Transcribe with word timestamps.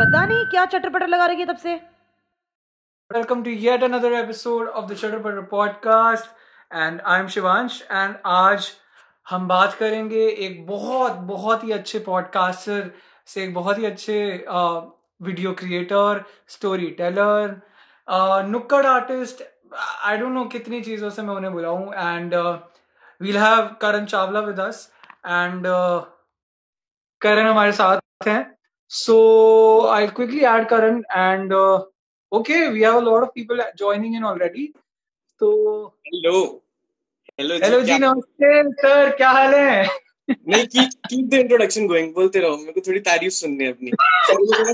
पता 0.00 0.24
नहीं 0.24 0.44
क्या 0.46 0.64
चटर 0.64 0.88
पटर 0.88 1.08
लगा 1.08 1.26
रही 1.26 1.40
है 1.40 1.46
तब 1.46 1.56
से। 1.56 1.80
Welcome 3.10 3.44
to 3.44 3.54
yet 3.62 3.82
another 3.82 4.10
episode 4.14 4.68
of 4.80 4.88
the 4.90 4.96
Shutter 4.96 5.20
Butter 5.26 5.44
podcast, 5.52 6.28
and 6.82 7.00
I'm 7.12 7.28
Shivansh 7.28 7.80
and 8.00 8.14
आज 8.26 8.70
हम 9.30 9.48
बात 9.48 9.74
करेंगे 9.74 10.26
एक 10.46 10.66
बहुत 10.66 11.12
बहुत 11.32 11.64
ही 11.64 11.72
अच्छे 11.72 11.98
पॉडकास्टर 11.98 12.90
से, 13.26 13.44
एक 13.44 13.54
बहुत 13.54 13.78
ही 13.78 13.84
अच्छे 13.86 14.44
वीडियो 15.22 15.52
क्रिएटर 15.58 16.24
स्टोरी 16.48 16.90
टेलर 17.00 17.60
नुक्कड़ 18.48 18.86
आर्टिस्ट 18.86 19.42
आई 20.04 20.18
डोंट 20.18 20.32
नो 20.32 20.44
कितनी 20.44 20.80
चीज़ों 20.80 21.10
से 21.10 21.22
मैं 21.22 21.34
उन्हें 21.34 21.52
बुलाऊं 21.52 21.94
and 21.94 22.34
we'll 22.34 23.38
have 23.38 23.76
Karan 23.82 24.04
Chawla 24.04 24.40
with 24.40 24.60
us 24.60 24.90
and 25.26 25.66
Karan 27.22 27.46
हमारे 27.46 27.72
साथ 27.72 28.28
हैं। 28.28 28.42
So 28.90 29.16
I 29.88 30.06
quickly 30.16 30.40
add 30.46 30.68
Karan 30.68 31.02
and 31.12 31.52
okay 31.52 32.66
we 32.68 32.82
have 32.82 32.96
a 32.96 33.00
lot 33.00 33.22
of 33.22 33.30
people 33.34 33.62
joining 33.78 34.14
in 34.16 34.24
already 34.24 34.66
तो 35.40 35.50
हेलो 36.06 36.40
हेलो 37.40 37.54
हेलो 37.64 37.80
जी 37.82 37.98
नमस्ते 37.98 38.62
सर 38.80 39.10
क्या 39.16 39.30
हाल 39.30 39.54
है? 39.54 39.86
नहीं 40.28 40.66
keep 40.66 40.90
keep 41.06 41.26
the 41.30 41.34
introduction 41.34 41.86
going 41.86 42.12
बोलते 42.14 42.38
रहो 42.40 42.56
मेरे 42.56 42.72
को 42.72 42.80
थोड़ी 42.86 43.00
तारीफ़ 43.06 43.32
सुननी 43.32 43.64
है 43.64 43.70
अपनी। 43.72 43.90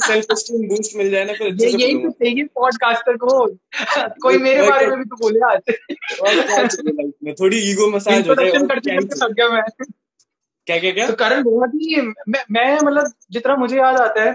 सेल्फ 0.06 0.26
एस्टीम 0.32 0.66
बूस्ट 0.68 0.96
मिल 0.96 1.10
जाए 1.10 1.24
ना 1.24 1.32
फिर 1.32 1.52
अच्छे 1.52 1.70
से 1.70 1.76
यही 1.78 1.94
तो 2.02 2.10
चाहिए 2.10 2.44
पॉडकास्टर 2.54 3.16
को। 3.22 3.46
कोई 4.22 4.38
मेरे 4.38 4.68
बारे 4.70 4.86
में 4.86 4.98
भी 4.98 5.04
तो 5.04 5.16
बोले 5.16 5.40
आज। 5.46 5.60
थोड़ी 7.40 7.58
ईगो 7.70 7.90
मसाज 7.90 8.28
हो 8.28 8.34
जाए 8.34 8.46
इंट्रोडक्शन 8.46 8.66
करते 8.66 8.96
करते 8.96 9.20
थक 9.20 9.32
गया 9.32 9.48
मैं। 9.48 9.62
क्या 10.68 10.78
क्या 10.78 10.92
क्या? 10.92 11.06
तो 11.06 11.14
करण 11.14 11.42
बहुत 11.42 11.70
ही 11.74 12.00
मैं, 12.00 12.44
मैं 12.50 12.78
मतलब 12.80 13.12
जितना 13.30 13.56
मुझे 13.56 13.76
याद 13.76 14.00
आता 14.00 14.22
है 14.22 14.32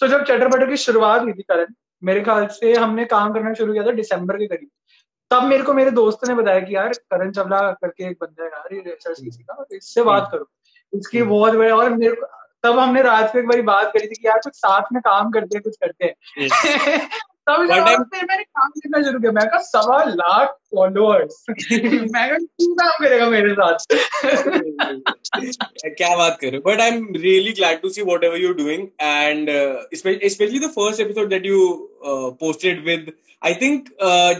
सो 0.00 0.06
जब 0.06 0.24
चटर 0.24 0.48
बटर 0.48 0.70
की 0.70 0.76
शुरुआत 0.76 1.22
हुई 1.22 1.32
थी 1.32 1.42
करण 1.42 1.66
मेरे 2.04 2.20
ख्याल 2.20 2.46
से 2.46 2.74
हमने 2.74 3.04
काम 3.04 3.32
करना 3.32 3.54
शुरू 3.54 3.72
किया 3.72 3.86
था 3.86 3.90
दिसंबर 3.90 4.36
के 4.36 4.46
करीब। 4.46 4.68
तब 5.30 5.42
मेरे 5.42 5.62
को 5.62 5.74
मेरे 5.74 5.90
दोस्त 5.90 6.28
ने 6.28 6.34
बताया 6.34 6.60
कि 6.60 6.76
यार 6.76 6.88
करण 6.88 7.30
चवला 7.30 7.72
करके 7.72 8.04
एक 8.04 8.16
बंदा 8.20 8.44
है 8.44 8.50
यार 8.50 8.74
ये 8.74 8.80
एसआरसीसी 8.80 9.42
का 9.42 9.64
इससे 9.72 10.02
बात 10.02 10.28
करो। 10.32 10.50
इसकी 10.94 11.22
बहुत 11.22 11.52
बड़े 11.52 11.70
और 11.70 11.90
मेरे 11.90 12.14
को 12.14 12.26
तब 12.62 12.78
हमने 12.78 13.02
रात 13.02 13.32
को 13.32 13.38
एक 13.38 13.46
बारी 13.46 13.62
बात 13.62 13.86
करी 13.86 14.06
थी 14.06 14.14
कि 14.14 14.28
यार 14.28 14.38
कुछ 14.38 14.54
साथ 14.54 14.82
में 14.92 15.02
काम 15.02 15.30
करते 15.30 15.56
हैं 15.56 15.62
कुछ 15.62 15.76
करते 15.76 16.04
हैं। 16.04 16.38
मैंने 17.48 18.42
काम 18.42 18.68
करना 18.68 19.02
शुरू 19.02 19.18
किया। 19.20 19.32
मैं 19.32 19.46
कहा 19.46 19.58
सवा 19.60 20.02
लाख 20.04 20.48
फॉलोअर्स 20.74 21.44
मैं 22.14 22.36
तू 22.38 22.74
काम 22.74 23.04
करेगा 23.04 23.26
मेरे 23.30 23.54
साथ। 23.54 23.78
क्या 25.96 26.16
बात 26.16 26.38
कर? 26.40 26.46
रहे 26.46 26.56
हो 26.56 26.70
but 26.70 26.80
I 26.80 26.88
am 26.88 27.06
really 27.16 27.52
glad 27.52 27.80
to 27.82 27.88
see 27.88 28.02
whatever 28.24 28.38
you 28.38 28.52
doing 28.52 28.86
and 29.00 29.50
specially 29.94 30.58
the 30.58 30.70
first 30.70 31.00
episode 31.00 31.28
that 31.28 31.46
you 31.46 31.66
posted 32.40 32.84
with 32.86 33.12
I 33.42 33.54
think 33.54 33.88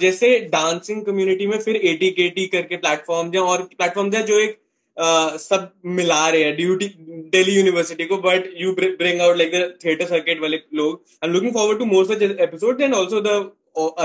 जैसे 0.00 0.38
डांसिंग 0.52 1.04
कम्युनिटी 1.04 1.46
में 1.46 1.58
फिर 1.58 1.76
एटी 1.76 2.10
के 2.10 2.28
टी 2.30 2.46
करके 2.46 2.76
प्लेटफॉर्म 2.76 3.36
और 3.38 3.62
प्लेटफॉर्म 3.78 4.12
है 4.14 4.22
जो 4.22 4.38
एक 4.40 4.58
uh, 4.96 5.38
सब 5.38 5.70
मिला 5.98 6.28
रहे 6.28 6.44
हैं 6.44 6.56
ड्यूटी 6.56 6.88
दिल्ली 7.32 7.56
यूनिवर्सिटी 7.56 8.04
को 8.06 8.16
but 8.28 8.48
you 8.60 8.72
bring 8.74 9.20
out 9.20 9.36
like 9.36 9.52
the 9.54 9.74
theatre 9.84 10.06
circuit 10.06 10.40
वाले 10.40 10.62
लोग. 10.74 11.02
I 11.22 11.28
am 11.28 11.34
looking 11.34 11.52
forward 11.54 11.78
to 11.78 11.84
more 11.84 12.06
such 12.06 12.22
episode 12.22 12.80
and 12.80 12.94
also 12.94 13.20
the 13.20 13.28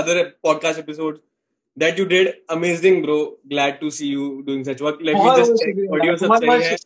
other 0.02 0.22
podcast 0.42 0.78
episode 0.78 1.20
that 1.76 1.98
you 2.00 2.04
did. 2.10 2.28
Amazing 2.52 2.96
bro. 3.02 3.16
Glad 3.50 3.76
to 3.80 3.88
see 3.96 4.06
you 4.12 4.24
doing 4.46 4.62
such 4.68 4.80
work. 4.84 5.02
Let 5.08 5.18
me 5.18 5.34
just 5.40 5.60
check 5.60 5.76
audio 5.96 6.14
सब 6.22 6.32
सही 6.36 6.64
है. 6.64 6.76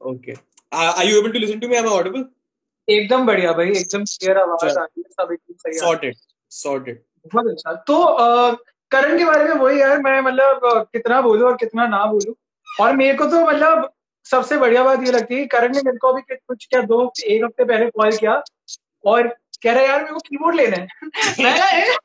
okay. 0.00 0.36
Uh, 0.72 0.92
are 0.96 1.06
you 1.08 1.16
able 1.20 1.32
to 1.36 1.40
listen 1.44 1.62
to 1.64 1.70
me? 1.72 1.78
Am 1.78 1.88
I 1.88 1.94
audible? 1.94 2.24
एकदम 2.88 3.26
बढ़िया 3.26 3.52
भाई 3.52 3.70
एकदम 3.70 4.04
clear 4.04 4.38
आवाज़ 4.38 4.78
आ 4.78 4.82
रही 4.82 5.02
है 5.02 5.10
सब 5.10 5.32
एकदम 5.32 5.54
सही 5.64 5.78
sorted 5.80 6.20
sorted. 6.52 7.00
बहुत 7.34 7.50
अच्छा। 7.50 7.72
तो 7.90 7.96
करण 8.90 9.18
के 9.18 9.24
बारे 9.24 9.44
में 9.44 9.54
वही 9.64 9.80
यार 9.80 10.02
मैं 10.02 10.20
मतलब 10.28 10.86
कितना 10.92 11.20
बोलूँ 11.22 11.48
और 11.48 11.56
कितना 11.64 11.86
ना 11.96 12.04
बोलूँ। 12.12 12.34
और 12.80 12.96
मेरे 12.96 13.18
को 13.18 13.24
तो 13.24 13.46
मतलब 13.46 13.92
सबसे 14.24 14.56
बढ़िया 14.56 14.84
बात 14.84 15.02
ये 15.02 15.12
लगती 15.12 15.34
है 15.34 15.46
करण 15.46 15.74
ने 15.74 15.80
मेरे 15.84 15.96
को 15.96 16.08
अभी 16.08 16.36
कुछ 16.36 16.66
क्या 16.70 16.80
दो 16.82 17.12
एक 17.26 17.44
हफ़्ते 17.44 17.64
पहले 17.64 17.86
कॉल 17.86 18.16
किया 18.16 18.42
और 19.04 19.28
कह 19.62 19.72
रहा 19.72 19.82
है 19.82 19.88
यार 19.88 20.00
मेरे 20.02 20.12
को 20.12 20.18
कीबोर्ड 20.18 20.56
लेना 20.56 20.76
है। 20.76 20.88
मैं 21.44 21.96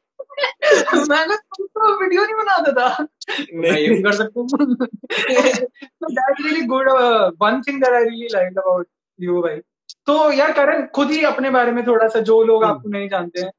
मैं 1.09 1.37
तुम 1.37 1.65
तो 1.65 2.03
वीडियो 2.03 2.23
नहीं 2.23 2.35
बनाता 2.35 2.71
था 2.71 3.07
मैं 3.53 3.71
ये 3.71 4.01
कर 4.01 4.11
सकता 4.11 4.39
हूँ। 4.39 4.49
तो 4.49 6.11
that's 6.11 6.45
really 6.45 6.61
good 6.61 6.89
one 7.41 7.61
thing 7.61 7.83
that 7.83 7.93
I 7.93 8.03
really 8.03 8.27
like 8.31 8.57
about 8.57 8.87
you 9.19 9.41
भाई। 9.41 9.55
तो 10.05 10.31
यार 10.31 10.51
करण 10.51 10.87
खुद 10.87 11.11
ही 11.11 11.23
अपने 11.23 11.49
बारे 11.49 11.71
में 11.71 11.87
थोड़ा 11.87 12.07
सा 12.07 12.19
जो 12.19 12.43
लोग 12.43 12.63
आपको 12.63 12.89
नहीं 12.89 13.09
जानते 13.09 13.41
हैं 13.41 13.51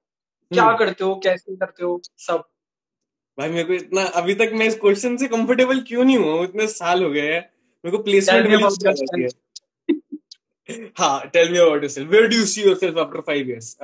क्या 0.53 0.77
करते 0.77 1.05
हो 1.05 1.15
कैसे 1.15 1.57
करते 1.57 1.85
हो 1.85 2.01
सब। 2.19 2.45
भाई 3.39 3.49
मेरे 3.49 3.65
को 3.65 3.73
इतना 3.73 4.03
अभी 4.21 4.35
तक 4.35 4.51
मैं 4.55 4.67
इस 4.67 4.75
क्वेश्चन 4.81 5.17
से 5.17 5.27
कंफर्टेबल 5.29 5.81
क्यों 5.89 6.05
नहीं 6.05 6.17
हुआ? 6.17 6.43
इतने 6.45 6.67
साल 6.67 7.03
हो 7.05 7.11
गए 7.11 7.21
हैं। 7.21 7.41
मेरे 7.85 7.97
को 7.97 8.03
प्लेसमेंट 8.03 9.33
हाँ 10.99 11.31
tell 11.33 11.51
me 11.53 11.59
about 11.59 11.83
yourself 11.83 12.11
where 12.11 12.27
do 12.29 12.37
you 12.37 12.45
see 12.47 12.63
yourself 12.63 12.99
after 12.99 13.21
five 13.21 13.49
years 13.51 13.77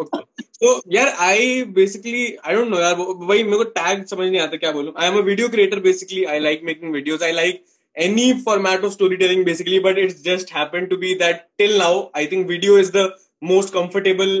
okay 0.00 0.18
तो 0.42 0.82
यार 0.92 1.08
I 1.28 1.62
basically 1.78 2.24
I 2.46 2.54
don't 2.54 2.68
know 2.68 2.80
यार 2.80 2.94
भाई 2.94 3.42
मेरे 3.42 3.56
को 3.56 3.64
टैग 3.78 4.04
समझ 4.06 4.28
नहीं 4.28 4.40
आता 4.40 4.56
क्या 4.56 4.72
बोलूँ? 4.72 4.92
I 4.98 5.08
am 5.08 5.16
a 5.18 5.20
video 5.20 5.48
creator 5.48 5.80
basically 5.80 6.24
I 6.24 6.40
like 6.40 6.60
making 6.64 6.92
videos 6.92 7.22
I 7.22 7.32
like 7.32 7.64
any 7.96 8.24
format 8.46 8.82
of 8.86 8.90
storytelling 8.94 9.42
basically 9.44 9.76
but 9.84 9.98
it's 10.00 10.16
just 10.24 10.50
happened 10.54 10.90
to 10.90 10.96
be 11.04 11.12
that 11.20 11.38
till 11.60 11.78
now 11.82 11.92
i 12.22 12.24
think 12.32 12.46
video 12.48 12.74
is 12.80 12.90
the 12.96 13.04
most 13.42 13.72
comfortable 13.76 14.32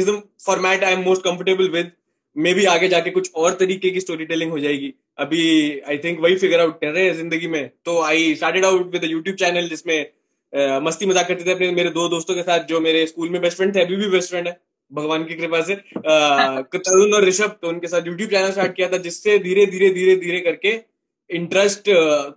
is 0.00 0.08
the 0.08 0.14
format 0.46 0.86
i 0.88 0.90
am 0.96 1.04
most 1.04 1.22
comfortable 1.28 1.70
with. 1.76 1.92
Maybe 2.54 2.64
आगे 2.66 2.88
जाके 2.88 3.10
कुछ 3.10 3.30
और 3.34 3.54
तरीके 3.54 3.90
की 3.90 4.00
story 4.00 4.24
telling 4.26 4.50
हो 4.50 4.58
जाएगी। 4.58 4.92
अभी 5.18 5.44
I 5.80 5.98
think 5.98 6.20
वही 6.20 6.36
फिगर 6.36 6.60
आउट 6.60 6.80
कर 6.80 6.88
रहे 6.88 7.04
हैं 7.04 7.14
ज़िंदगी 7.16 7.46
में। 7.48 7.70
तो 7.84 8.00
I 8.02 8.34
started 8.34 8.64
out 8.64 8.92
with 8.92 9.04
YouTube 9.06 9.36
channel 9.36 9.68
जिसमें 9.68 9.98
uh, 10.52 10.82
मस्ती 10.82 11.06
मज़ाक 11.06 11.28
करते 11.28 11.44
थे 11.44 11.52
अपने 11.52 11.70
मेरे 11.72 11.90
दो 11.90 12.08
दोस्तों 12.08 12.34
के 12.34 12.42
साथ 12.42 12.64
जो 12.66 12.80
मेरे 12.80 13.06
स्कूल 13.06 13.30
में 13.30 13.40
बेस्ट 13.42 13.56
फ्रेंड 13.56 13.74
थे 13.74 13.80
अभी 13.80 13.96
भी 13.96 14.08
बेस्ट 14.10 14.30
फ्रेंड 14.30 14.48
है 14.48 14.58
भगवान 14.90 15.24
की 15.24 15.34
कृपा 15.34 15.60
से। 15.62 15.74
तरुण 16.06 17.12
और 17.14 17.24
ऋषभ 17.24 17.58
तो 17.62 17.68
उनके 17.68 17.88
साथ 17.88 18.06
यूट्यूब 18.06 18.30
चैनल 18.30 18.50
स्टार्ट 18.50 18.74
किया 18.76 18.88
था 18.88 18.96
जिससे 19.00 19.38
धीरे 19.38 19.66
धीरे 19.66 19.90
धीरे 19.90 20.16
धीरे 20.16 20.40
करके 20.40 20.78
इंटरेस्ट 21.30 21.88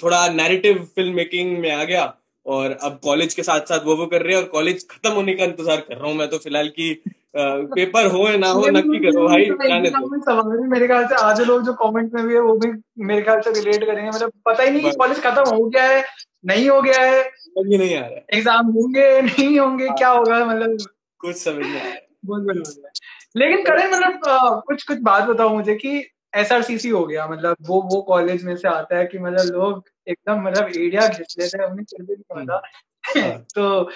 थोड़ा 0.03 0.27
नैरेटिव 0.31 0.83
फ़िल्म 0.95 1.15
मेकिंग 1.15 1.57
में 1.57 1.71
आ 1.71 1.83
गया। 1.83 2.13
और 2.45 2.71
अब 2.83 2.99
कॉलेज 3.03 3.33
के 3.33 3.43
साथ 3.43 3.69
साथ 3.69 3.85
वो 3.85 3.95
वो 3.95 4.05
कर 4.05 4.21
रहे 4.21 4.35
हैं 4.35 4.41
और 4.41 4.47
कॉलेज 4.49 4.85
खत्म 4.89 5.11
होने 5.11 5.33
का 5.33 5.43
इंतज़ार 5.43 5.79
कर 5.79 5.95
रहा 5.95 6.07
हूँ 6.07 6.15
मैं 6.15 6.27
तो 6.29 6.37
फ़िलहाल 6.37 6.67
की। 6.69 6.89
पेपर 7.35 8.05
हो 8.05 8.27
या 8.29 8.38
ना 8.38 8.47
हो 8.47 8.66
नक्की 8.67 8.99
करो 8.99 9.27
भाई 9.27 9.45
जाने 9.45 9.89
दो। 9.89 10.67
मेरे 10.67 10.88
ख्याल 10.88 11.05
से 11.07 11.16
आज 11.16 11.41
लोग 11.41 11.63
जो 11.63 11.73
कमेंट 11.73 12.13
में 12.13 12.27
भी 12.27 12.33
है 12.33 12.39
वो 12.39 12.53
भी 12.53 12.71
मेरे 13.05 13.21
ख्याल 13.21 13.41
से 13.41 13.51
रिलेट 13.51 13.85
करेंगे। 13.85 14.09
मतलब 14.09 14.31
पता 14.45 14.63
ही 14.63 14.69
नहीं 14.71 14.91
कॉलेज 14.91 15.21
खत्म 15.21 15.55
हो 15.55 15.66
गया 15.66 15.83
है 15.83 16.03
नहीं 16.45 16.69
हो 16.69 16.81
गया 16.81 17.01
है 17.01 17.23
समझ 17.23 17.79
नहीं 17.79 17.95
आ 17.95 17.99
रहा 17.99 18.09
है। 18.09 18.25
एग्ज़ाम 18.33 18.67
होंगे 18.67 19.21
नहीं 19.21 19.59
होंगे 19.59 19.88
क्या 19.88 20.09
होगा 20.09 20.45
मतलब 20.45 20.77
कुछ 21.19 21.35
समझ 21.35 21.55
नहीं 21.55 21.81
आ 21.81 21.83
रहा 21.83 21.95
बहुत 22.25 22.41
बढ़िया 22.41 22.89
लेकिन 23.35 23.65
करें 23.65 23.88
मतलब 23.91 24.19
कुछ 24.67 24.83
कुछ 24.83 24.97
बात 24.97 25.23
बताओ 25.23 25.50
मुझे 25.50 25.75
कि 25.75 26.09
एसआरसीसी 26.35 26.89
हो 26.89 27.05
गया 27.05 27.27
मतलब 27.27 27.55
वो 27.61 27.81
वो 27.81 28.01
कॉलेज 28.01 28.44
में 28.44 28.55
से 28.55 28.67
आता 28.67 28.97
है 28.97 29.05
कि 29.05 29.19
मतलब 29.19 29.55
लोग 29.55 29.83
एकदम 30.07 30.41
मतलब 30.41 30.67
एरिया 30.67 31.07
घिस 31.07 31.35
लेते 31.39 31.57
हैं 31.57 31.69
उन्हें 31.69 31.85
फिर 31.85 32.05
भी 32.05 32.13
नहीं 32.13 32.45
पता। 32.45 32.61
तो 33.55 33.89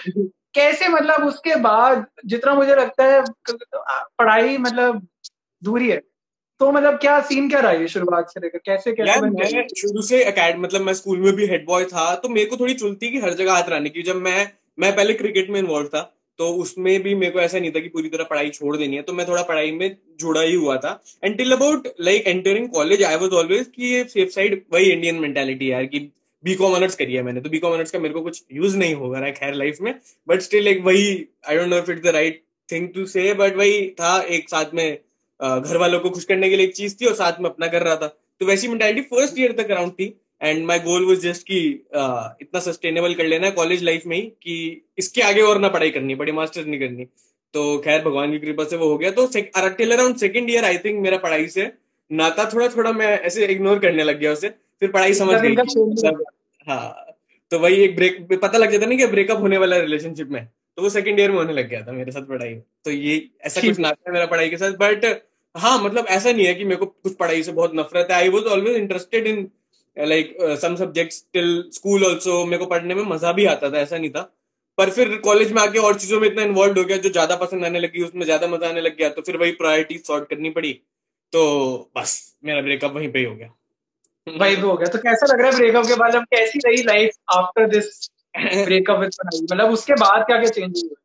कैसे 0.53 0.87
मतलब 0.89 1.23
उसके 1.25 1.55
बाद 1.61 2.05
जितना 2.25 2.53
मुझे 2.55 2.75
लगता 2.75 3.05
है 3.05 3.23
पढ़ाई 3.49 4.57
मतलब 4.57 5.07
दूरी 5.61 5.89
है। 5.89 6.01
तो 6.61 6.71
मतलब 6.71 6.97
क्या 6.97 7.19
सीन 7.21 7.49
क्या 7.49 7.59
रहा 7.59 7.71
है 7.71 7.87
शुरुआत 7.87 8.29
से 8.29 8.39
लेकर? 8.39 8.57
कैसे 8.57 8.91
कैसे 8.91 9.19
मैं 9.21 9.67
शुरू 9.77 10.01
से 10.03 10.23
अकेडमी 10.23 10.61
मतलब 10.61 10.81
मैं 10.81 10.93
स्कूल 10.93 11.19
में 11.19 11.33
भी 11.35 11.47
हेड 11.47 11.65
बॉय 11.65 11.85
था 11.85 12.13
तो 12.15 12.29
मेरे 12.29 12.45
को 12.45 12.57
थोड़ी 12.57 12.73
चुलती 12.75 13.11
की 13.11 13.19
हर 13.19 13.33
जगह 13.33 13.53
हाथ 13.53 13.69
रहने 13.69 13.89
की। 13.89 14.03
जब 14.03 14.15
मैं 14.17 14.51
मैं 14.77 14.95
पहले 14.95 15.13
क्रिकेट 15.15 15.49
में 15.49 15.59
इन्वॉल्व 15.59 15.87
था 15.87 16.01
तो 16.39 16.47
उसमें 16.55 17.01
भी 17.03 17.13
मेरे 17.15 17.31
को 17.31 17.39
ऐसा 17.39 17.59
नहीं 17.59 17.71
था 17.71 17.79
कि 17.79 17.87
पूरी 17.89 18.09
तरह 18.09 18.23
पढ़ाई 18.23 18.49
छोड़ 18.49 18.75
देनी 18.77 18.95
है। 18.95 19.01
तो 19.01 19.13
मैं 19.13 19.27
थोड़ा 19.27 19.41
पढ़ाई 19.43 19.71
में 19.71 19.95
जुड़ा 20.19 20.41
ही 20.41 20.53
हुआ 20.55 20.75
था। 20.77 20.99
And 21.23 21.37
till 21.37 21.51
about 21.51 21.87
like 22.01 22.27
entering 22.27 22.67
college 22.69 23.03
I 23.03 23.15
was 23.15 23.33
always 23.35 23.71
कि 23.75 23.85
ये 23.85 24.03
सेफ़ 24.05 24.29
साइड 24.31 24.61
वही 24.73 24.91
इंडियन 24.91 25.19
मेंटालिटी 25.19 25.71
यार 25.71 25.85
कि 25.85 25.99
बी 26.43 26.53
कॉम 26.55 26.73
ऑनर्स 26.73 26.95
करी 26.95 27.13
है 27.13 27.21
मैंने। 27.23 27.41
तो 27.41 27.49
बी 27.49 27.59
कॉम 27.59 27.73
ऑनर्स 27.73 27.91
का 27.91 27.99
मेरे 27.99 28.13
को 28.13 28.21
कुछ 28.21 28.43
यूज़ 28.53 28.77
नहीं 28.77 28.93
होगा 28.95 29.19
रहा 29.19 29.31
खैर 29.31 29.53
लाइफ 29.53 29.77
में। 29.81 29.93
बट 30.27 30.41
स्टिल 30.41 30.63
लाइक 30.65 30.81
वही 30.85 31.07
I 31.49 31.57
don't 31.57 31.67
know 31.67 31.77
if 31.77 31.91
it's 31.91 32.03
the 32.03 32.13
right 32.15 32.41
thing 32.69 32.87
to 32.95 33.05
say 33.07 33.33
but 33.33 33.55
वही 33.57 33.87
था 33.99 34.19
एक 34.21 34.49
साथ 34.49 34.73
में 34.73 34.87
घर 35.39 35.77
वालों 35.77 35.99
को 35.99 36.09
खुश 36.09 36.23
करने 36.25 36.49
के 36.49 36.55
लिए 36.55 36.65
एक 36.65 36.75
चीज़ 36.75 36.95
थी 37.01 37.05
और 37.05 37.13
साथ 37.15 37.41
में 37.41 37.49
अपना 37.49 37.67
कर 37.67 37.83
रहा 37.83 37.95
था। 37.95 38.07
तो 38.07 38.45
वैसी 38.45 38.67
मेंटालिटी 38.67 39.01
फ़र्स्ट 39.09 39.39
ईयर 39.39 39.51
तक 39.57 39.71
अराउंड 39.71 39.91
थी। 39.91 40.05
And 40.41 40.65
my 40.65 40.79
goal 40.79 41.05
was 41.05 41.19
just 41.21 41.43
कि 41.47 41.59
इतना 42.41 42.59
सस्टेनेबल 42.61 43.13
कर 43.13 43.25
लेना 43.25 43.49
कॉलेज 43.51 43.83
लाइफ 43.83 44.03
में 44.07 44.15
ही 44.17 44.21
कि 44.21 44.85
इसके 44.97 45.21
आगे 45.21 45.41
और 45.41 45.59
ना 45.59 45.67
पढ़ाई 45.69 45.89
करनी 45.91 46.15
पड़ी 46.15 46.31
मास्टर्स 46.31 46.67
नहीं 46.67 46.79
करनी। 46.79 47.05
तो 47.53 47.77
खैर 47.79 48.01
भगवान 48.03 48.31
की 48.31 48.39
कृपा 48.39 48.63
से 48.63 48.77
वो 48.77 48.89
हो 48.89 48.97
गया। 48.97 49.11
तो 49.11 49.25
around 49.91 50.15
second 50.17 50.49
year 50.49 50.65
I 50.65 50.77
think 50.77 50.99
मेरा 51.01 51.17
पढ़ाई 51.17 51.47
से 51.49 51.71
नाता 52.11 52.49
थोड़ा 52.53 52.67
थोड़ा 52.67 52.91
मैं 52.93 53.07
ऐसे 53.19 53.45
इग्नोर 53.47 53.79
करने 53.79 54.03
लग 54.03 54.19
गया 54.19 54.31
उसे। 54.31 54.53
फिर 54.81 54.91
पढ़ाई 54.91 55.13
समझ 55.13 55.39
गई। 55.41 55.55
हाँ 56.67 57.05
तो 57.51 57.59
वही 57.59 57.75
एक 57.83 57.95
ब्रेक 57.95 58.39
पता 58.41 58.57
लग 58.57 58.71
जाता 58.71 58.85
ना 58.85 58.95
कि 58.95 59.05
ब्रेकअप 59.07 59.39
होने 59.41 59.57
वाला 59.57 59.77
रिलेशनशिप 59.77 60.29
में। 60.29 60.45
तो 60.77 60.81
वो 60.81 60.89
सेकंड 60.89 61.19
ईयर 61.19 61.31
में 61.31 61.37
होने 61.37 61.53
लग 61.53 61.69
गया 61.69 61.81
था 61.81 61.91
मेरे 61.91 62.11
साथ 62.11 62.21
पढ़ाई। 62.21 62.53
तो 62.85 62.91
ये 62.91 63.15
ऐसा 63.41 63.61
कुछ 63.61 63.79
नाता 63.79 64.09
है 64.09 64.13
मेरा 64.13 64.25
पढ़ाई 64.25 64.49
के 64.49 64.57
साथ। 64.57 64.71
बट 64.79 65.05
हाँ 65.55 65.77
मतलब 65.83 66.05
ऐसा 66.07 66.31
नहीं 66.31 66.45
है 66.45 66.53
कि 66.55 66.63
मेरे 66.63 66.75
को 66.75 66.85
कुछ 66.85 67.15
पढ़ाई 67.15 67.43
से 67.43 67.51
बहुत 67.51 67.71
नफरत 67.75 68.11
है। 68.11 68.17
I 68.17 68.29
was 68.29 68.45
always 68.47 68.75
interested 68.77 69.27
in 69.27 69.47
like 69.97 70.35
some 70.61 70.75
subjects 70.75 71.23
till 71.33 71.63
school 71.73 72.05
also 72.05 72.43
मेरे 72.45 72.57
को 72.57 72.65
पढ़ने 72.65 72.95
में 72.95 73.03
मज़ा 73.05 73.31
भी 73.31 73.45
आता 73.45 73.69
था 73.71 73.79
ऐसा 73.79 73.97
नहीं 73.97 74.09
था। 74.09 74.21
पर 74.77 74.89
फिर 74.89 75.15
कॉलेज 75.19 75.51
में 75.51 75.61
आके 75.61 75.79
और 75.79 75.97
चीज़ों 75.99 76.19
में 76.19 76.27
इतना 76.27 76.43
इन्वॉल्व 76.43 76.79
हो 76.79 76.83
गया 76.85 76.97
जो 76.97 77.09
ज़्यादा 77.09 77.35
पसंद 77.35 77.65
आने 77.65 77.79
लगी 77.79 78.03
उसमें 78.03 78.25
ज़्यादा 78.25 78.47
मज़ा 78.47 78.69
आने 78.69 78.81
लग 78.81 78.97
गया। 78.97 79.09
तो 79.09 79.21
फिर 79.21 79.37
वही 79.37 79.51
प्रायोरिटी 79.61 79.97
सॉर्ट 79.97 80.29
करनी 80.29 80.49
पड़ी। 80.49 80.73
तो 81.33 81.41
बस 81.97 82.13
मेरा 82.45 82.61
ब्रेकअप 82.61 82.93
वहीं 82.93 83.11
पे 83.11 83.19
ही 83.19 83.25
हो 83.25 83.35
गया। 83.35 83.53
भी 84.27 84.61
हो 84.61 84.75
गया। 84.75 84.87
तो 84.87 84.99
कैसा 84.99 85.33
लग 85.33 85.41
रहा 85.41 85.49
है 85.49 85.57
ब्रेकअप 85.57 85.85
के 85.87 85.95
बाद? 85.95 86.15
अब 86.15 86.23
कैसी 86.31 86.59
रही 86.65 86.83
life 86.83 87.11
after 87.33 87.67
this 87.69 88.09
breakup 88.35 88.99
with 88.99 89.11
मतलब 89.43 89.69
उसके 89.71 89.93
बाद 89.97 90.25
क्या 90.25 90.37
क्या 90.37 90.49
चेंज 90.51 90.81
हुआ 90.83 90.95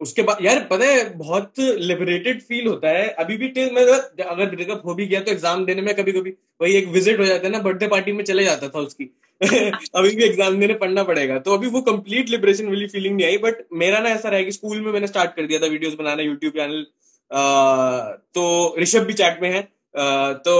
उसके 0.00 0.22
बाद 0.22 0.38
यार, 0.42 0.58
पता 0.70 0.84
है, 0.84 1.04
बहुत 1.16 1.58
लिबरेटेड 1.58 2.40
फील 2.42 2.66
होता 2.66 2.88
है। 2.88 3.06
अभी 3.20 3.36
भी 3.36 3.48
टिल 3.48 3.70
मतलब 3.74 4.26
अगर 4.26 4.50
ब्रेकअप 4.50 4.82
हो 4.86 4.94
भी 4.94 5.06
गया 5.06 5.20
तो 5.20 5.30
एग्ज़ाम 5.32 5.64
देने 5.66 5.82
में 5.82 5.94
कभी 5.96 6.12
कभी 6.12 6.30
वही 6.60 6.74
एक 6.76 6.88
विज़िट 6.88 7.18
हो 7.20 7.24
जाता 7.24 7.46
है 7.46 7.52
ना 7.52 7.58
बर्थडे 7.60 7.86
पार्टी 7.88 8.12
में 8.12 8.24
चले 8.24 8.44
जाता 8.44 8.68
था 8.68 8.78
उसकी। 8.80 9.04
अभी 9.44 10.10
भी 10.10 10.24
एग्ज़ाम 10.24 10.58
देने 10.60 10.74
पढ़ना 10.74 11.02
पड़ेगा। 11.04 11.38
तो 11.38 11.54
अभी 11.54 11.68
वो 11.68 11.80
कंप्लीट 11.82 12.28
लिबरेशन 12.30 12.68
वाली 12.68 12.86
फीलिंग 12.88 13.16
नहीं 13.16 13.26
आई 13.26 13.38
बट 13.38 13.64
मेरा 13.74 13.98
ना 14.00 14.08
ऐसा 14.10 14.28
रहा 14.28 14.42
कि 14.42 14.52
स्कूल 14.52 14.80
में 14.80 14.92
मैंने 14.92 15.06
स्टार्ट 15.06 15.34
कर 15.36 15.46
दिया 15.46 15.60
था 15.60 15.66
वीडियोस 15.68 15.94
बनाना 15.94 16.22
यूट्यूब 16.22 16.52
चैनल 16.52 16.84
तो 18.34 18.74
ऋषभ 18.80 19.06
भी 19.06 19.12
चैट 19.14 19.42
में 19.42 19.50
है। 19.50 19.62
तो 20.42 20.54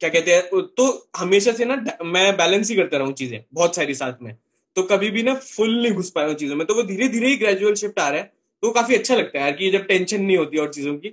क्या 0.00 0.08
कहते 0.10 0.34
हैं 0.34 0.62
तो 0.72 0.86
हमेशा 1.18 1.52
से 1.52 1.64
ना 1.64 1.76
मैं 2.06 2.36
बैलेंस 2.36 2.70
ही 2.70 2.76
करता 2.76 2.96
रहूँ 2.98 3.12
चीज़ें 3.14 3.40
बहुत 3.54 3.76
सारी 3.76 3.94
साथ 3.94 4.22
में। 4.22 4.34
तो 4.76 4.82
कभी 4.84 5.10
भी 5.10 5.22
ना 5.22 5.34
फुल 5.36 5.70
नहीं 5.76 5.92
घुस 5.92 6.10
पाया 6.10 6.34
चीज़ों 6.34 6.56
में। 6.56 6.66
तो 6.66 6.74
वो 6.74 6.82
धीरे 6.84 7.08
धीरे 7.08 7.28
ही 7.28 7.36
ग्रेजुअल 7.36 7.74
शिफ्ट 7.74 7.98
आ 8.00 8.08
रहा 8.08 8.20
है 8.20 8.32
तो 8.62 8.70
काफ़ी 8.72 8.94
अच्छा 8.94 9.14
लगता 9.14 9.38
है 9.38 9.44
यार 9.44 9.52
कि 9.52 9.70
जब 9.70 9.86
टेंशन 9.86 10.20
नहीं 10.22 10.36
होती 10.36 10.58
और 10.58 10.72
चीज़ों 10.72 10.94
की 10.96 11.08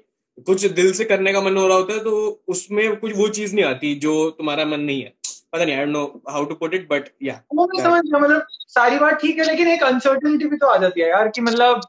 कुछ 0.48 0.66
दिल 0.68 0.92
से 0.94 1.06
करने 1.06 1.34
का 1.34 1.42
मन 1.42 1.58
हो 1.58 1.68
रहा 1.68 1.78
होता 1.78 1.94
है 1.94 2.00
तो 2.00 2.44
उसमें 2.48 2.96
कुछ 2.98 3.16
वो 3.18 3.28
चीज़ 3.30 3.56
नहीं 3.56 3.66
आती 3.66 3.94
जो 3.98 4.30
तुम्हारा 4.32 4.66
मन 4.66 4.80
नहीं 4.82 5.02
है। 5.02 5.14
पता 5.54 5.66
नहीं 5.66 5.76
I 5.76 5.86
know 5.88 6.04
how 6.30 6.46
to 6.46 6.56
put 6.56 6.74
it 6.74 6.88
but 6.90 7.10
या 7.24 7.42
मतलब 7.56 8.46
सारी 8.70 9.00
बात 9.00 9.20
ठीक 9.22 9.38
है 9.40 9.46
लेकिन 9.46 9.68
एक 9.68 9.84
अनसर्टेनिटी 9.84 10.46
भी 10.46 10.58
तो 10.58 10.68
आ 10.68 10.78
जाती 10.78 11.02
है 11.02 11.10
यार 11.10 11.28
कि 11.30 11.42
मतलब 11.42 11.82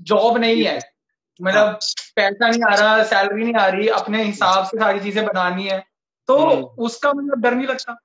जॉब 0.00 0.38
नहीं 0.38 0.64
है। 0.64 0.78
मतलब 1.40 1.56
हाँ। 1.58 1.78
पैसा 2.16 2.48
नहीं 2.48 2.62
आ 2.64 2.74
रहा 2.74 3.02
सैलरी 3.04 3.44
नहीं 3.44 3.54
आ 3.54 3.66
रही 3.68 3.88
अपने 3.96 4.22
हिसाब 4.24 4.64
से 4.64 4.78
सारी 4.78 5.00
चीज़ें 5.00 5.24
बनानी 5.26 5.66
है। 5.66 5.82
तो 6.28 6.36
हम्म। 6.36 6.84
उसका 6.84 7.12
मतलब 7.12 7.40
डर 7.42 7.54
नहीं 7.54 7.66
लगता। 7.66 7.98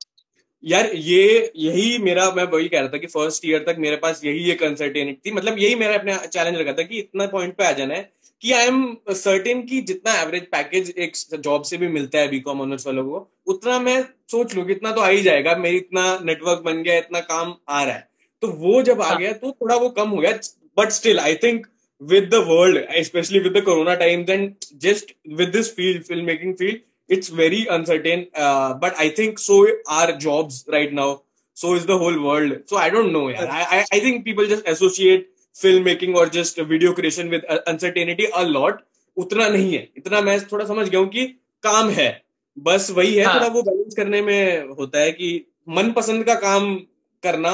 यार 0.63 0.89
ये 0.95 1.51
यही 1.57 1.97
मेरा 1.99 2.29
मैं 2.31 2.43
वही 2.51 2.67
कह 2.69 2.79
रहा 2.79 2.87
था 2.87 2.97
कि 2.97 3.07
फ़र्स्ट 3.07 3.45
ईयर 3.45 3.63
तक 3.67 3.75
मेरे 3.79 3.95
पास 4.03 4.21
यही 4.25 4.51
एक 4.51 4.63
अनसर्टेनिटी 4.63 5.29
थी। 5.29 5.33
मतलब 5.35 5.57
यही 5.59 5.75
मेरा 5.75 5.95
अपने 5.95 6.15
चैलेंज 6.27 6.57
लगा 6.57 6.73
था 6.73 6.83
कि 6.83 6.99
इतना 6.99 7.25
पॉइंट 7.27 7.55
पे 7.55 7.65
आ 7.65 7.71
जाना 7.71 7.95
है 7.95 8.09
कि 8.41 8.51
आई 8.51 8.67
एम 8.67 8.95
सर्टेन 9.09 9.61
कि 9.67 9.81
जितना 9.81 10.13
एवरेज 10.21 10.45
पैकेज 10.51 10.93
एक 10.97 11.15
जॉब 11.39 11.63
से 11.63 11.77
भी 11.77 11.87
मिलता 11.87 12.19
है 12.19 12.27
बीकॉम 12.29 12.61
ऑनर्स 12.61 12.87
वालों 12.87 13.03
को 13.09 13.27
उतना 13.47 13.79
मैं 13.79 14.01
सोच 14.31 14.55
लू 14.55 14.63
कि 14.63 14.71
इतना 14.71 14.91
तो 14.91 15.01
आ 15.01 15.07
ही 15.07 15.21
जाएगा। 15.21 15.55
मेरी 15.57 15.77
इतना 15.77 16.17
नेटवर्क 16.23 16.61
बन 16.65 16.81
गया 16.83 16.97
इतना 16.97 17.19
काम 17.29 17.53
आ 17.69 17.83
रहा 17.83 17.93
है। 17.93 18.07
तो 18.41 18.47
वो 18.63 18.81
जब 18.83 19.01
आ 19.01 19.09
हाँ। 19.09 19.17
गया 19.17 19.31
तो 19.33 19.51
थोड़ा 19.51 19.75
वो 19.75 19.89
कम 19.89 20.09
हो 20.09 20.17
गया। 20.17 20.31
But 20.77 20.91
still 20.91 21.19
I 21.19 21.35
think 21.43 21.67
with 22.01 22.25
the 22.31 22.39
world, 22.45 22.77
especially 22.99 23.39
with 23.43 23.53
the 23.55 23.61
corona 23.67 23.93
times 23.99 24.29
and 24.33 24.65
just 24.85 25.11
with 25.39 25.51
this 25.51 25.67
field, 25.75 26.01
filmmaking 26.07 26.55
field, 26.61 26.81
it's 27.09 27.29
very 27.29 27.67
uncertain. 27.67 28.27
Uh, 28.35 28.73
but 28.75 28.95
I 28.97 29.09
think 29.09 29.39
so 29.39 29.67
are 29.87 30.13
jobs 30.13 30.65
right 30.67 30.91
now. 30.91 31.23
So 31.53 31.75
is 31.75 31.85
the 31.85 31.97
whole 31.97 32.19
world. 32.21 32.61
So 32.65 32.77
I 32.77 32.89
don't 32.89 33.13
know. 33.13 33.29
Yeah. 33.29 33.45
I, 33.45 33.77
I, 33.77 33.85
I 33.91 33.99
think 33.99 34.25
people 34.25 34.47
just 34.47 34.67
associate 34.67 35.27
filmmaking 35.55 36.15
or 36.15 36.27
just 36.27 36.57
video 36.57 36.93
creation 36.93 37.29
with 37.29 37.43
uncertainty 37.67 38.27
a 38.35 38.43
lot. 38.45 38.81
उतना 39.17 39.47
नहीं 39.49 39.73
है 39.73 39.87
इतना 39.97 40.21
मैं 40.21 40.39
थोड़ा 40.51 40.65
समझ 40.65 40.87
गया 40.89 40.99
हूँ 40.99 41.07
कि 41.09 41.25
काम 41.63 41.89
है 41.97 42.09
बस 42.57 42.89
वही 42.91 43.13
है 43.15 43.25
हाँ. 43.25 43.33
थोड़ा 43.35 43.47
वो 43.47 43.61
बैलेंस 43.63 43.95
करने 43.95 44.21
में 44.21 44.69
होता 44.77 44.99
है 44.99 45.11
कि 45.11 45.29
मन 45.69 45.91
पसंद 45.91 46.23
का 46.25 46.35
काम 46.45 46.75
करना 47.23 47.51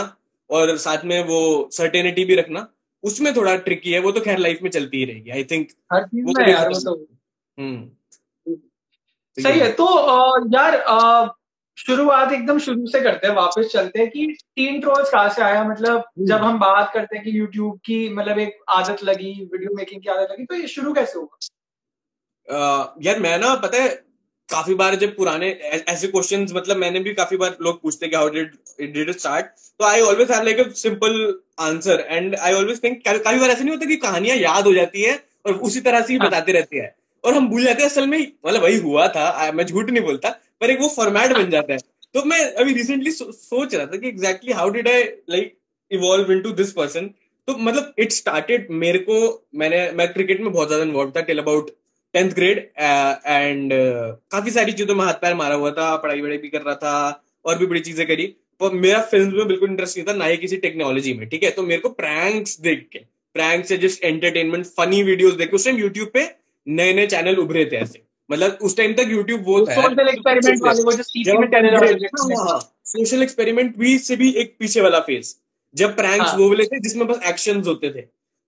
और 0.49 0.75
साथ 0.77 1.03
में 1.05 1.23
वो 1.27 1.39
सर्टेनिटी 1.73 2.25
भी 2.25 2.35
रखना 2.35 2.67
उसमें 3.03 3.35
थोड़ा 3.35 3.55
ट्रिकी 3.67 3.91
है 3.91 3.99
वो 4.01 4.11
तो 4.11 4.21
खैर 4.21 4.39
लाइफ 4.39 4.59
में 4.63 4.69
चलती 4.69 4.97
ही 4.97 5.05
रहेगी 5.05 5.29
आई 5.29 5.43
थिंक 5.51 5.67
हर 5.93 6.03
चीज़ 6.03 6.25
में 6.25 6.33
तो 6.33 6.49
यार 6.49 6.69
वो 6.69 6.79
तो 6.79 6.95
हम्म 7.57 7.89
सही 9.41 9.59
है। 9.59 9.71
तो 9.71 9.85
यार 10.55 10.77
शुरुआत 11.77 12.31
एकदम 12.31 12.59
शुरू 12.59 12.87
से 12.87 13.01
करते 13.01 13.27
हैं 13.27 13.33
वापस 13.35 13.69
चलते 13.73 13.99
हैं 13.99 14.09
कि 14.09 14.25
टीन 14.55 14.79
ट्रोल्स 14.81 15.09
कहाँ 15.09 15.29
से 15.29 15.41
आया 15.41 15.63
मतलब 15.63 15.97
हम्म। 15.97 16.25
जब 16.25 16.37
हम 16.37 16.59
बात 16.59 16.91
करते 16.93 17.15
हैं 17.15 17.25
कि 17.25 17.39
यूट्यूब 17.39 17.77
की 17.77 18.09
मतलब 18.09 18.39
एक 18.39 18.57
आदत 18.69 19.03
लगी 19.03 19.31
वीडियो 19.53 19.75
मेकिंग 19.75 20.01
की 20.01 20.09
आदत 20.09 20.27
लगी 20.31 20.45
तो 20.45 20.55
ये 20.55 20.67
शुरू 20.67 20.93
कैसे 20.93 21.19
हुआ? 21.19 22.95
यार 23.01 23.19
मैं 23.19 23.37
ना 23.39 23.55
पता 23.55 23.83
है 23.83 23.89
काफ़ी 24.49 24.73
बार 24.73 24.95
जब 24.95 25.15
पुराने 25.15 25.49
ऐसे 25.89 26.07
क्वेश्चंस 26.07 26.53
मतलब 26.55 26.77
मैंने 26.77 26.99
भी 26.99 27.13
काफ़ी 27.13 27.37
बार 27.37 27.57
लोग 27.61 27.81
पूछते 27.81 28.07
कि 28.07 28.15
how 28.15 28.29
did 28.29 28.51
did 28.81 29.09
it 29.09 29.17
start 29.17 29.45
तो 29.79 29.85
I 29.85 30.01
always 30.01 30.31
have 30.31 30.43
like 30.43 30.59
a 30.59 30.69
simple 30.69 31.39
answer 31.59 32.05
and 32.09 32.35
I 32.35 32.53
always 32.53 32.83
think 32.83 33.01
काफ़ी 33.05 33.39
बार 33.39 33.49
ऐसा 33.49 33.63
नहीं 33.63 33.73
होता 33.73 33.85
कि 33.85 33.95
कहानियाँ 33.95 34.37
याद 34.37 34.63
हो 34.63 34.73
जाती 34.73 35.01
है 35.01 35.23
और 35.45 35.53
उसी 35.53 35.81
तरह 35.81 36.01
से 36.01 36.13
ही 36.13 36.19
हाँ। 36.19 36.27
बताते 36.27 36.51
रहते 36.51 36.77
हैं। 36.77 36.95
और 37.23 37.33
हम 37.33 37.49
भूल 37.49 37.63
जाते 37.63 37.83
हैं 37.83 37.89
असल 37.89 38.07
में 38.07 38.19
मतलब 38.19 38.61
वही 38.63 38.77
हुआ 38.79 39.07
था 39.09 39.51
मैं 39.51 39.65
झूठ 39.65 39.89
नहीं 39.89 40.03
बोलता 40.03 40.29
पर 40.61 40.69
एक 40.69 40.79
वो 40.81 40.87
फॉर्मेट 40.89 41.33
बन 41.33 41.49
जाता 41.49 41.73
है। 41.73 41.79
तो 42.15 42.23
मैं 42.25 42.39
अभी 42.53 42.73
रिसेंटली 42.73 43.11
सो, 43.11 43.31
सोच 43.31 43.75
रहा 43.75 43.85
था 43.85 43.97
कि 43.97 44.07
exactly 44.07 44.51
how 44.53 44.69
did 44.69 44.87
I 44.87 45.03
like 45.03 45.55
evolve 45.91 46.31
in 46.31 46.41
to 46.41 46.51
this 46.53 46.71
person 46.73 47.09
तो 47.47 47.55
मतलब 47.57 47.93
इट 47.99 48.11
स्टार्टेड 48.11 48.67
मेरे 48.79 48.99
को 48.99 49.19
मैंने 49.55 49.89
मैं 49.91 50.11
क्रिकेट 50.13 50.41
में 50.41 50.51
बहुत 50.51 50.67
ज़्यादा 50.67 50.85
इन्वॉल्व 50.85 51.11
था 51.15 51.21
till 51.21 51.39
about 51.39 51.69
tenth 52.13 52.31
grade 52.33 52.57
and 52.57 53.71
काफ़ी 54.31 54.51
सारी 54.51 54.71
चीज़ों 54.71 54.95
में 54.95 55.03
हाथ 55.05 55.13
पैर 55.21 55.33
मारा 55.35 55.55
हुआ 55.55 55.71
था 55.71 55.95
पढ़ाई 55.97 56.21
वढ़ाई 56.21 56.37
भी 56.37 56.49
कर 56.49 56.61
रहा 56.61 56.75
था 56.75 57.23
और 57.45 57.57
भी 57.57 57.65
बड़ी 57.65 57.79
चीज़ें 57.81 58.05
करी। 58.07 58.25
पर 58.61 58.73
मेरा 58.75 59.01
फ़िल्म 59.01 59.37
में 59.37 59.47
बिल्कुल 59.47 59.69
इंटरेस्ट 59.69 59.97
नहीं 59.97 60.07
था 60.07 60.13
ना 60.13 60.25
ही 60.25 60.37
किसी 60.37 60.57
टेक्नोलॉजी 60.57 61.13
में 61.13 61.27
ठीक 61.29 61.43
है? 61.43 61.49
तो 61.51 61.63
मेरे 61.63 61.81
को 61.81 61.89
प्रैंक्स 61.91 62.59
देख 62.61 62.87
के 62.93 62.99
प्रैंक 63.35 63.65
से 63.65 63.77
जस्ट 63.77 64.03
एंटरटेनमेंट 64.03 64.65
फनी 64.67 65.01
वीडियोस 65.03 65.33
देख 65.33 65.49
के 65.49 65.55
उस 65.55 65.65
टाइम 65.65 65.77
यूट्यूब 65.79 66.09
पे 66.13 66.23
नए 66.69 66.93
नए 66.93 67.07
चैनल 67.07 67.35
उभरे 67.35 67.65
थे 67.65 67.77
ऐसे। 67.77 68.01
मतलब 68.29 68.57
उस 68.61 68.77
टाइम 68.77 68.93
तक 68.93 69.07
यूट्यूब 69.09 69.43
वो 69.45 69.65
था। 69.65 69.73
सोशल 72.85 73.23
एक्सपेरिमेंट 73.23 73.77
भी 73.77 73.97
से 73.97 74.15
भी 74.15 74.31
एक 74.33 74.55
पीछे 74.59 74.81
वाला 74.81 74.99
फ़ेज़ 74.99 75.33
जब 75.75 75.95
प्रैंक्स 75.95 76.27
हाँ। 76.27 76.37
वो 76.37 76.49
वाले 76.49 76.65
थे 76.65 76.79
जिसमें 76.79 77.07
बस 77.07 77.19
एक्शंस 77.27 77.67
होते 77.67 77.89
थे। 77.89 78.01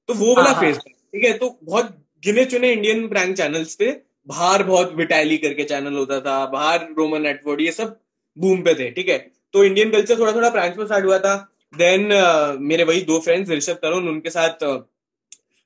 तो 0.10 0.14
वो 0.14 0.36
वाला 0.36 0.54
फ़ेज़ 0.54 0.76
हाँ, 0.76 0.84
हाँ। 0.88 0.94
था 0.94 1.10
ठीक 1.14 1.24
है? 1.26 1.38
तो 1.38 1.60
बहुत 1.64 1.98
गिने 2.24 2.46
चुने 2.46 2.72
इंडियन 2.74 3.08
प्रैंक 3.08 3.36
चैनल्स 3.38 3.76
थे। 3.82 3.92
बाहर 4.28 4.64
बहुत 4.64 4.94
विटैली 4.96 5.38
करके 5.38 5.64
चैनल 5.64 5.94
होता 5.94 6.20
था 6.20 6.46
बाहर 6.46 6.88
रोमन 6.98 7.22
नेटवर्ड 7.22 7.62
ये 7.62 7.72
सब 7.72 8.00
बूम 8.38 8.62
पे 8.62 8.74
थे 8.74 8.90
ठीक 8.92 9.10
है? 9.10 9.18
तो 9.54 9.64
इंडियन 9.64 9.92
कल्चर 9.92 10.20
थोड़ा 10.20 10.32
थोड़ा 10.32 10.50
प्रैंक्स 10.50 10.78
में 10.78 10.86
स्टार्ट 10.86 11.06
हुआ 11.06 11.18
था। 11.20 11.36
देन 11.74 12.10
uh, 12.10 12.60
मेरे 12.60 12.84
वही 12.84 13.02
दो 13.02 13.20
फ्रेंड्स 13.20 13.50
ऋषभ 13.50 13.74
तरुण 13.74 14.08
उनके 14.08 14.30
साथ 14.30 14.64
uh, 14.64 14.80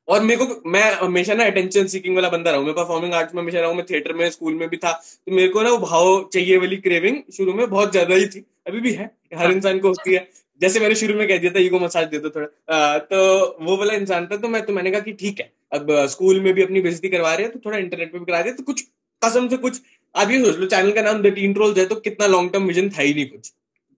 और 0.08 0.22
मेरे 0.22 0.46
को 0.46 0.70
मैं 0.70 0.84
हमेशा 0.94 1.34
ना 1.34 1.46
अटेंशन 1.46 1.88
सीकिंग 1.88 2.16
वाला 2.16 2.30
बंदा 2.30 2.52
रहा 2.52 2.60
हूँ। 2.60 2.66
मैं 2.68 2.76
परफॉर्मिंग 2.76 3.14
आर्ट्स 3.14 3.36
में 3.36 3.42
हमेशा 3.42 3.60
रहा 3.60 3.70
हूँ 3.70 3.76
मैं 3.78 3.86
थिएटर 3.90 4.14
में 4.14 4.30
स्कूल 4.30 4.54
में 4.54 4.68
भी 4.70 4.78
था। 4.78 4.92
तो 4.92 5.32
मेरे 5.32 5.48
को 5.48 5.62
ना 5.62 5.70
वो 5.70 5.78
भाव 5.80 6.30
चाहिए 6.34 6.58
वाली 6.58 6.78
क्रेविंग 6.78 7.18
शुरू 7.34 7.54
में 7.54 7.70
बहुत 7.70 7.92
ज़्यादा 7.92 8.16
ही 8.16 8.28
थी। 8.28 8.46
अभी 8.68 8.80
भी 8.82 8.92
है 8.94 9.12
हर 9.36 9.52
इंसान 9.52 9.80
को 9.80 9.88
होती 9.88 10.14
है। 10.14 10.28
जैसे 10.62 10.80
मैंने 10.80 10.96
शुरू 10.96 11.14
में 11.16 11.28
कह 11.28 11.38
दिया 11.38 11.52
था 11.52 11.60
ईगो 11.60 11.80
मसाज 11.80 12.08
दे 12.08 12.20
दो 12.20 12.30
थोड़ा। 12.30 12.48
आ, 12.74 12.98
तो 12.98 13.58
वो 13.62 13.78
वाला 13.78 13.94
इंसान 13.94 14.28
था 14.28 14.38
तो 14.38 14.48
मैं 14.48 14.66
तो 14.66 14.74
मैंने 14.74 14.92
कहा 14.92 15.02
कि 15.02 15.14
ठीक 15.14 15.40
है। 15.40 15.52
अब 15.74 15.88
स्कूल 16.10 16.40
में 16.42 16.54
भी 16.54 16.64
अपनी 16.64 16.82
बेजती 16.82 17.10
करवा 17.10 17.34
रहे 17.34 17.44
हैं 17.44 17.52
तो 17.54 17.60
थोड़ा 17.66 17.78
इंटरनेट 17.78 18.12
पे 18.12 18.20
भी 18.20 18.26
करा 18.26 18.40
रहे 18.40 18.54
तो 18.54 18.64
कुछ 18.64 18.82
कसम 19.22 19.48
से 19.50 19.58
कुछ 19.58 19.82
आप 20.16 20.32
ये 20.32 20.40
सोच 20.44 20.58
लो 20.58 20.66
चैनल 20.68 20.92
का 20.92 21.02
नाम 21.02 21.22
द 21.22 21.34
टीन 21.36 21.54
ट्रोल्स 21.54 21.78
है 21.78 21.86
तो 21.86 21.96
कितना 22.02 22.28
लॉन्ग 22.28 22.52
टर्म 22.52 22.68
विजन 22.68 22.90
था 22.90 23.02
ही 23.02 23.14
नहीं 23.14 23.26
कुछ। 23.28 23.52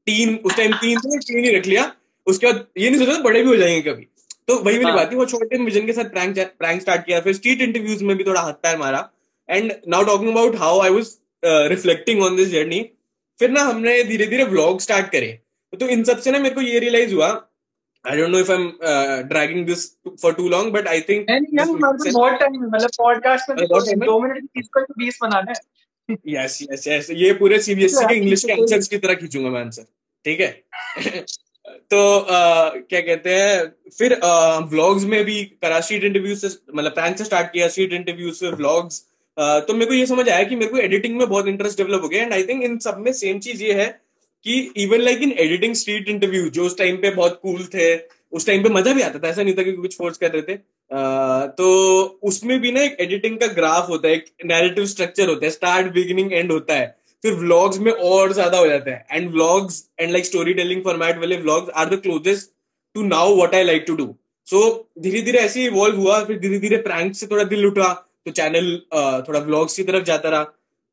तीन 0.07 0.35
उस 0.45 0.55
टाइम 0.57 0.73
तीन 0.75 0.99
थे 0.99 1.17
तीन 1.19 1.45
ही 1.45 1.55
रख 1.57 1.65
लिया। 1.65 1.91
उसके 2.27 2.47
बाद 2.47 2.65
ये 2.77 2.89
नहीं 2.89 3.05
सोचा 3.05 3.19
बड़े 3.21 3.41
भी 3.43 3.47
हो 3.47 3.55
जाएँगे 3.55 3.81
कभी। 3.81 4.07
तो 4.47 4.55
वही 4.55 4.77
वाली 4.77 4.85
हाँ। 4.85 4.95
बात 4.95 5.11
थी 5.11 5.15
वो 5.15 5.25
छोटे 5.25 5.57
विजन 5.57 5.85
के 5.85 5.93
साथ 5.93 6.09
प्रैंक 6.09 6.37
प्रैंक 6.59 6.81
स्टार्ट 6.81 7.05
किया 7.05 7.19
फिर 7.21 7.33
स्ट्रीट 7.33 7.61
इंटरव्यूज़ 7.61 8.03
में 8.03 8.17
भी 8.17 8.23
थोड़ा 8.23 8.41
हाथ 8.41 8.53
पैर 8.53 8.77
मारा 8.77 9.09
and 9.49 9.73
now 9.87 10.03
talking 10.03 10.31
about 10.31 10.55
how 10.55 10.79
I 10.79 10.89
was 10.89 11.11
reflecting 11.45 12.23
on 12.23 12.35
this 12.35 12.49
journey 12.49 12.79
फिर 13.39 13.51
ना 13.51 13.61
हमने 13.61 14.03
धीरे 14.03 14.27
धीरे 14.27 14.43
व्लॉग 14.43 14.79
स्टार्ट 14.81 15.11
करे। 15.11 15.39
तो 15.73 15.87
इन 15.87 16.03
सबसे 16.03 16.31
ना 16.31 16.39
मेरे 16.39 16.55
को 16.55 16.61
ये 16.61 16.79
रियलाइज़ 16.79 17.13
हुआ 17.13 17.27
I 18.05 18.17
don't 18.17 18.29
know 18.29 18.39
if 18.39 18.51
I 18.51 18.57
am 18.57 18.67
dragging 19.27 19.65
this 19.65 19.85
for 20.21 20.33
too 20.33 20.49
long 20.49 20.73
but 20.73 20.87
I 20.87 21.01
think 21.01 21.25
बहुत 21.29 22.39
टाइम 22.39 22.59
मतलब 22.65 22.89
पॉडकास्ट 22.97 23.49
में 23.49 23.65
तो 23.65 23.81
दो 24.05 24.19
मिनट 24.19 24.41
की 24.41 24.47
चीज़ 24.47 24.67
को 24.73 24.81
तो 24.81 24.93
बीस 24.97 25.19
बनाना 25.21 25.51
है। 25.51 26.17
यस 26.27 26.59
यस 26.71 26.87
यस 26.87 27.09
ये 27.11 27.33
पूरे 27.33 27.59
सीबीएसई 27.59 28.05
के 28.05 28.15
इंग्लिश 28.21 28.43
के 28.43 28.51
आंसर्स 28.51 28.87
की 28.87 28.97
तरह 28.97 29.13
खींचूँगा 29.13 29.49
मैं 29.49 29.61
आंसर 29.61 29.83
ठीक 30.25 30.39
है? 30.39 30.63
तो 31.91 31.99
uh, 32.19 32.89
क्या 32.89 33.01
कहते 33.01 33.29
हैं 33.29 33.63
फिर 33.97 34.19
व्लॉग्स 34.69 35.03
में 35.03 35.23
भी 35.25 35.43
करा 35.43 35.79
स्ट्रीट 35.79 36.03
इंटरव्यू 36.03 36.35
से 36.35 36.47
मतलब 36.75 36.91
प्रैंक 36.91 37.17
से 37.17 37.23
स्टार्ट 37.23 37.47
किया 37.47 37.67
स्ट्रीट 37.67 37.93
इंटरव्यू 37.93 38.31
से 38.31 38.51
व्लॉग्स 38.51 39.03
तो 39.37 39.73
मेरे 39.73 39.85
को 39.85 39.93
ये 39.93 40.05
समझ 40.05 40.29
आया 40.29 40.43
कि 40.43 40.55
मेरे 40.55 40.71
को 40.71 40.77
एडिटिंग 40.77 41.17
में 41.17 41.27
बहुत 41.29 41.47
इंटरेस्ट 41.47 41.77
डेवलप 41.77 42.03
हो 42.03 42.09
गया 42.09 42.23
एंड 42.23 42.33
आई 42.33 42.43
थिंक 42.43 42.63
इन 42.63 42.77
सब 42.77 42.97
में 42.97 43.11
सेम 43.13 43.39
चीज़ 43.39 43.63
ये 43.63 43.73
है 43.73 43.87
कि 44.45 44.59
even 44.77 45.01
like 45.01 45.21
in 45.21 45.31
editing 45.37 45.75
street 45.75 46.09
interview 46.09 46.49
जो 46.49 46.65
उस 46.65 46.77
टाइम 46.77 46.97
पे 46.97 47.09
बहुत 47.09 47.39
कूल 47.41 47.63
थे 47.65 47.95
उस 48.31 48.45
टाइम 48.47 48.63
पे 48.63 48.69
मज़ा 48.69 48.93
भी 48.93 49.01
आता 49.01 49.19
था 49.19 49.27
ऐसा 49.27 49.43
नहीं 49.43 49.53
था 49.53 49.63
कि 49.63 49.71
कुछ 49.71 49.97
फोर्स 49.97 50.17
कर 50.17 50.31
रहे 50.31 50.41
थे। 50.41 50.55
uh, 50.55 51.47
तो 51.57 52.19
उसमें 52.23 52.59
भी 52.61 52.71
ना 52.71 52.81
एक 52.81 52.97
एडिटिंग 52.99 53.37
का 53.37 53.47
ग्राफ 53.47 53.89
होता 53.89 54.07
है 54.07 54.13
एक 54.13 54.25
नैरेटिव 54.45 54.85
स्ट्रक्चर 54.85 55.27
होता 55.27 55.45
है 55.45 55.51
स्टार्ट 55.51 55.91
बिगिनिंग 55.93 56.33
एंड 56.33 56.51
होता 56.51 56.73
है। 56.73 56.95
फिर 57.23 57.33
व्लॉग्स 57.35 57.77
में 57.79 57.91
और 57.91 58.33
ज़्यादा 58.33 58.57
हो 58.57 58.67
जाता 58.67 58.91
है। 58.91 59.05
And 59.11 59.29
vlogs 59.31 59.83
and 59.99 60.11
like 60.11 60.25
storytelling 60.53 60.83
format 60.83 61.17
वाले 61.19 61.37
vlogs 61.37 61.69
are 61.75 61.89
the 61.89 62.01
closest 62.01 62.51
to 62.95 63.03
now 63.05 63.35
what 63.35 63.55
I 63.55 63.63
like 63.63 63.83
to 63.87 63.95
do 63.95 64.13
so 64.47 64.59
धीरे 64.99 65.21
धीरे 65.21 65.39
ऐसे 65.39 65.65
इवॉल्व 65.65 65.97
हुआ 65.99 66.23
फिर 66.25 66.39
धीरे 66.39 66.59
धीरे 66.59 66.77
प्रैंक 66.83 67.15
से 67.15 67.27
थोड़ा 67.27 67.43
दिल 67.45 67.65
उठा 67.65 67.93
तो 68.25 68.31
चैनल 68.33 68.75
थोड़ा 69.27 69.39
व्लॉग्स 69.39 69.75
की 69.75 69.83
तरफ़ 69.83 70.03
जाता 70.03 70.29
रहा। 70.29 70.43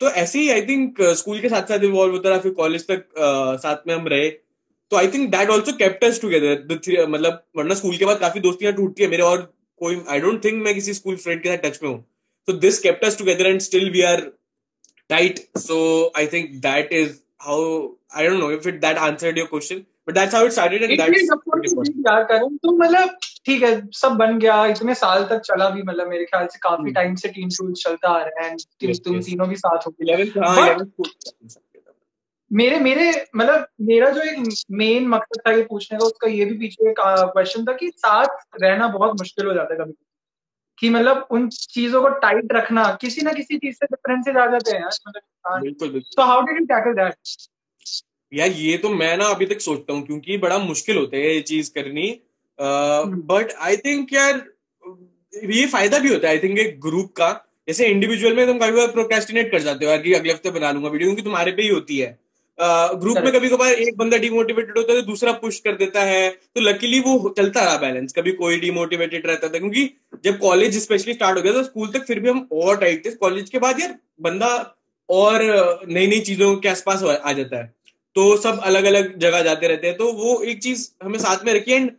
तो 0.01 0.11
ऐसे 0.13 0.39
ही 0.39 0.49
आई 0.51 0.63
थिंक 0.63 1.01
स्कूल 1.19 1.41
के 1.41 1.49
साथ 1.49 1.69
साथ 1.69 1.85
इवॉल्व 1.85 2.13
होता 2.13 2.29
रहा 2.29 2.39
फिर 2.39 2.53
कॉलेज 2.53 2.87
तक 2.87 2.99
uh, 2.99 3.63
साथ 3.63 3.87
में 3.87 3.95
हम 3.95 4.09
रहे। 4.09 4.29
तो 4.31 4.97
I 4.97 5.09
think 5.09 5.31
that 5.31 5.51
also 5.51 5.73
kept 5.75 6.05
us 6.05 6.21
together 6.21 7.07
मतलब 7.09 7.43
वरना 7.57 7.75
स्कूल 7.75 7.97
के 7.97 8.05
बाद 8.05 8.19
काफ़ी 8.21 8.41
दोस्तियाँ 8.41 8.73
टूटती 8.73 9.03
है। 9.03 9.09
मेरे 9.11 9.23
और 9.23 9.43
कोई 9.81 10.01
आई 10.09 10.21
डोंट 10.21 10.45
थिंक 10.45 10.63
मैं 10.65 10.75
किसी 10.75 10.95
स्कूल 10.95 11.17
फ्रेंड 11.17 11.43
के 11.43 11.49
साथ 11.49 11.63
टच 11.65 11.79
में 11.83 11.89
हूँ। 11.91 12.05
तो 12.49 12.53
this 12.55 12.79
kept 12.79 13.05
us 13.05 13.19
together 13.19 13.47
and 13.47 13.61
still 13.61 13.91
we 13.91 14.03
are 14.03 14.21
tight 15.11 15.39
so 15.59 15.79
I 16.17 16.27
think 16.27 16.51
that 16.63 16.93
is 16.93 17.19
how 17.43 17.89
I 18.17 18.27
don't 18.27 18.41
know 18.41 18.51
if 18.51 18.69
it 18.69 18.81
that 18.81 18.99
answered 18.99 19.39
your 19.39 19.47
question 19.47 19.85
but 20.09 20.15
that's 20.15 20.35
how 20.35 20.47
it 20.47 20.53
started 20.53 20.83
and 20.83 21.01
that's 21.01 21.31
यार 22.07 22.25
करें 22.25 22.57
तो 22.57 22.77
मतलब 22.77 23.17
ठीक 23.47 23.63
है 23.63 23.73
सब 23.93 24.13
बन 24.13 24.39
गया 24.39 24.65
इतने 24.67 24.95
साल 24.95 25.25
तक 25.25 25.41
चला 25.41 25.69
भी 25.71 25.83
मतलब 25.83 26.09
मेरे 26.09 26.25
ख्याल 26.25 26.47
से 26.47 26.59
काफ़ी 26.63 26.93
टाइम 26.93 27.15
से 27.15 27.29
टीम 27.29 27.49
टूल्स 27.49 27.83
चलता 27.85 28.09
आ 28.09 28.23
रहा 28.23 28.45
है 28.45 28.51
एंड 28.51 28.97
तुम 29.05 29.21
तीनों 29.21 29.49
भी 29.49 29.57
साथ 29.57 29.87
हो 29.87 29.95
लेवल 30.03 30.33
मेरे 32.53 32.79
मेरे 32.79 33.27
मतलब 33.37 33.67
मेरा 33.81 34.11
जो 34.11 34.21
एक 34.21 34.49
मेन 34.71 35.09
मकसद 35.09 35.41
था 35.47 35.53
ये 35.53 35.63
पूछने 35.63 35.99
का 35.99 36.05
उसका 36.07 36.29
ये 36.29 36.45
भी 36.45 36.59
पीछे 36.59 36.95
क्वेश्चन 36.99 37.65
था 37.65 37.73
कि 37.73 37.89
साथ 37.97 38.27
रहना 38.63 38.89
बहुत 38.89 39.21
मुश्किल 39.21 39.47
हो 39.47 39.55
जाता 39.55 39.75
है 39.75 39.81
कभी। 39.81 39.93
कि 40.79 40.91
मतलब 40.91 41.27
उन 41.31 41.49
चीज़ों 41.49 42.01
को 42.03 42.09
टाइट 42.21 42.53
रखना 42.53 42.85
किसी 43.01 43.23
ना 43.23 43.33
किसी 43.33 43.57
चीज़ 43.59 43.77
से 43.77 43.87
डिफरेंसेस 43.87 44.37
आ 44.37 44.47
जाते 44.47 44.71
हैं 44.71 44.81
यार 44.81 45.61
मतलब 45.61 46.03
तो 46.17 46.23
how 46.23 46.41
did 46.43 46.59
you 46.59 46.65
tackle 46.67 46.95
that 46.95 47.15
यार 48.33 48.51
ये 48.51 48.77
तो 48.79 48.89
मैं 48.91 49.17
ना 49.17 49.25
अभी 49.29 49.47
तक 49.47 49.61
सोचता 49.61 49.93
हूँ 49.93 50.07
क्योंकि 50.07 50.39
बड़ा 50.39 50.59
मुश्किल 50.59 50.97
होता 50.97 51.17
है 51.17 51.35
ये 51.35 51.41
चीज़ 51.43 51.71
करनी। 51.75 52.09
बट 52.59 53.53
आई 53.61 53.77
थिंक 53.77 54.13
यार 54.13 54.43
ये 55.45 55.67
फ़ायदा 55.67 55.99
भी 55.99 56.09
होता 56.09 56.29
है 56.29 56.35
आई 56.35 56.39
थिंक 56.39 56.59
एक 56.59 56.81
ग्रुप 56.81 57.13
का। 57.13 57.31
जैसे 57.69 57.87
इंडिविजुअल 57.87 58.37
में 58.37 58.47
तुम 58.47 58.59
कभी 58.59 58.73
बार 58.73 58.91
प्रोक्रेस्टिनेट 58.93 59.51
कर 59.53 59.59
जाते 59.61 59.85
हो 59.85 59.91
यार 59.91 60.01
कि 60.03 60.13
अगले 60.15 60.33
हफ़्ते 60.33 60.51
बना 60.51 60.71
लूँगा 60.71 60.89
वीडियो 60.89 61.09
क्योंकि 61.09 61.23
तुम्हारे 61.23 61.53
पे 61.53 61.63
ही 61.63 61.69
होती 61.69 61.99
है। 61.99 62.19
ग्रुप 62.59 63.19
में 63.19 63.33
कभी 63.33 63.49
कभार 63.49 63.73
एक 63.73 63.97
बंदा 63.99 64.17
डिमोटिवेटेड 64.19 64.77
होता 64.79 64.93
है 64.93 65.01
तो 65.01 65.07
दूसरा 65.07 65.33
पुश 65.35 65.59
कर 65.61 65.77
देता 65.77 66.03
है। 66.03 66.29
तो 66.31 66.61
लकीली 66.61 67.01
वो 67.01 67.35
चलता 67.37 67.65
रहा 67.65 67.77
बैलेंस 67.79 68.13
कभी 68.13 68.33
कोई 68.35 68.59
डिमोटिवेटेड 68.61 69.27
रहता 69.27 69.49
था 69.49 69.59
क्योंकि 69.59 69.89
जब 70.25 70.39
कॉलेज 70.39 70.77
स्पेशली 70.83 71.15
स्टार्ट 71.15 71.39
हो 71.39 71.43
गया 71.43 71.53
तो 71.53 71.63
स्कूल 71.63 71.89
तक 71.93 72.07
फिर 72.07 72.21
भी 72.21 72.29
हम 72.29 72.49
और 72.55 72.77
टाइट 72.79 73.05
थे। 73.07 73.11
कॉलेज 73.13 73.51
के 73.51 73.59
बाद 73.59 73.81
यार 73.81 73.99
बंदा 74.23 74.49
और 75.09 75.43
नई 75.89 76.07
नई 76.07 76.21
चीज़ों 76.23 76.55
के 76.57 76.69
आसपास 76.69 77.03
आ 77.03 77.33
जाता 77.33 77.57
है। 77.57 77.73
तो 78.17 78.37
सब 78.39 78.61
अलग 78.65 78.85
अलग 78.85 79.19
जगह 79.21 79.43
जाते 79.43 79.69
रहते 79.69 79.87
हैं। 79.87 79.97
तो 79.97 80.13
वो 80.15 80.41
एक 80.43 80.63
चीज़ 80.63 80.89
हमें 81.05 81.19
साथ 81.19 81.45
में 81.47 81.53
रखी 81.55 81.73
एंड 81.73 81.91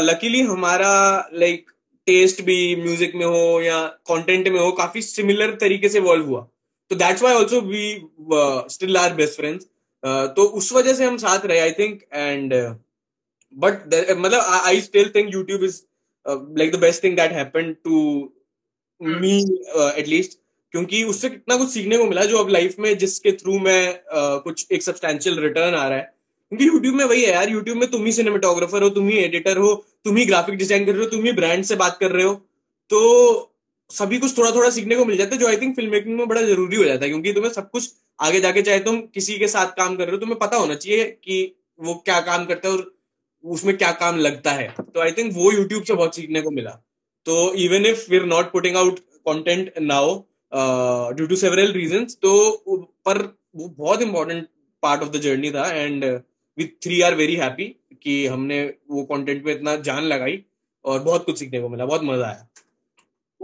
लकीली 0.00 0.40
हमारा 0.42 0.94
लाइक 1.34 1.70
टेस्ट 2.06 2.42
भी 2.44 2.74
म्यूज़िक 2.76 3.14
में 3.14 3.24
हो 3.26 3.60
या 3.60 3.82
कंटेंट 4.08 4.48
में 4.48 4.58
हो 4.60 4.70
काफ़ी 4.74 5.02
सिमिलर 5.02 5.54
तरीके 5.60 5.88
से 5.88 5.98
इवॉल्व 5.98 6.26
हुआ। 6.26 6.40
तो 6.90 6.96
that's 6.96 7.22
why 7.22 7.34
also 7.34 7.60
we 7.62 7.86
still 8.74 8.96
are 8.96 9.14
best 9.14 9.36
friends 9.36 9.66
तो 10.06 10.44
उस 10.44 10.72
वजह 10.72 10.94
से 10.94 11.04
हम 11.04 11.16
साथ 11.16 11.46
रहे 11.46 11.58
आई 11.58 11.72
थिंक 11.72 12.02
एंड 12.12 12.54
बट 13.54 13.94
मतलब 14.18 14.40
I 14.40 14.80
still 14.80 15.12
think 15.14 15.34
YouTube 15.34 15.64
is 15.64 15.80
like 16.58 16.72
the 16.72 16.76
best 16.76 17.04
thing 17.04 17.16
that 17.16 17.32
happen 17.32 17.72
to 17.84 18.00
me 19.02 19.38
at least 19.96 20.38
क्योंकि 20.72 21.04
उससे 21.04 21.28
कितना 21.30 21.56
कुछ 21.56 21.68
सीखने 21.68 21.98
को 21.98 22.04
मिला 22.06 22.24
जो 22.24 22.38
अब 22.38 22.48
लाइफ 22.48 22.74
में 22.78 22.96
जिसके 22.98 23.32
थ्रू 23.32 23.58
मैं 23.58 23.94
uh, 23.94 24.42
कुछ 24.42 24.66
एक 24.72 24.82
सब्सटैंशियल 24.82 25.38
रिटर्न 25.40 25.74
आ 25.74 25.88
रहा 25.88 25.98
है। 25.98 26.14
क्योंकि 26.48 26.66
यूट्यूब 26.66 26.94
में 26.94 27.04
वही 27.04 27.22
है 27.24 27.30
यार 27.32 27.48
यूट्यूब 27.48 27.78
में 27.78 27.90
तुम 27.90 28.04
ही 28.04 28.12
सिनेमाटोग्राफर 28.12 28.82
हो 28.82 28.90
तुम 28.90 29.08
ही 29.08 29.18
एडिटर 29.18 29.56
हो 29.56 29.74
तुम 30.04 30.16
ही 30.16 30.24
ग्राफिक 30.26 30.54
डिज़ाइन 30.54 30.84
कर 30.86 30.92
रहे 30.92 31.04
हो 31.04 31.10
तुम 31.10 31.24
ही 31.24 31.32
ब्रांड 31.32 31.64
से 31.64 31.76
बात 31.76 31.96
कर 32.00 32.10
रहे 32.10 32.24
हो। 32.24 32.34
तो 32.90 33.00
सभी 33.90 34.18
कुछ 34.18 34.38
थोड़ा 34.38 34.50
थोड़ा 34.50 34.70
सीखने 34.70 34.96
को 34.96 35.04
मिल 35.04 35.16
जाता 35.16 35.34
है 35.34 35.40
जो 35.40 35.46
आई 35.46 35.56
थिंक 35.56 35.76
फ़िल्म 35.76 35.90
मेकिंग 35.92 36.16
में 36.18 36.26
बड़ा 36.28 36.42
ज़रूरी 36.42 36.76
हो 36.76 36.84
जाता 36.84 37.04
है 37.04 37.10
क्योंकि 37.10 37.32
तुम्हें 37.32 37.52
सब 37.52 37.70
कुछ 37.70 37.90
आगे 38.18 38.40
जाके 38.40 38.62
चाहे 38.62 38.78
तुम 38.80 39.00
किसी 39.14 39.38
के 39.38 39.48
साथ 39.48 39.76
काम 39.76 39.96
कर 39.96 40.04
रहे 40.04 40.12
हो, 40.12 40.18
तुम्हें 40.18 40.38
पता 40.38 40.56
होना 40.56 40.74
चाहिए 40.76 41.04
कि 41.04 41.54
वो 41.80 41.94
क्या 42.04 42.20
काम 42.22 42.44
करता 42.46 42.68
है 42.68 42.74
और 42.74 42.92
उसमें 43.44 43.76
क्या 43.76 43.90
काम 43.94 44.18
लगता 44.18 44.52
है। 44.52 44.68
तो 44.84 45.00
आई 45.00 45.12
थिंक 45.12 45.32
वो 45.36 45.50
यूट्यूब 45.52 45.82
से 45.84 45.94
बहुत 45.94 46.16
सीखने 46.16 46.40
को 46.40 46.50
मिला। 46.50 46.70
तो 47.26 47.52
even 47.56 47.86
if 47.86 48.10
we 48.10 48.18
are 48.18 48.24
not 48.26 48.52
putting 48.52 48.76
out 48.76 48.98
content 49.24 49.72
now 49.82 50.14
due 51.16 51.26
to 51.26 51.36
several 51.36 51.72
reason 51.72 52.04
तो 52.22 52.32
पर 53.06 53.22
वो 53.56 53.68
बहुत 53.68 54.02
important 54.02 54.46
part 54.82 55.02
of 55.02 55.08
the 55.08 55.20
journey 55.20 55.50
था 55.50 55.66
and 55.72 56.04
we 56.58 56.64
three 56.84 57.00
are 57.02 57.14
very 57.14 57.36
happy 57.36 57.64
कि 58.02 58.26
हमने 58.26 58.62
वो 58.90 59.04
कंटेंट 59.04 59.44
में 59.44 59.52
इतना 59.54 59.76
जान 59.86 60.02
लगाई 60.04 60.42
और 60.84 61.00
बहुत 61.02 61.24
कुछ 61.24 61.38
सीखने 61.38 61.60
को 61.60 61.68
मिला, 61.68 61.84
बहुत 61.86 62.02
मज़ा 62.04 62.26
आया। 62.26 62.46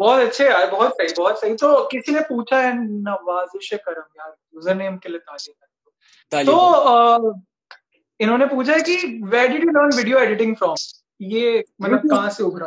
बहुत 0.01 0.21
अच्छे 0.21 0.45
यार 0.45 0.71
बहुत 0.71 0.93
सही 0.93 1.13
बहुत 1.17 1.41
सही। 1.41 1.55
तो 1.57 1.89
किसी 1.89 2.13
ने 2.13 2.21
पूछा 2.29 2.61
है 2.61 2.73
नवाजिश 2.77 3.71
करम 3.75 4.21
यार 4.21 4.35
यूज़र 4.55 4.75
नेम 4.77 4.97
के 4.97 5.09
लिए 5.09 5.21
ताली 6.33 6.47
तो 6.47 6.57
आ, 6.57 7.33
इन्होंने 8.21 8.47
पूछा 8.47 8.73
है 8.73 8.81
कि 8.83 8.97
where 9.25 9.49
did 9.49 9.65
you 9.65 9.71
learn 9.71 9.97
video 9.97 10.19
editing 10.19 10.55
from 10.57 10.75
ये 11.23 11.65
मतलब 11.83 12.09
कहाँ 12.11 12.31
से 12.31 12.43
उभरा? 12.43 12.67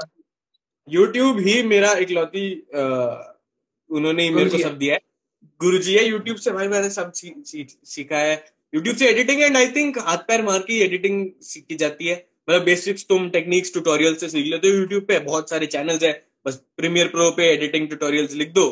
यूट्यूब 0.88 1.40
ही 1.40 1.62
मेरा 1.63 1.92
इकलौती 2.00 2.50
उन्होंने 3.90 4.24
ही 4.24 4.30
मेरे 4.32 4.50
को 4.50 4.58
सब 4.58 4.78
दिया 4.78 4.94
है। 4.94 5.02
गुरु 5.62 5.78
जी 5.78 5.96
है 5.96 6.04
यूट्यूब 6.06 6.38
से 6.38 6.52
भाई 6.52 6.68
मैंने 6.68 6.90
सब 6.90 7.12
सीखा 7.16 8.18
है। 8.18 8.36
यूट्यूब 8.74 8.96
से 8.98 9.08
एडिटिंग 9.10 9.42
एंड 9.42 9.58
आई 9.58 9.68
थिंक 9.72 9.98
हाथ 10.08 10.18
पैर 10.28 10.44
मार 10.44 10.60
की 10.68 10.80
एडिटिंग 10.82 11.25
सीखी 11.44 11.75
जाती 11.75 12.08
है। 12.08 12.16
मतलब 12.50 12.63
बेसिक्स 12.66 13.06
तुम 13.10 13.30
टेक्निक्स 13.30 13.72
ट्यूटोरियल 13.74 14.16
से 14.16 14.30
सीख 14.30 14.46
लेते 14.48 14.68
हो 14.68 14.74
यूट्यूब 14.75 15.04
पे 15.08 15.20
बहुत 15.22 15.50
सारे 15.50 15.66
चैनल्स 15.68 16.04
है। 16.04 16.13
बस 16.45 16.55
प्रीमियर 16.77 17.07
प्रो 17.07 17.29
पे 17.31 17.50
एडिटिंग 17.51 17.88
ट्यूटोरियल्स 17.88 18.33
लिख 18.35 18.53
दो 18.53 18.65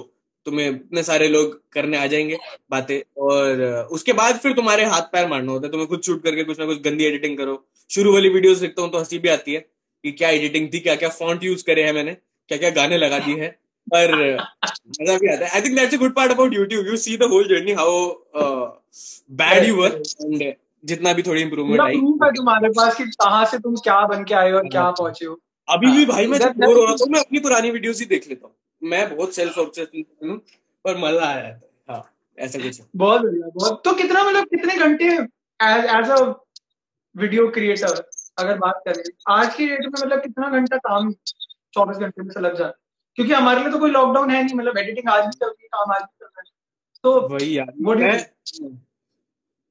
तुम्हें 0.45 0.67
इतने 0.67 1.03
सारे 1.03 1.27
लोग 1.27 1.59
करने 1.73 1.97
आ 1.97 2.05
जाएँगे 2.07 2.37
बातें। 2.71 2.99
और 3.21 3.61
उसके 3.91 4.13
बाद 4.13 4.39
फिर 4.39 4.53
तुम्हारे 4.53 4.85
हाथ 4.87 5.01
पैर 5.11 5.27
मारना 5.27 5.51
होता 5.51 5.67
है 5.67 5.71
तुम्हें 5.71 5.87
खुद 5.89 6.01
शूट 6.05 6.23
करके 6.23 6.43
कुछ 6.43 6.59
ना 6.59 6.65
कुछ 6.65 6.81
गंदी 6.81 7.05
एडिटिंग 7.05 7.37
करो। 7.37 7.63
शुरू 7.89 8.13
वाली 8.13 8.29
वीडियोस 8.29 8.57
देखता 8.59 8.81
हूँ 8.81 8.91
तो 8.91 8.99
हँसी 8.99 9.19
भी 9.19 9.29
आती 9.29 9.53
है 9.53 9.59
कि 9.59 10.11
क्या 10.13 10.29
एडिटिंग 10.29 10.69
थी 10.73 10.79
क्या 10.79 10.95
क्या 10.95 11.09
फॉन्ट 11.11 11.43
यूज़ 11.43 11.63
करे 11.65 11.83
हैं 11.83 11.93
मैंने 11.93 12.13
क्या 12.49 12.57
क्या 12.57 12.69
गाने 12.77 12.97
लगा 12.97 13.19
दिए 13.19 13.35
हैं। 13.41 13.51
पर 13.87 14.13
मज़ा 14.15 15.17
भी 15.17 15.27
आता 15.27 15.45
है। 15.45 15.51
I 15.51 15.61
think 15.61 15.75
that's 15.75 15.93
a 15.93 15.97
good 15.97 16.15
part 16.15 16.31
about 16.31 16.53
YouTube 16.53 16.87
you 16.87 16.97
see 16.97 17.17
the 17.17 17.29
whole 17.31 17.47
journey 17.47 17.71
how 17.73 17.93
bad 19.37 19.67
you 19.67 19.75
were 19.75 20.01
and 20.21 20.53
जितना 20.83 21.13
भी 21.13 21.23
थोड़ी 21.23 21.41
इंप्रूवमेंट 21.41 21.81
आई। 21.81 21.95
तुम्हारे 22.31 22.69
पास 22.71 22.95
कि 22.97 23.03
कहाँ 23.15 23.45
से 23.45 23.57
तुम 23.59 23.75
क्या 23.83 24.05
बन 24.07 24.23
के 24.23 24.35
आए 24.35 24.51
हो 24.51 24.57
और 24.57 24.67
क्या 24.67 24.81
हाँ। 24.81 24.91
पहुँचे 24.91 25.25
हो। 25.25 25.39
अभी 25.71 25.91
भी 25.91 26.05
भाई 26.05 26.27
मैं 26.27 26.39
बोर 26.39 26.77
हो 26.77 26.83
रहा 26.83 26.91
हूँ 26.93 27.09
मैं 27.11 27.19
अपनी 27.19 27.39
पुरानी 27.39 27.71
वीडियोस 27.71 27.99
ही 27.99 28.05
देख 28.05 28.27
लेता 28.29 28.47
हूँ। 28.47 28.55
मैं 28.81 29.15
बहुत 29.15 29.35
सेल्फ 29.35 29.57
ऑब्सेस्ड 29.59 30.03
हूँ 30.23 30.37
पर 30.85 30.97
मज़ा 30.97 31.25
आया 31.27 31.43
है 31.43 31.59
हाँ 31.89 32.03
ऐसा 32.37 32.59
कुछ 32.59 32.81
बहुत 32.95 33.21
बढ़िया 33.21 33.47
बहुत। 33.55 33.81
तो 33.85 33.93
कितना 33.95 34.23
मतलब 34.23 34.45
कितने 34.47 34.75
घंटे 34.77 35.05
as 35.05 35.85
as 35.95 36.09
a 36.11 36.21
video 37.15 37.47
creator 37.51 38.03
अगर 38.39 38.57
बात 38.57 38.81
करें 38.87 39.03
आज 39.29 39.55
की 39.55 39.65
डेट 39.67 39.85
में 39.85 40.01
मतलब 40.01 40.21
कितना 40.21 40.49
घंटा 40.49 40.77
काम 40.79 41.11
चौबीस 41.73 41.97
घंटे 41.97 42.23
में 42.23 42.29
से 42.29 42.39
लग 42.39 42.57
जाता 42.57 42.77
क्योंकि 43.17 43.33
हमारे 43.33 43.61
लिए 43.61 43.71
तो 43.71 43.79
कोई 43.79 43.91
लॉकडाउन 43.91 44.29
है 44.31 44.43
नहीं 44.43 44.55
मतलब 44.55 44.77
एडिटिंग 44.77 45.09
आज 45.09 45.25
भी 45.25 45.31
चल 45.31 45.47
रही 45.47 45.63
है 45.63 45.67
काम 45.67 45.91
आज 45.93 46.01
भी 46.01 46.17
चल 46.19 46.25
रहा 46.25 46.41
है। 46.41 46.49
तो 47.03 47.19
वही 47.27 47.57
यार 47.57 47.71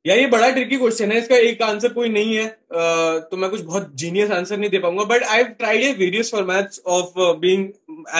या 0.04 0.14
ये 0.14 0.26
बड़ा 0.26 0.48
ट्रिकी 0.50 0.76
क्वेश्चन 0.76 1.10
है, 1.12 1.18
इसका 1.18 1.36
एक 1.38 1.62
आंसर 1.62 1.92
कोई 1.92 2.08
नहीं 2.08 2.36
है 2.36 2.46
तो 3.22 3.36
मैं 3.36 3.50
कुछ 3.50 3.60
बहुत 3.62 3.90
जीनियस 3.96 4.30
आंसर 4.30 4.58
नहीं 4.58 4.70
दे 4.70 4.78
पाऊँगा 4.78 5.04
but 5.06 5.22
I 5.24 5.44
tried 5.44 5.82
a 5.84 5.92
various 5.98 6.30
formats 6.32 6.80
of 6.86 7.18
being 7.40 7.66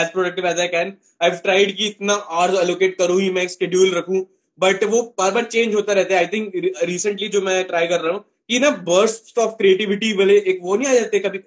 as 0.00 0.10
productive 0.12 0.46
as 0.48 0.60
I 0.60 0.68
can 0.68 0.92
I 1.22 1.30
tried 1.38 1.76
कि 1.76 1.86
इतना 1.86 2.14
आवर्स 2.14 2.62
एलोकेट 2.62 2.96
करूँ 2.98 3.20
ही, 3.20 3.30
मैं 3.30 3.46
शेड्यूल 3.48 3.94
रखूँ 3.94 4.24
बट 4.58 4.84
वो 4.84 5.02
बार 5.18 5.30
बार 5.32 5.44
चेंज 5.44 5.74
होता 5.74 5.92
रहता 5.92 6.14
है. 6.14 6.20
आई 6.20 6.26
थिंक 6.26 6.76
रिसेंटली 6.84 7.28
जो 7.28 7.40
मैं 7.40 7.62
ट्राई 7.64 7.86
कर 7.86 8.00
रहा 8.00 8.12
हूँ, 8.12 8.24
कि 8.50 8.58
ना 8.58 8.70
बर्स्ट 8.86 9.38
ऑफ़ 9.38 9.52
क्रिएटिविटी 9.58 10.12
वाले 10.18 10.36
एक 10.38 10.58
वो 10.62 10.76
नहीं 10.76 10.88
आ 10.88 10.94
जाते 10.94 11.18
कभी 11.20 11.40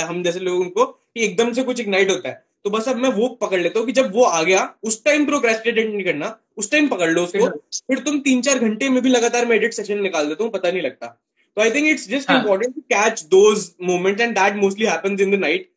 हम 0.00 0.22
जैसे 0.22 0.40
लोगों 0.40 0.86
कि 0.86 1.24
एकदम 1.24 1.52
से 1.52 1.62
कुछ 1.62 1.80
इग्नाइट 1.80 2.10
होता 2.10 2.28
है. 2.28 2.44
तो 2.66 2.70
बस 2.70 2.88
अब 2.88 2.96
मैं 2.96 3.08
वो 3.12 3.28
पकड़ 3.40 3.58
लेता 3.60 3.78
हूँ 3.78 3.86
कि 3.86 3.92
जब 3.92 4.14
वो 4.14 4.22
आ 4.24 4.42
गया 4.42 4.62
उस 4.82 5.02
टाइम 5.04 5.26
प्रोक्रेस्टिनेट 5.26 5.86
नहीं 5.88 6.04
करना 6.04 6.30
उस 6.58 6.70
टाइम 6.70 6.88
पकड़ 6.88 7.10
लो 7.10 7.22
उसको 7.22 7.48
फिर 7.88 7.98
तुम 8.04 8.18
तीन 8.20 8.40
चार 8.42 8.58
घंटे 8.58 8.88
में 8.88 9.02
भी 9.02 9.10
लगातार 9.10 9.46
मैं 9.46 9.56
एडिट 9.56 9.74
सेशन 9.74 10.00
निकाल 10.02 10.26
देता 10.28 10.44
हूँ 10.44 10.52
पता 10.52 10.70
नहीं 10.70 10.82
लगता। 10.82 11.06
तो 11.06 11.62
I 11.62 11.70
think 11.70 11.86
it's 11.88 12.08
just 12.10 12.30
important 12.30 12.74
to 12.74 12.80
catch 12.92 13.22
those 13.30 13.70
moment 13.82 14.20
and 14.20 14.34
that 14.38 14.56
mostly 14.56 14.86
happens 14.86 15.20
in 15.20 15.30
the 15.30 15.40
night 15.40 15.70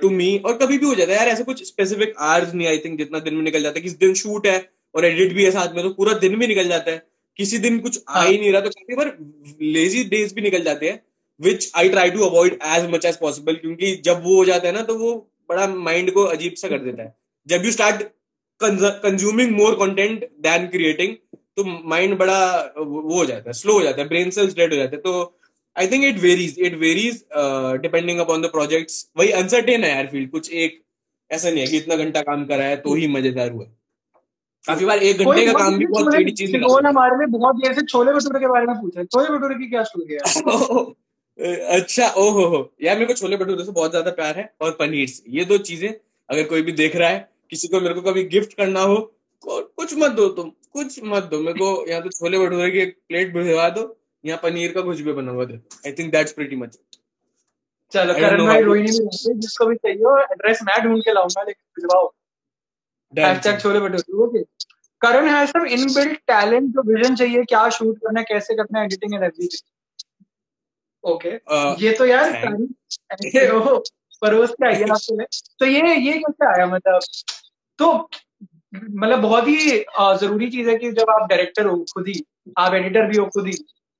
to 0.00 0.10
me 0.10 0.36
और 0.38 0.56
कभी 0.58 0.78
भी 0.78 0.86
हो 0.86 0.94
जाता 0.94 1.12
है। 1.12 1.18
यार 1.18 1.28
ऐसा 1.28 1.44
कुछ 1.44 1.62
स्पेसिफिक 1.66 2.14
आवर्स 2.18 2.54
नहीं 2.54 2.68
आई 2.68 2.78
थिंक 2.84 2.98
जितना 2.98 3.18
दिन 3.20 3.34
में 3.34 3.42
निकल 3.42 3.62
जाता 3.62 3.78
है। 3.78 3.82
किस 3.82 3.98
दिन 3.98 4.14
शूट 4.14 4.46
है 4.46 4.58
और 4.94 5.04
एडिट 5.06 5.32
भी 5.34 5.44
है 5.44 5.50
साथ 5.50 5.74
में 5.74 5.82
तो 5.84 5.90
पूरा 5.90 6.12
दिन 6.18 6.36
भी 6.38 6.46
निकल 6.46 6.68
जाता 6.68 6.90
है। 6.90 7.02
किसी 7.38 7.58
दिन 7.58 7.78
कुछ 7.78 8.02
आ 8.08 8.14
हाँ। 8.14 8.26
ही 8.26 8.38
नहीं 8.38 8.52
रहा 8.52 8.60
तो 8.60 8.70
काफ़ी 8.70 8.96
बार 8.96 9.16
लेजी 9.74 10.04
डेज़ 10.06 10.34
भी 10.34 10.42
निकल 10.42 10.62
जाते 10.62 10.88
हैं 10.88 11.02
which 11.40 11.70
I 11.76 11.88
try 11.88 12.10
to 12.10 12.24
avoid 12.24 12.58
as 12.68 12.88
much 12.90 13.04
as 13.06 13.16
possible 13.18 13.54
क्योंकि 13.56 13.94
जब 14.04 14.24
वो 14.24 14.36
हो 14.36 14.44
जाता 14.44 14.68
है 14.68 14.74
ना 14.74 14.82
तो 14.82 14.96
वो 14.98 15.12
बड़ा 15.48 15.66
माइंड 15.66 16.10
को 16.12 16.24
अजीब 16.26 16.54
सा 16.56 16.68
कर 16.68 16.78
देता 16.80 17.02
है। 17.02 17.14
जब 17.46 17.64
you 17.64 17.70
start 17.72 18.02
consuming 18.60 19.56
more 19.56 19.74
content 19.76 20.24
then 20.40 20.66
creating 20.68 21.14
तो 21.56 21.64
माइंड 21.88 22.16
बड़ा 22.18 22.40
वो 22.78 23.16
हो 23.16 23.24
जाता 23.26 23.50
है 23.50 23.52
स्लो 23.54 23.72
हो 23.72 23.82
जाता 23.82 24.02
है 24.02 24.08
ब्रेन 24.08 24.30
सेल्स 24.30 24.54
डेड 24.56 24.72
हो 24.72 24.76
जाते 24.76 24.96
हैं। 24.96 25.02
तो 25.02 25.38
I 25.76 25.86
think 25.88 26.04
it 26.04 26.18
varies 26.20 26.58
it 26.60 26.74
varies 26.78 27.24
depending 27.82 28.18
upon 28.20 28.42
the 28.42 28.46
projects 28.52 29.06
वही 29.18 29.30
अनसर्टेन 29.42 29.84
है 29.84 29.90
यार 29.90 30.06
फ़ील्ड 30.06 30.30
कुछ 30.30 30.50
एक 30.64 30.80
ऐसा 31.30 31.50
नहीं 31.50 31.60
है 31.60 31.66
कि 31.66 31.76
इतना 31.76 31.96
घंटा 31.96 32.20
काम 32.22 32.44
करा 32.46 32.64
है 32.64 32.76
तो 32.78 32.94
ही 32.94 33.06
मज़ेदार 33.08 33.50
हुआ 33.50 33.64
काफ़ी 34.64 34.84
बार 34.86 34.98
एक 34.98 35.18
घंटे 35.18 35.46
का 35.46 35.52
काम 35.52 35.78
भी 35.78 35.86
बहुत 35.86 36.14
चीज़ 36.38 36.56
हमारे 36.86 37.16
में 37.16 37.30
बहुत 37.30 37.56
देर 37.56 37.72
से 37.74 37.84
छोले 37.86 38.12
भटूरे 38.12 38.40
के 38.40 38.48
बारे 38.48 38.66
में 38.66 38.74
पूछा 38.80 39.00
रहे 39.00 39.06
छोले 39.06 39.38
भटूरे 39.38 39.54
की 39.54 39.70
क्या 39.70 39.82
स्टोरी 39.84 40.14
है 40.14 40.20
अच्छा 41.38 42.08
ओहो 42.18 42.44
हो। 42.46 42.58
यार 42.82 42.96
मेरे 42.96 43.06
को 43.06 43.14
छोले 43.14 43.36
भटूरे 43.36 43.64
से 43.64 43.72
बहुत 43.72 43.90
ज़्यादा 43.90 44.10
प्यार 44.12 44.38
है 44.38 44.52
और 44.62 44.70
पनीर 44.78 45.08
से 45.08 45.22
ये 45.30 45.44
दो 45.44 45.58
चीज़ें 45.60 45.88
अगर 45.88 46.42
कोई 46.48 46.62
भी 46.62 46.72
देख 46.74 46.96
रहा 46.96 47.08
है 47.08 47.28
किसी 47.50 47.68
को 47.68 47.80
मेरे 47.80 47.94
को 47.94 48.00
कभी 48.02 48.24
गिफ्ट 48.28 48.52
करना 48.56 48.80
हो 48.82 48.96
कुछ 49.44 49.94
मत 49.98 50.10
दो 50.12 50.28
तुम 50.30 50.50
कुछ 50.72 51.00
मत 51.04 51.22
दो। 51.30 51.40
मेरे 51.40 51.58
को 51.58 51.70
यहाँ 51.88 52.02
तो 52.02 52.10
छोले 52.10 52.38
भटूरे 52.38 52.70
की 52.70 52.78
एक 52.78 52.96
प्लेट 53.08 53.32
भिजवा 53.34 53.68
दो 53.70 53.84
यहाँ 54.24 54.38
पनीर 54.42 54.72
का 54.72 54.80
कुछ 54.82 55.00
भी 55.00 55.12
बना 55.12 55.32
हुआ 55.32 55.44
दे 55.44 55.60
I 55.86 55.92
think 55.92 56.12
that's 56.12 56.32
pretty 56.32 56.56
much 56.56 56.78
चलो 57.92 58.14
करण 58.14 58.46
भाई 58.46 58.62
रोहिणी 58.62 58.98
में 58.98 59.40
जिसको 59.40 59.66
भी 59.66 59.76
चाहिए 59.76 60.22
एड्रेस 60.24 60.62
मैं 60.64 60.80
ढूंढ 60.84 61.02
के 61.04 61.12
लाऊँगा 61.12 61.42
लेकिन 61.42 61.64
भिजवाओ। 61.76 62.06
Hashtag 63.12 63.58
chole 63.60 63.80
bhature 63.80 64.22
okay 64.24 64.42
Karan 65.00 65.28
has 65.28 65.50
some 65.50 65.66
inbuilt 65.76 66.16
talent 66.28 66.70
जो 66.74 66.82
विजन 66.86 67.14
चाहिए 67.16 67.42
क्या 67.46 67.68
शूट 67.70 67.98
करना 67.98 68.20
है 68.20 68.26
कैसे 68.28 68.54
करना 68.56 68.78
है 68.78 68.84
एडिटिंग 68.84 69.14
एंड 69.14 69.22
एवरीथिंग 69.22 69.68
ओके। 71.04 71.28
ये 71.84 71.92
तो 71.92 72.06
यार 72.06 72.32
परोस 74.22 74.50
के 74.50 74.66
आइए 74.66 74.84
आपके 74.84 75.24
तो 75.58 75.66
ये 75.66 75.94
ये 75.96 76.12
कैसे 76.12 76.46
आया 76.46 76.66
मतलब? 76.66 77.00
तो 77.78 78.08
मतलब 78.74 79.18
बहुत 79.18 79.48
ही 79.48 79.84
ज़रूरी 80.20 80.50
चीज़ 80.50 80.68
है 80.68 80.76
कि 80.76 80.90
जब 80.92 81.10
आप 81.10 81.28
डायरेक्टर 81.28 81.66
हो 81.66 81.76
खुद 81.94 82.08
ही 82.08 82.22
आप 82.58 82.74
एडिटर 82.74 83.06
भी 83.06 83.16
हो 83.16 83.26
खुद 83.26 83.46
ही 83.46 83.52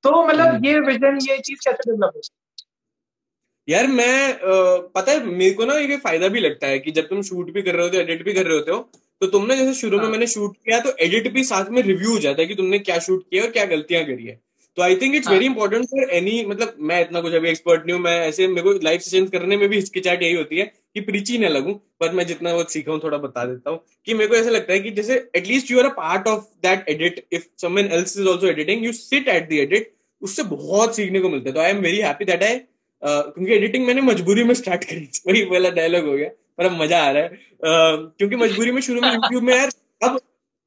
तो 0.04 0.26
मतलब 0.26 0.64
ये 0.64 0.78
विजन 0.80 1.18
ये 1.22 1.38
चीज़ 1.38 1.58
कैसे 1.64 1.90
डेवलप 1.90 2.12
हो 2.16 2.20
यार 3.68 3.86
मैं 3.86 4.38
पता 4.94 5.12
है 5.12 5.26
मेरे 5.26 5.54
को 5.54 5.64
ना 5.64 5.74
ये 5.74 5.96
फ़ायदा 5.96 6.28
भी 6.28 6.40
लगता 6.40 6.66
है 6.66 6.78
कि 6.78 6.90
जब 6.90 7.08
तुम 7.08 7.22
शूट 7.22 7.50
भी 7.50 7.62
कर 7.62 7.74
रहे 7.74 7.82
होते 7.82 7.96
हो 7.96 8.02
एडिट 8.02 8.24
भी 8.24 8.32
कर 8.32 8.46
रहे 8.46 8.56
होते 8.58 8.70
हो 8.70 8.78
तो 9.20 9.26
तुमने 9.26 9.56
जैसे 9.56 9.74
शुरू 9.74 9.98
में 10.00 10.08
मैंने 10.08 10.26
शूट 10.26 10.56
किया 10.56 10.80
तो 10.80 10.96
एडिट 10.96 11.32
भी 11.32 11.44
साथ 11.44 11.64
में 11.64 11.82
रिव्यू 11.82 12.12
हो 12.12 12.18
जाता 12.18 12.42
है 12.42 12.48
कि 12.48 12.54
तुमने 12.54 12.78
क्या 12.78 12.98
शूट 12.98 13.22
किया 13.30 13.42
और 13.42 13.50
क्या 13.50 13.64
गलतियाँ 13.64 14.04
करी 14.04 14.26
है। 14.26 14.40
तो 14.76 14.82
I 14.82 14.94
think 14.96 15.14
it's 15.14 15.28
very 15.28 15.46
important 15.46 15.84
for 15.86 16.10
any 16.14 16.44
मतलब 16.48 16.76
मैं 16.90 17.00
इतना 17.00 17.20
कुछ 17.20 17.34
अभी 17.34 17.48
एक्सपर्ट 17.48 17.86
नहीं 17.86 17.94
हूँ 17.94 18.02
मैं 18.02 18.18
ऐसे 18.28 18.46
मेरे 18.48 18.62
को 18.62 18.72
लाइव 18.84 19.00
सेशन 19.00 19.26
करने 19.28 19.56
में 19.56 19.68
भी 19.68 19.76
हिचकिचाहट 19.76 20.22
यही 20.22 20.34
होती 20.34 20.58
है 20.58 20.64
कि 20.94 21.00
प्रीची 21.00 21.38
न 21.38 21.48
लगूं 21.48 21.74
पर 22.00 22.12
मैं 22.12 22.26
जितना 22.26 22.52
वो 22.54 22.64
सीखा 22.68 22.92
हूँ 22.92 23.00
थोड़ा 23.04 23.18
बता 23.18 23.44
देता 23.44 23.70
हूँ 23.70 23.80
कि 24.06 24.14
मेरे 24.14 24.28
को 24.28 24.36
ऐसा 24.36 24.50
लगता 24.50 24.72
है 24.72 24.80
कि 24.80 24.90
जैसे 24.90 25.16
at least 25.36 25.70
you 25.70 25.78
are 25.78 25.86
a 25.86 25.94
part 25.96 26.28
of 26.28 26.44
that 26.62 26.88
edit 26.88 27.24
if 27.32 27.46
someone 27.62 27.88
else 27.92 28.18
is 28.18 28.28
also 28.28 28.46
editing 28.46 28.84
you 28.84 28.92
sit 28.92 29.28
at 29.28 29.48
the 29.50 29.52
edit 29.60 29.92
उससे 30.22 30.42
बहुत 30.56 30.96
सीखने 30.96 31.20
को 31.20 31.28
मिलता 31.28 31.48
है। 31.48 31.54
तो 31.54 31.60
I 31.60 31.70
am 31.70 31.80
very 31.80 31.98
happy 32.00 32.24
that 32.24 32.42
I 32.42 32.58
क्योंकि 33.02 33.52
एडिटिंग 33.54 33.86
मैंने 33.86 34.00
मजबूरी 34.02 34.44
में 34.44 34.54
स्टार्ट 34.54 34.84
करी 34.84 35.08
वही 35.28 35.42
वाला 35.52 35.70
डायलॉग 35.78 36.06
हो 36.06 36.12
गया 36.12 36.28
पर 36.58 36.64
अब 36.64 36.82
मज़ा 36.82 36.98
आ 36.98 37.10
रहा 37.10 37.22
है। 37.22 37.28
uh, 37.28 38.18
क्योंकि 38.18 38.36
मजबूरी 38.36 38.72
में 38.72 38.80
शुरू 38.82 39.00
में 39.00 39.12
यूट्यूब 39.12 39.42
में 39.42 39.54
यार 39.56 39.70
अब 40.02 40.20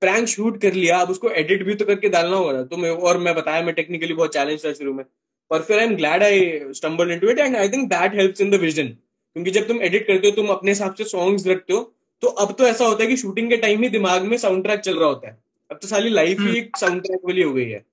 प्रैंक 0.05 0.27
शूट 0.29 0.61
कर 0.61 0.73
लिया 0.75 0.99
अब 0.99 1.09
उसको 1.11 1.29
एडिट 1.41 1.65
भी 1.65 1.75
तो 1.75 1.85
करके 1.85 2.09
डालना 2.11 2.37
होगा 2.37 2.63
तो 2.65 2.77
मैं 2.77 2.89
और 3.09 3.17
मैं 3.19 3.35
बताया 3.35 3.61
मैं 3.63 3.73
टेक्निकली 3.75 4.13
बहुत 4.13 4.33
चैलेंज 4.33 4.65
था 4.65 4.73
शुरू 4.73 4.93
में। 4.93 5.05
पर 5.51 5.61
फिर 5.61 5.79
I 5.79 5.85
am 5.85 5.95
glad 5.95 6.23
I 6.23 6.59
stumble 6.75 7.11
into 7.11 7.29
it 7.29 7.39
and 7.39 7.55
I 7.57 7.69
think 7.69 7.87
that 7.89 8.15
helps 8.15 8.41
in 8.41 8.51
the 8.51 8.55
vision 8.61 8.87
क्योंकि 8.87 9.51
जब 9.51 9.67
तुम 9.67 9.81
एडिट 9.81 10.07
करते 10.07 10.27
हो 10.27 10.35
तुम 10.35 10.47
अपने 10.49 10.71
हिसाब 10.71 10.93
से 10.93 11.03
सॉन्ग्स 11.05 11.47
रखते 11.47 11.73
हो 11.73 11.79
तो 12.23 12.27
अब 12.43 12.55
तो 12.59 12.67
ऐसा 12.67 12.85
होता 12.85 13.03
है 13.03 13.09
कि 13.09 13.17
शूटिंग 13.17 13.49
के 13.49 13.57
टाइम 13.57 13.81
ही 13.83 13.89
दिमाग 13.89 14.23
में 14.23 14.37
साउंड 14.37 14.63
ट्रैक 14.63 14.79
चल 14.79 14.97
रहा 14.97 15.07
होता 15.07 15.27
है। 15.27 15.37
अब 15.71 15.79
तो 15.81 15.87
सारी 15.87 16.09
लाइफ 16.09 16.39
ही 16.39 16.57
एक 16.57 16.77
साउंड 16.77 17.01
ट्रैक 17.01 17.19
वाली 17.25 17.41
हो 17.41 17.53
गई 17.53 17.69
है। 17.69 17.83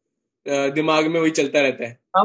दिमाग 0.70 1.07
में 1.07 1.20
वही 1.20 1.31
चलता 1.31 1.61
रहता 1.61 1.85
है। 1.85 1.98
हाँ 2.16 2.25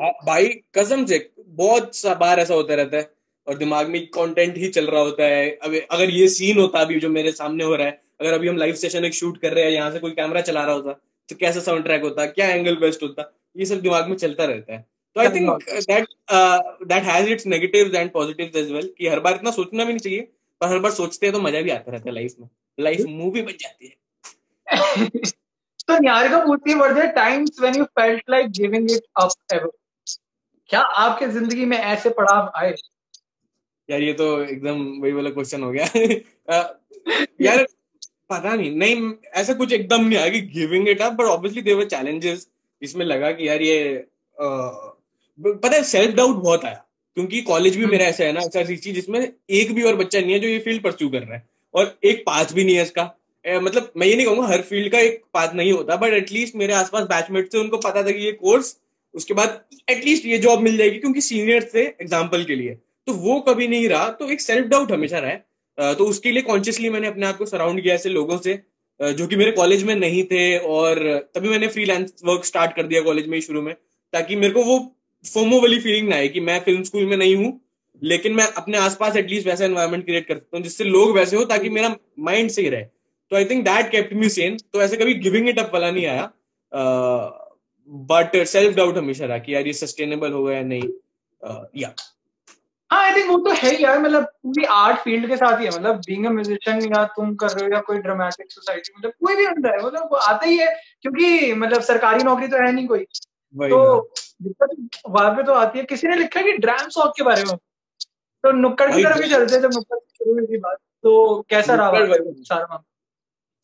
है 0.00 0.10
भाई 0.26 0.46
कसम 0.74 1.04
से 1.06 1.18
बहुत 1.38 2.02
बार 2.20 2.40
ऐसा 2.40 2.54
होता 2.54 2.74
रहता 2.74 2.96
है। 2.96 3.10
और 3.46 3.58
दिमाग 3.58 3.88
में 3.88 4.06
कंटेंट 4.08 4.56
ही 4.56 4.68
चल 4.70 4.86
रहा 4.86 5.00
होता 5.00 5.24
है। 5.24 5.50
अब 5.50 5.74
अगर 5.90 6.10
ये 6.10 6.28
सीन 6.30 6.58
होता 6.58 6.80
अभी 6.80 6.98
जो 7.00 7.08
मेरे 7.10 7.32
सामने 7.32 7.64
हो 7.64 7.74
रहा 7.74 7.86
है 7.86 8.00
अगर 8.20 8.32
अभी 8.32 8.48
हम 8.48 8.56
लाइव 8.56 8.74
सेशन 8.76 9.04
एक 9.04 9.14
शूट 9.14 9.38
कर 9.38 9.52
रहे 9.52 9.64
हैं 9.64 9.70
यहाँ 9.72 9.90
से 9.92 9.98
कोई 9.98 10.10
कैमरा 10.12 10.40
चला 10.42 10.64
रहा 10.64 10.74
होता 10.74 10.92
तो 11.28 11.36
कैसा 11.36 11.60
साउंड 11.60 11.84
ट्रैक 11.84 12.02
होता 12.02 12.26
क्या 12.28 12.46
एंगल 12.48 12.76
बेस्ट 12.78 13.02
होता 13.02 13.32
ये 13.56 13.64
सब 13.66 13.80
दिमाग 13.80 14.08
में 14.08 14.16
चलता 14.16 14.44
रहता 14.44 14.72
है। 14.74 14.84
तो 15.16 15.20
I 15.20 15.28
think 15.28 15.62
that 15.88 16.06
that 16.84 17.02
has 17.04 17.28
its 17.30 17.46
negatives 17.46 17.94
and 17.94 18.10
positives 18.12 18.56
as 18.56 18.70
well 18.72 18.92
कि 18.98 19.08
हर 19.08 19.20
बार 19.20 19.34
इतना 19.34 19.50
सोचना 19.50 19.84
भी 19.84 19.92
नहीं 19.92 20.00
चाहिए 20.00 20.20
पर 20.60 20.68
हर 20.68 20.78
बार 20.78 20.90
सोचते 20.92 21.26
हैं 21.26 21.32
तो 21.32 21.40
मज़ा 21.40 21.60
भी 21.60 21.70
आता 21.70 21.92
रहता 21.92 22.08
है 22.08 22.14
लाइफ 22.14 22.34
में। 22.40 22.48
लाइफ 22.78 23.00
मूवी 23.08 23.42
बन 23.42 23.52
जाती 23.60 23.86
है। 23.86 23.94
तो 25.88 25.98
निहारिका 25.98 26.38
पूछती 26.44 26.74
were 26.74 26.92
there 26.94 27.06
times 27.12 27.60
when 27.60 27.76
you 27.76 27.84
felt 27.98 28.30
like 28.30 28.50
giving 28.52 28.90
it 28.90 29.02
up 29.20 29.54
ever 29.54 29.70
क्या 30.70 30.80
आपके 30.80 31.26
ज़िंदगी 31.28 31.64
में 31.64 31.76
ऐसे 31.76 32.10
पड़ाव 32.10 32.50
आए? 32.56 32.74
यार 33.88 34.02
ये 34.02 34.12
तो 34.12 34.26
एकदम 34.42 34.82
वही 35.02 35.12
वाला 35.12 35.30
क्वेश्चन 35.30 35.62
हो 35.62 35.70
गया। 35.72 35.86
यार 37.42 37.64
पता 38.30 38.54
नहीं 38.54 38.70
नहीं 38.76 39.12
ऐसा 39.34 39.52
कुछ 39.54 39.72
एकदम 39.72 40.04
नहीं 40.04 40.18
आया 40.18 40.28
कि 40.28 40.40
giving 40.52 40.88
it 40.88 41.00
up 41.02 41.12
but 41.12 41.24
obviously 41.26 41.62
there 41.62 41.84
challenges 41.86 42.46
इसमें 42.82 43.04
लगा 43.06 43.30
कि 43.32 43.48
यार 43.48 43.62
ये 43.62 43.78
आ, 44.36 44.46
पता 45.38 45.76
है 45.76 45.82
सेल्फ 45.84 46.14
डाउट 46.16 46.36
बहुत 46.36 46.64
आया। 46.64 46.84
क्योंकि 47.16 47.40
कॉलेज 47.42 47.76
भी 47.76 47.86
मेरा 47.86 48.04
ऐसा 48.06 48.24
है 48.24 48.32
ना 48.32 48.40
ऐसा 48.40 48.62
चीज़ 48.64 48.94
जिसमें 48.94 49.20
एक 49.20 49.72
भी 49.74 49.82
और 49.82 49.96
बच्चा 49.96 50.20
नहीं 50.20 50.32
है 50.32 50.38
जो 50.40 50.48
ये 50.48 50.58
फ़ील्ड 50.58 50.82
परस्यू 50.82 51.08
कर 51.10 51.22
रहा 51.22 51.34
है। 51.34 51.46
और 51.74 51.98
एक 52.04 52.22
पाथ 52.26 52.52
भी 52.54 52.64
नहीं 52.64 52.76
है 52.76 52.82
इसका। 52.82 53.02
मतलब 53.44 53.92
मैं 53.96 54.06
ये 54.06 54.14
नहीं 54.16 54.26
कहूँगा 54.26 54.46
हर 54.46 54.62
फ़ील्ड 54.62 54.92
का 54.92 54.98
एक 55.00 55.22
पाथ 55.34 55.54
नहीं 55.54 55.72
होता 55.72 55.96
बट 55.96 56.12
एटलीस्ट 56.12 56.56
मेरे 56.56 56.72
आसपास 56.74 57.04
बैचमेट 57.06 57.52
थे 57.54 57.58
उनको 57.58 57.78
पता 57.78 58.02
था 58.02 58.10
कि 58.10 58.24
ये 58.24 58.32
कोर्स 58.32 58.76
उसके 59.14 59.34
बाद 59.34 59.60
एटलीस्ट 59.90 60.26
ये 60.26 60.38
जॉब 60.38 60.60
मिल 60.60 60.76
जाएगी 60.76 60.98
क्योंकि 60.98 61.20
सीनियर 61.20 61.70
थे 61.74 61.80
एग्ज़ाम्पल 61.80 62.44
के 62.44 62.54
लिए। 62.56 62.78
तो 63.06 63.12
वो 63.14 63.38
कभी 63.40 63.68
नहीं 63.68 63.88
रहा 63.88 64.08
तो 64.10 64.28
एक 64.30 64.40
सेल्फ 64.40 64.66
डाउट 64.66 64.92
हमेशा 64.92 65.18
रहा 65.18 65.92
तो 65.94 66.04
उसके 66.04 66.30
लिए 66.30 66.42
कॉन्शियसली 66.42 66.90
मैंने 66.90 67.06
अपने 67.08 67.26
आप 67.26 67.36
को 67.36 67.46
सराउंड 67.46 67.82
किया 67.82 67.94
ऐसे 67.94 68.08
लोगों 68.08 68.38
से 68.38 68.54
जो 69.00 69.26
कि 69.26 69.36
मेरे 69.36 69.52
कॉलेज 69.52 69.82
में 69.84 69.94
नहीं 69.96 70.22
थे 70.24 70.58
और 70.58 70.98
तभी 71.34 71.48
मैंने 71.48 71.68
फ्रीलांस 71.68 72.12
वर्क 72.24 72.44
स्टार्ट 72.44 72.76
कर 72.76 72.86
दिया 72.86 73.00
कॉलेज 73.02 73.26
में 73.28 73.34
ही 73.34 73.40
शुरू 73.42 73.62
में, 73.62 73.74
ताकि 74.12 74.36
मेरे 74.36 74.52
को 74.52 74.64
वो 74.64 74.78
फोमो 75.24 75.60
वाली 75.60 75.78
फीलिंग 75.80 76.08
ना 76.08 76.16
आए 76.16 76.28
कि 76.28 76.40
मैं 76.40 76.58
फ़िल्म 76.60 76.82
स्कूल 76.82 77.06
में 77.06 77.16
नहीं 77.16 77.34
हूँ, 77.36 77.60
लेकिन 78.02 78.32
मैं 78.34 78.46
अपने 78.54 78.78
आसपास 78.78 79.16
एटलीस्ट 79.16 79.46
वैसा 79.46 79.64
एनवायरमेट 79.64 80.04
क्रिएट 80.04 80.26
कर 80.28 80.34
सकता 80.34 80.56
हूँ, 80.56 80.64
जिससे 80.64 80.84
लोग 80.84 81.14
वैसे 81.16 81.36
हो, 81.36 81.44
ताकि 81.44 81.70
मेरा 81.70 81.94
माइंड 82.20 82.50
सही 82.50 82.68
रहे। 82.68 82.82
तो 82.82 83.36
I 83.36 83.44
think 83.44 83.64
that 83.64 83.90
kept 83.90 84.12
me 84.12 84.28
sane 84.28 84.56
तो 84.72 84.82
ऐसे 84.82 84.96
कभी 84.96 85.14
गिविंग 85.16 85.48
इट 85.48 85.58
अप 85.58 85.70
वाला 85.74 85.90
नहीं 85.90 86.06
आया। 86.06 86.30
बट 88.06 88.36
सेल्फ 88.46 88.76
डाउट 88.76 88.98
हमेशा 88.98 89.24
रहा 89.24 89.38
कि 89.38 89.54
यार 89.54 89.66
ये 89.66 89.72
सस्टेनेबल 89.74 90.32
होगा 90.32 90.52
या 90.52 90.62
नहीं। 90.64 90.88
या 91.76 91.94
हाँ 92.92 93.02
आई 93.02 93.16
थिंक 93.16 93.30
वो 93.30 93.38
तो 93.38 93.50
है 93.50 93.76
ही 93.76 93.84
यार 93.84 93.98
मतलब 93.98 94.24
पूरी 94.24 94.64
आर्ट 94.64 94.98
फ़ील्ड 94.98 95.28
के 95.28 95.36
साथ 95.36 95.60
ही 95.60 95.64
है 95.64 95.70
मतलब 95.70 95.96
बीइंग 95.96 96.26
अ 96.26 96.30
म्यूजिशियन 96.30 96.84
या 96.84 97.04
तुम 97.04 97.34
कर 97.34 97.48
रहे 97.48 97.64
हो 97.64 97.74
या 97.74 97.80
कोई 97.80 97.98
ड्रामेटिक 97.98 98.52
सोसाइटी 98.52 98.92
मतलब 98.98 99.10
कोई 99.10 99.36
भी 99.36 99.46
बंदा 99.46 99.70
है 99.70 99.86
मतलब 99.86 100.02
वो 100.02 100.16
आता 100.16 100.46
ही 100.46 100.58
है 100.58 100.80
क्योंकि 101.02 101.54
मतलब 101.54 101.80
सरकारी 101.80 102.22
नौकरी 102.22 102.48
तो 102.48 102.56
है 102.56 102.72
नहीं 102.72 102.86
कोई। 102.86 103.04
तो 103.70 104.10
दिक्कत 104.42 105.00
वहाँ 105.08 105.30
पे 105.30 105.42
तो 105.42 105.52
आती 105.52 105.78
है। 105.78 105.84
किसी 105.84 106.08
ने 106.08 106.16
लिखा 106.16 106.42
कि 106.42 106.52
ड्राम 106.52 106.88
सॉन्ग 106.88 107.10
के 107.10 107.22
बारे 107.22 107.44
में। 107.44 107.56
तो 108.42 108.52
नुक्कड़ 108.52 108.96
की 108.96 109.04
तरफ़ 109.04 109.22
ही 109.22 109.30
चलते 109.30 109.60
जब 109.60 109.72
नुक्कड़ 109.72 109.98
शुरू 109.98 110.32
हुई 110.34 110.46
थी 110.46 110.58
बात। 110.58 110.76
तो 111.02 111.42
कैसा 111.50 111.74
रहा 111.74 111.90
सारा 112.30 112.84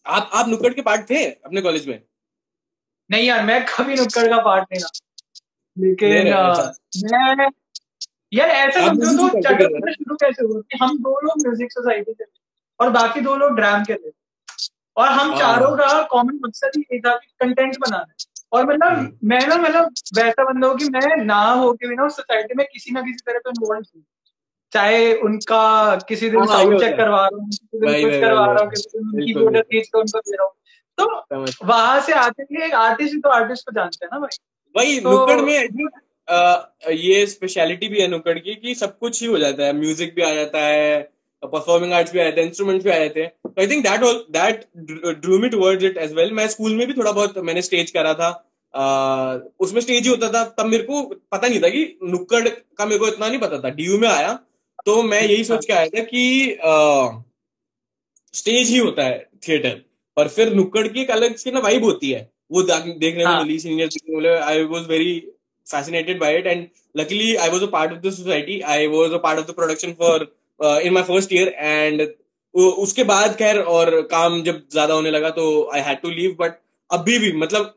आप 0.06 0.30
आप 0.32 0.48
नुक्कड़ 0.48 0.74
के 0.74 0.82
पार्ट 0.82 1.10
थे 1.10 1.30
अपने 1.30 1.60
कॉलेज 1.60 1.88
में? 1.88 2.02
नहीं 3.10 3.26
यार 3.26 3.44
मैं 3.44 3.64
कभी 3.64 3.94
नुक्कड़ 3.94 4.28
का 4.28 4.38
पार्ट 4.38 4.64
नहीं 4.72 4.80
रहा। 4.80 4.98
लेकिन 5.78 6.26
मैं 7.04 7.50
यार 8.32 8.48
ऐसा 8.48 8.86
समझो 8.86 9.28
तो 9.28 9.40
चटर 9.40 9.92
शुरू 9.92 10.14
कैसे 10.14 10.44
हुआ 10.44 10.60
कि 10.60 10.78
हम 10.82 10.98
दो 10.98 11.20
लोग 11.20 11.42
म्यूज़िक 11.42 11.72
सोसाइटी 11.72 12.12
के 12.12 12.24
और 12.80 12.90
बाकी 12.90 13.20
दो 13.20 13.36
लोग 13.36 13.54
ड्राम 13.56 13.84
के 13.84 13.94
थे। 13.94 14.10
और 14.96 15.08
हम 15.08 15.36
चारों 15.38 15.70
का 15.76 16.02
कॉमन 16.02 16.38
मकसद 16.44 16.70
ही 16.76 16.98
था 17.00 17.14
कि 17.16 17.28
कंटेंट 17.40 17.76
बनाना। 17.78 18.14
और 18.52 18.66
मतलब 18.66 19.18
मैं 19.24 19.46
ना 19.48 19.56
मतलब 19.56 19.90
वैसा 20.16 20.44
बंदा 20.44 20.68
हूँ 20.68 20.76
कि 20.76 20.84
मैं 20.84 21.16
ना 21.24 21.40
हो 21.40 21.72
के 21.72 21.88
भी 21.88 21.96
ना 21.96 22.04
उस 22.04 22.16
सोसाइटी 22.16 22.54
में 22.54 22.66
किसी 22.72 22.90
ना 22.90 23.00
किसी 23.00 23.22
तरह 23.26 23.38
पे 23.38 23.50
इन्वॉल्व 23.50 23.84
हूँ। 23.96 24.02
चाहे 24.72 25.12
उनका 25.22 25.96
किसी 26.08 26.30
दिन 26.30 26.46
साउंड 26.46 26.80
चेक 26.80 26.96
करवा 26.96 27.20
रहा 27.26 27.36
हूँ 27.36 27.48
किसी 27.48 27.78
दिन 27.80 28.02
कुछ 28.04 28.20
करवा 28.20 28.46
रहा 28.46 28.62
हूँ 28.62 28.70
किसी 28.70 28.98
दिन 28.98 29.26
कीबोर्ड 29.26 29.60
खींच 29.62 29.88
कर 29.88 29.98
उनको 29.98 30.18
दे 30.18 30.36
रहा 30.36 30.46
हूँ। 30.46 30.54
तो 30.98 31.66
वहाँ 31.66 32.00
से 32.00 32.12
आते 32.12 32.42
हैं 32.42 32.66
एक 32.66 32.74
आर्टिस्ट 32.74 33.14
ही 33.14 33.20
तो 33.20 33.28
आर्टिस्ट 33.28 33.66
को 33.66 33.72
जानते 33.72 34.06
हैं 34.06 34.10
ना 34.12 34.18
भाई। 34.18 34.38
वही 34.74 35.00
तो, 35.00 35.10
नुक्कड़ 35.10 35.40
में 35.40 35.68
ये 36.28 37.26
स्पेशलिटी 37.26 37.88
भी 37.88 38.00
है 38.00 38.08
नुक्कड़ 38.08 38.38
की 38.38 38.54
कि 38.54 38.74
सब 38.74 38.98
कुछ 38.98 39.20
ही 39.22 39.28
हो 39.28 39.38
जाता 39.38 39.64
है। 39.64 39.72
म्यूज़िक 39.76 40.14
भी 40.14 40.22
आ 40.22 40.32
जाता 40.34 40.60
है 40.60 41.00
परफॉर्मिंग 41.42 41.92
आर्ट्स 41.92 42.12
भी 42.12 42.18
आए 42.20 42.32
थे 42.32 42.42
इंस्ट्रूमेंट्स 42.42 42.84
भी 42.84 42.90
आए 42.90 43.08
थे 43.16 43.24
I 43.24 43.66
think 43.66 43.82
that 43.84 44.00
that 44.32 44.64
drew 45.20 45.38
me 45.38 45.48
towards 45.48 45.84
it 45.84 45.96
as 45.98 46.12
well 46.14 46.32
मैं 46.32 46.46
स्कूल 46.48 46.74
में 46.74 46.86
भी 46.86 46.92
थोड़ा 46.92 47.12
बहुत 47.12 47.38
मैंने 47.38 47.62
स्टेज 47.62 47.90
करा 47.90 48.14
था। 48.14 48.30
uh, 48.74 49.40
उसमें 49.60 49.80
स्टेज 49.80 50.02
ही 50.04 50.10
होता 50.10 50.28
था। 50.32 50.44
तब 50.58 50.66
मेरे 50.66 50.82
को 50.82 51.02
पता 51.32 51.48
नहीं 51.48 51.60
था 51.60 51.68
कि 51.68 51.98
नुक्कड़ 52.04 52.48
का 52.48 52.86
मेरे 52.86 52.98
को 52.98 53.08
इतना 53.08 53.28
नहीं 53.28 53.38
पता 53.40 53.58
था। 53.58 53.68
डीयू 53.70 53.98
में 53.98 54.08
आया। 54.08 54.32
तो 54.86 55.02
मैं 55.02 55.22
यही 55.22 55.44
सोच 55.44 55.66
के 55.66 55.72
आया 55.72 55.88
था 55.88 56.02
कि 56.04 56.58
स्टेज 58.34 58.66
uh, 58.66 58.72
ही 58.72 58.78
होता 58.78 59.04
है 59.04 59.26
थिएटर 59.48 59.80
और 60.16 60.28
फिर 60.28 60.54
नुक्कड़ 60.54 60.86
की 60.88 61.00
एक 61.02 61.10
अलग 61.10 61.36
सी 61.36 61.50
ना 61.50 61.60
वाइब 61.60 61.84
होती 61.84 62.10
है। 62.10 62.28
वो 62.52 62.62
देखने 62.62 63.24
हाँ. 63.24 63.36
में 63.36 63.44
मिली। 63.44 63.58
Senior 63.58 64.26
I 64.26 64.62
was 64.64 64.88
very 64.88 65.14
fascinated 65.68 66.18
by 66.18 66.30
it. 66.30 66.46
And 66.46 66.70
luckily 66.94 67.38
i 67.38 67.48
was 67.48 67.62
a 67.62 67.68
part 67.68 67.92
of 67.92 68.02
the 68.02 68.12
society. 68.12 68.62
I 68.64 68.86
was 68.86 69.12
a 69.12 69.18
part 69.18 69.38
of 69.38 69.46
the 69.46 69.54
production 69.54 69.94
for 69.94 70.16
uh, 70.60 70.80
in 70.82 70.92
my 70.92 71.02
first 71.02 71.30
year. 71.30 71.52
And 71.58 72.08
उसके 72.54 73.04
बाद 73.04 73.34
खैर 73.36 73.58
और 73.58 74.00
काम 74.10 74.42
जब 74.42 74.62
ज़्यादा 74.72 74.94
होने 74.94 75.10
लगा 75.10 75.30
तो 75.30 75.70
I 75.74 75.80
had 75.80 76.00
to 76.00 76.10
leave 76.10 76.36
but 76.40 76.52
अभी 76.90 77.18
भी 77.18 77.32
मतलब 77.32 77.74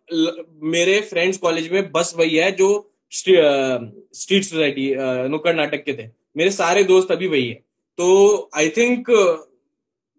मेरे 0.63 0.99
फ्रेंड्स 1.01 1.37
कॉलेज 1.37 1.71
में 1.71 1.91
बस 1.91 2.13
वही 2.17 2.35
है 2.35 2.51
जो 2.51 2.69
स्ट्रीट 3.11 4.43
सोसाइटी 4.43 4.93
नुक्कड़ 5.29 5.55
नाटक 5.55 5.83
के 5.83 5.93
थे 5.93 6.07
मेरे 6.37 6.51
सारे 6.51 6.83
दोस्त 6.83 7.11
अभी 7.11 7.27
वही 7.27 7.47
है 7.47 7.53
तो 7.97 8.49
आई 8.55 8.69
थिंक 8.69 9.11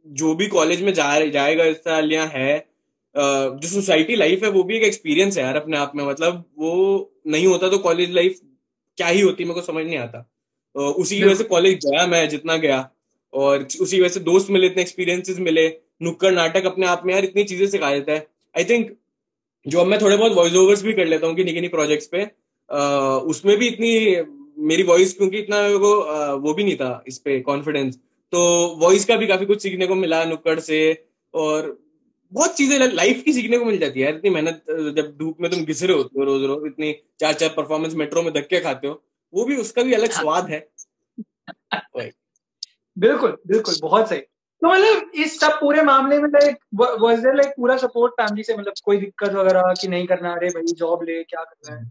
जो 0.06 0.34
भी 0.34 0.46
कॉलेज 0.46 0.82
में 0.82 0.94
जा 0.94 1.08
जाएगा 1.26 1.64
इस 1.64 1.76
साल 1.76 2.12
या 2.12 2.24
है 2.24 2.68
जो 3.16 3.68
सोसाइटी 3.68 4.16
लाइफ 4.16 4.44
है 4.44 4.50
वो 4.50 4.62
भी 4.62 4.76
एक 4.76 4.82
एक्सपीरियंस 4.82 5.38
है 5.38 5.44
यार 5.44 5.56
अपने 5.56 5.76
आप 5.76 5.92
में। 5.96 6.04
मतलब 6.04 6.44
वो 6.58 7.11
नहीं 7.24 7.46
होता 7.46 7.68
तो 7.68 7.78
कॉलेज 7.80 8.10
लाइफ 8.12 8.38
क्या 8.98 9.06
ही 9.08 9.20
होती, 9.20 9.44
मेरे 9.44 9.54
को 9.54 9.62
समझ 9.62 9.84
नहीं 9.84 9.98
आता। 9.98 10.28
उसी 10.74 11.16
की 11.16 11.24
वजह 11.24 11.34
से 11.34 11.44
कॉलेज 11.46 11.86
गया 11.86 12.06
मैं 12.06 12.28
जितना 12.28 12.56
गया। 12.58 12.88
और 13.32 13.66
उसी 13.80 14.00
वजह 14.00 14.08
से 14.08 14.20
दोस्त 14.22 14.50
मिले, 14.50 14.66
इतने 14.66 14.82
एक्सपीरियंसेस 14.82 15.38
मिले। 15.40 15.66
नुक्कड़ 16.02 16.32
नाटक 16.32 16.66
अपने 16.66 16.86
आप 16.86 17.02
में 17.06 17.12
यार 17.14 17.24
इतनी 17.24 17.44
चीज़ें 17.44 17.66
सिखा 17.68 17.90
देता 17.90 18.12
है। 18.12 18.26
आई 18.54 18.64
थिंक 18.64 18.90
जो 19.66 19.80
अब 19.80 19.86
मैं 19.86 20.00
थोड़े 20.00 20.16
बहुत 20.16 20.32
वॉइस 20.32 20.54
ओवर्स 20.56 20.82
भी 20.82 20.92
कर 20.92 21.06
लेता 21.06 21.26
हूँ 21.26 21.34
कि 21.36 21.44
निकी 21.44 21.68
प्रोजेक्ट्स 21.68 22.06
पे 22.14 22.24
उसमें 23.28 23.56
भी 23.58 23.68
इतनी 23.68 23.92
मेरी 24.68 24.82
वॉइस 24.82 25.12
क्योंकि 25.14 25.38
इतना 25.38 25.60
वो 25.78 25.94
वो 26.40 26.54
भी 26.54 26.64
नहीं 26.64 26.76
था 26.76 27.02
इस 27.08 27.18
पे 27.18 27.38
कॉन्फिडेंस 27.42 27.96
तो 28.32 28.40
वॉइस 28.80 29.04
का 29.04 29.16
भी 29.16 29.26
काफ़ी 29.26 29.46
कुछ 29.46 29.62
सीखने 29.62 29.86
को 29.86 29.94
मिला 29.94 30.24
नुक्कड़ 30.24 30.58
से। 30.60 30.80
और 31.34 31.76
बहुत 32.32 32.56
चीज़ें 32.56 32.78
लाइफ 32.78 33.22
की 33.22 33.32
सीखने 33.32 33.58
को 33.58 33.64
मिल 33.64 33.78
जाती 33.78 34.00
है 34.00 34.06
यार 34.06 34.14
इतनी 34.14 34.30
मेहनत 34.30 34.64
जब 34.96 35.16
धूप 35.18 35.40
में 35.40 35.50
तुम 35.50 35.64
घिस 35.64 35.82
रहे 35.82 35.96
होते 35.96 36.18
हो 36.18 36.24
रोज 36.24 36.44
रोज 36.44 36.66
इतनी 36.66 36.92
चार 37.20 37.32
चार 37.32 37.48
परफॉर्मेंस 37.48 37.94
मेट्रो 37.94 38.22
में 38.22 38.32
धक्के 38.34 38.60
खाते 38.60 38.86
हो 38.86 39.02
वो 39.32 39.44
भी 39.44 39.56
उसका 39.56 39.82
भी 39.82 39.94
अलग 39.94 40.12
हाँ। 40.12 40.22
स्वाद 40.22 40.50
है। 40.50 40.68
बिल्कुल 42.98 43.36
बिल्कुल 43.46 43.74
बहुत 43.82 44.08
सही। 44.08 44.18
तो 44.18 44.68
मतलब 44.68 45.10
इस 45.14 45.38
सब 45.40 45.50
पूरे 45.50 45.82
मामले 45.82 46.18
में 46.18 46.28
लाइक 46.28 46.56
वाज 46.74 47.18
देयर 47.18 47.34
लाइक 47.34 47.54
पूरा 47.56 47.76
सपोर्ट 47.76 48.12
फैमिली 48.12 48.42
से 48.42 48.56
मतलब 48.56 48.74
कोई 48.84 48.98
दिक्कत 48.98 49.32
वगैरह 49.32 49.72
कि 49.80 49.88
नहीं 49.88 50.06
करना 50.06 50.32
अरे 50.32 50.48
भाई 50.48 50.74
जॉब 50.74 51.02
ले 51.02 51.22
क्या 51.24 51.44
करना 51.44 51.76
है? 51.76 51.82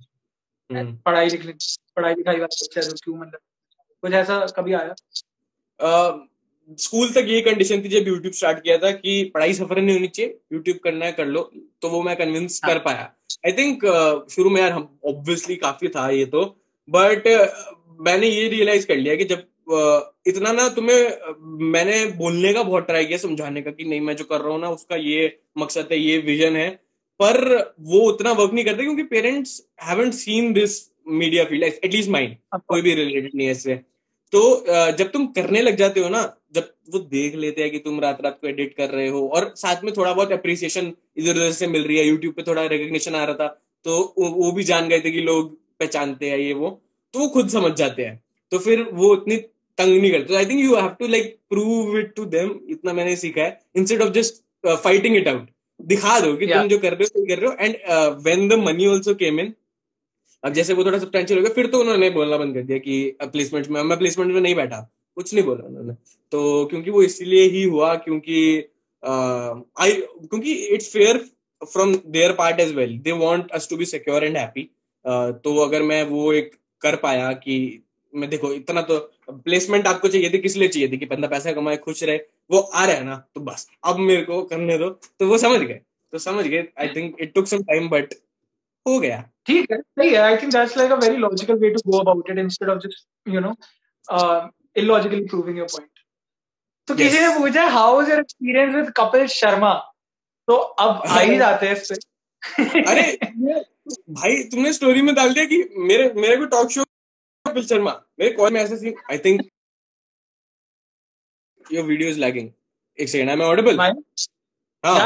हम्म। 0.70 0.96
पढ़ाई 0.96 1.30
लिखने 1.30 1.54
पढ़ाई 1.96 2.16
लिखाई 2.16 2.36
वाला 2.36 2.46
बच्चा 2.46 2.82
तो 2.82 2.96
क्यों 3.04 3.16
मतलब 3.18 3.40
कुछ 4.04 4.14
ऐसा 4.14 4.46
कभी 4.46 4.74
आया? 4.74 4.94
स्कूल 6.78 7.10
तक 7.12 7.26
ये 7.30 7.42
कंडीशन 7.42 7.82
थी 7.84 7.90
जब 7.90 8.08
यूट्यूब 8.08 8.34
स्टार्ट 8.34 8.60
किया 8.64 8.78
था 8.78 8.92
कि 8.92 9.24
पढ़ाई 9.34 9.54
सफ़र 9.54 9.82
नहीं 9.82 9.96
होनी 9.96 10.08
चाहिए 10.08 10.38
यूट्यूब 10.54 10.78
करना 10.84 11.06
है 11.06 11.12
कर 11.12 11.26
लो। 11.26 11.42
तो 11.82 11.90
वो 11.90 12.02
मैं 12.04 12.16
कन्विंस 12.18 12.60
हाँ. 12.64 12.74
कर 12.74 12.80
पाया। 12.80 13.12
आई 13.46 13.52
थिंक 13.52 13.86
uh, 13.86 14.32
शुरू 14.32 14.50
में 14.50 14.62
यार 14.62 14.72
हम 14.72 14.88
ऑब्वियसली 15.08 15.56
काफ़ी 15.58 15.88
था 15.88 16.10
ये 16.10 16.26
तो। 16.26 16.44
बट 16.88 17.28
uh, 17.28 17.48
मैंने 18.00 18.28
ये 18.28 18.48
रियलाइज़ 18.50 18.88
कर 18.88 18.96
लिया 18.98 19.16
कि 19.16 19.26
जब 19.26 19.44
uh, 19.74 20.02
इतना 20.28 20.52
ना 20.52 20.68
तुम्हें 20.70 21.68
मैंने 21.72 22.06
बोलने 22.18 22.54
का 22.54 22.64
बहुत 22.64 22.86
ट्राई 22.88 23.06
किया 23.06 23.18
समझाने 23.18 23.62
का 23.62 23.72
कि 23.72 23.84
नहीं 23.84 24.02
मैं 24.02 24.16
जो 24.16 24.24
कर 24.24 24.42
रहा 24.42 24.54
हूँ 24.54 24.62
ना 24.62 24.70
उसका 24.70 24.96
ये 24.96 25.38
मकसद 25.58 25.88
है 25.92 26.00
ये 26.00 26.18
विजन 26.28 26.56
है। 26.56 26.70
पर 27.20 27.76
वो 27.80 28.00
उतना 28.02 28.32
वर्क 28.32 28.54
नहीं 28.54 28.66
करते 28.66 28.84
क्योंकि 28.84 29.04
parents 29.10 29.62
haven't 29.84 30.14
seen 30.14 30.54
this 30.54 30.80
media 31.10 31.44
field 31.46 31.64
at least 31.64 32.10
mind 32.10 32.36
कोई 32.68 32.82
भी 32.82 32.94
रिलेटेड 32.96 33.32
नहीं 33.36 33.48
है 33.48 33.52
इससे। 33.52 33.76
तो 34.34 34.42
जब 34.98 35.12
तुम 35.12 35.26
करने 35.36 35.62
लग 35.62 35.76
जाते 35.76 36.00
हो 36.00 36.10
ना 36.10 36.22
जब 36.54 36.72
वो 36.94 37.00
देख 37.00 37.36
लेते 37.36 37.62
हैं 37.62 37.72
कि 37.72 37.80
तुम 37.80 38.00
रात 38.00 38.18
रात 38.22 38.38
को 38.42 38.48
एडिट 38.48 38.74
कर 38.78 38.90
रहे 38.90 39.08
हो 39.08 39.28
और 39.28 39.52
साथ 39.56 39.84
में 39.84 39.94
थोड़ा 39.98 40.14
बहुत 40.14 40.32
अप्रिसिएशन 40.32 40.92
इधर 41.18 41.32
उधर 41.32 41.52
से 41.52 41.68
मिल 41.68 41.84
रही 41.88 41.98
है 41.98 42.06
यूट्यूब 42.08 42.34
पे 42.34 42.44
थोड़ा 42.44 42.66
रिकग्निशन 42.66 43.16
आ 43.16 43.24
रहा 43.26 43.36
था 43.36 43.48
तो 43.86 43.98
वो 44.18 44.52
भी 44.52 44.64
जान 44.64 44.88
गए 44.90 45.00
थे 45.00 45.12
कि 45.12 45.22
लोग 45.22 45.56
पहचानते 45.80 46.30
हैं 46.30 46.38
ये 46.38 46.54
वो 46.54 46.70
तो 47.14 47.20
वो 47.20 47.28
खुद 47.28 47.50
समझ 47.50 47.72
जाते 47.74 48.04
हैं। 48.06 48.20
तो 48.52 48.60
फिर 48.60 48.82
वो 48.84 49.14
इतनी 49.16 49.38
तंग 49.78 50.02
नहीं 50.02 50.12
करते। 50.12 50.36
I 50.36 50.46
think 50.46 50.64
you 50.64 50.76
have 50.76 50.90
to 51.00 51.08
like 51.08 51.36
prove 51.50 51.98
it 52.00 52.14
to 52.16 52.26
them 52.26 52.52
इतना 52.70 52.94
मैंने 52.94 53.16
सीखा 53.16 53.42
है 53.42 53.60
instead 53.76 54.02
of 54.02 54.10
just 54.10 54.44
fighting 54.84 55.16
it 55.16 55.28
out 55.28 55.50
दिखा 55.80 56.20
दो 56.20 56.34
कि 56.34 56.46
yeah. 56.46 56.58
तुम 56.58 56.68
जो 56.68 56.78
कर 56.78 56.94
रहे 56.94 57.04
हो 57.06 57.26
कर 57.26 57.40
रहे 57.40 57.50
हो 57.50 57.56
and 57.60 58.24
when 58.28 58.48
the 58.50 58.60
money 58.60 58.88
also 58.88 59.14
came 59.16 59.40
in 59.40 59.54
अब 60.44 60.54
जैसे 60.54 60.74
वो 60.74 60.86
थोड़ा 60.86 60.98
सब्सटेंशियल 61.00 61.40
हो 61.40 61.44
गया 61.44 61.54
फिर 61.54 61.68
तो 61.68 61.80
उन्होंने 61.80 62.10
बोलना 62.10 62.38
बंद 62.38 62.54
कर 62.56 62.62
दिया 62.62 62.78
कि 62.78 63.18
प्लेसमेंट 63.24 63.68
में 63.68 63.82
मैं 63.84 63.98
प्लेसमेंट 63.98 64.34
में 64.34 64.42
नहीं 64.42 64.56
बैठा। 64.56 64.88
कुछ 65.18 65.34
नहीं 65.34 65.44
बोला 65.46 65.68
उन्होंने। 65.68 65.94
तो 66.32 66.66
क्योंकि 66.66 66.92
वो 66.92 67.02
इसलिए 67.04 67.44
ही 67.50 67.64
हुआ 67.64 67.94
क्योंकि 67.98 68.58
आई 69.04 69.92
क्योंकि 69.92 70.54
it's 70.54 70.92
fair 70.94 71.18
from 71.62 71.96
their 72.08 72.32
part 72.34 72.60
as 72.60 72.74
well 72.76 72.98
they 73.00 73.12
want 73.20 73.52
us 73.52 73.70
to 73.70 73.78
be 73.78 73.86
secure 73.86 74.24
and 74.24 74.38
happy 74.38 74.70
तो 75.06 75.58
अगर 75.60 75.82
मैं 75.84 76.04
वो 76.08 76.32
एक 76.34 76.52
कर 76.82 76.96
पाया 76.98 77.32
कि 77.36 77.84
मैं 78.14 78.30
देखो, 78.30 78.52
इतना 78.54 78.82
तो 78.82 78.98
प्लेसमेंट 79.30 79.88
आपको 79.88 80.08
चाहिए 80.08 80.30
थी, 80.30 80.38
किस 80.38 80.56
लिए 80.58 80.68
चाहिए 80.68 80.88
थी 80.92 80.98
कि 80.98 81.06
बंदा 81.06 81.28
पैसा 81.28 81.52
कमाए, 81.54 81.78
खुश 81.78 82.04
रहे, 82.04 82.18
वो 82.52 82.60
आ 82.60 82.86
रहा 82.86 82.96
है 82.96 83.04
ना 83.06 83.16
तो 83.36 83.42
बस। 83.42 83.68
अब 83.84 84.00
मेरे 84.00 84.22
को 84.22 84.42
करने 84.46 84.78
दो। 84.78 84.90
तो 84.90 85.28
वो 85.28 85.38
समझ 85.38 85.60
गए। 85.62 85.80
तो 86.14 86.18
समझ 86.20 86.46
गए 86.46 86.68
I 86.80 86.88
think 86.96 87.16
it 87.22 87.34
took 87.34 87.48
some 87.48 87.64
time 87.64 87.88
but 87.90 88.14
हो 88.86 89.00
गया। 89.00 89.22
ठीक 89.48 89.72
है, 89.72 89.80
सही 89.80 90.10
है। 90.10 90.22
I 90.22 90.38
think 90.38 90.52
that's 90.54 90.78
like 90.78 90.92
a 90.92 90.96
very 90.98 91.18
logical 91.18 91.60
way 91.60 91.70
to 91.70 91.92
go 91.92 92.00
about 92.00 92.30
it 92.30 92.40
instead 92.40 92.70
of 92.70 92.80
just 92.88 93.08
you 93.28 93.40
know 93.40 93.54
illogically 94.76 95.26
proving 95.26 95.58
your 95.58 95.68
point 95.68 96.00
तो 96.88 96.96
किसी 96.96 97.20
ने 97.20 97.28
पूछा 97.38 97.66
how 97.70 98.02
is 98.02 98.10
your 98.10 98.20
experience 98.20 98.76
with 98.76 98.92
Kapil 98.98 99.26
Sharma 99.34 99.74
तो 100.48 100.56
अब 100.56 101.04
आ 101.08 101.20
ही 101.20 101.38
जाते 101.44 101.68
हैं 101.68 101.76
इस 101.76 101.92
पे। 101.92 102.82
अरे 102.82 103.04
भाई 104.12 104.44
तुमने 104.52 104.74
स्टोरी 104.74 105.02
में 105.02 105.14
डाल 105.16 105.34
दिया 105.34 105.46
कि 105.46 105.64
मेरे 105.90 106.12
मेरे 106.16 106.38
को 106.38 106.46
टॉक 106.56 106.70
शो 106.72 106.84
कपिल 107.46 107.66
शर्मा 107.68 107.92
मेरे 108.20 108.32
कॉल 108.36 108.54
में 108.54 108.62
ऐसे 108.62 108.78
scene 108.78 108.96
I 109.12 109.18
think 109.26 109.42
your 111.66 111.86
video 111.86 112.10
is 112.10 112.20
lagging 112.20 112.50
एक 113.00 113.10
सेकंड 113.10 113.30
आई 113.30 113.36
एम 113.36 113.42
ऑडिबल 113.44 113.80
हाँ। 114.84 115.00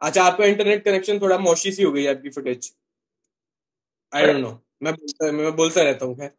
अच्छा 0.00 0.22
आपका 0.22 0.44
इंटरनेट 0.46 0.84
कनेक्शन 0.84 1.18
थोड़ा 1.20 1.38
मोशी 1.38 1.72
सी 1.72 1.82
हो 1.82 1.92
गई 1.92 2.06
आपकी 2.06 2.30
फुटेज 2.30 2.72
आई 4.12 4.26
डोंट 4.26 4.36
नो 4.38 4.50
मैं 4.82 4.92
बोलता 4.94 5.30
मैं 5.32 5.54
बोलता 5.56 5.82
रहता 5.82 6.06
हूँ 6.06 6.16
खैर। 6.18 6.30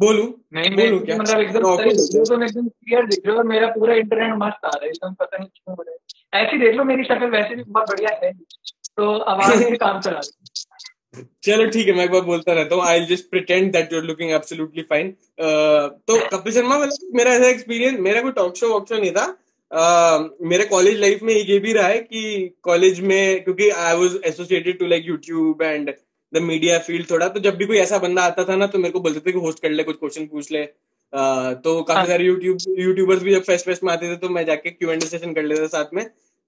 बोलू? 0.00 0.22
नहीं 0.54 0.70
बोलू 0.76 0.98
क्या? 1.00 1.16
मतलब 1.16 1.40
एकदम 1.40 1.62
तो 1.62 1.82
एकदम 1.82 2.68
क्लियर 2.68 3.06
दिख 3.06 3.26
रहा 3.26 3.36
है 3.36 3.42
मेरा 3.48 3.66
पूरा 3.74 3.94
इंटरनेट 3.94 4.34
मस्त 4.38 4.64
आ 4.64 4.68
रहा 4.68 4.84
है 4.84 4.88
एकदम 4.88 5.14
पता 5.20 5.36
नहीं 5.36 5.48
क्यों 5.48 5.76
हो 5.76 5.82
रहा 5.82 5.92
है। 5.92 6.44
ऐसे 6.44 6.58
देख 6.58 6.74
लो 6.76 6.84
मेरी 6.84 7.04
शक्ल 7.04 7.30
वैसे 7.30 7.54
भी 7.54 7.62
बहुत 7.62 7.90
बढ़िया 7.90 8.18
है। 8.24 8.32
तो 8.32 9.18
आवाज़ 9.18 9.64
ही 9.64 9.76
काम 9.84 10.00
चला 10.00 10.20
चलो 11.44 11.66
ठीक 11.70 11.88
है 11.88 11.94
मैं 11.94 12.04
एक 12.04 12.10
बार 12.10 12.20
बोलता 12.22 12.52
रहता 12.52 12.74
हूँ 12.74 12.84
I 12.84 13.04
just 13.06 13.30
pretend 13.30 13.72
that 13.72 13.92
you 13.92 13.98
are 13.98 14.04
looking 14.04 14.30
absolutely 14.30 14.82
fine 14.82 15.10
तो 15.40 16.18
कपिल 16.28 16.52
शर्मा 16.52 16.78
मतलब 16.78 17.16
मेरा 17.16 17.32
ऐसा 17.32 17.48
एक्सपीरियंस 17.48 18.00
मेरा 18.00 18.22
कोई 18.22 18.32
टॉक 18.32 18.56
शो 18.56 18.72
वॉक 18.72 18.88
शो 18.88 18.98
नहीं 18.98 19.12
था। 19.12 19.36
Uh, 19.70 20.28
मेरे 20.42 20.64
कॉलेज 20.64 20.98
लाइफ 21.00 21.22
में 21.22 21.32
ये 21.34 21.58
भी 21.58 21.72
रहा 21.72 21.86
है 21.86 21.98
कि 21.98 22.54
कॉलेज 22.62 23.00
में 23.00 23.44
क्योंकि 23.44 23.68
I 23.70 23.96
was 23.96 24.18
associated 24.24 24.78
to 24.78 24.86
like 24.86 25.04
YouTube 25.06 25.62
and 25.62 25.90
the 26.34 26.42
media 26.42 26.78
field 26.80 27.10
थोड़ा 27.10 27.28
तो 27.28 27.40
जब 27.40 27.56
भी 27.56 27.66
कोई 27.66 27.78
ऐसा 27.78 27.98
बंदा 27.98 28.22
आता 28.22 28.44
था 28.44 28.56
ना 28.56 28.66
तो 28.66 28.78
मेरे 28.78 28.92
को 28.92 29.00
बोलते 29.00 29.20
थे 29.20 29.32
कि 29.32 29.38
होस्ट 29.38 29.62
कर 29.62 29.70
ले 29.70 29.82
कुछ 29.84 29.96
क्वेश्चन 29.96 30.26
पूछ 30.26 30.50
ले। 30.52 30.62
uh, 30.62 31.54
तो 31.54 31.82
काफ़ी 31.82 31.98
हाँ। 31.98 32.06
सारे 32.06 32.24
यूट्यूब 32.24 32.58
यूट्यूबर्स 32.78 33.22
भी 33.22 33.34
जब 33.34 33.42
फेस्ट 33.42 33.66
फेस्ट 33.66 33.84
में 33.84 33.92
आते 33.92 34.12
थे 34.12 34.16
तो 34.16 34.28
मैं 34.28 34.44
जाके 34.46 34.70
क्यू 34.70 34.90
एंड 34.90 35.02
सेशन 35.04 35.32
कर 35.34 35.42
लेता 35.42 35.66
साथ 35.68 35.94
में। 35.94 36.06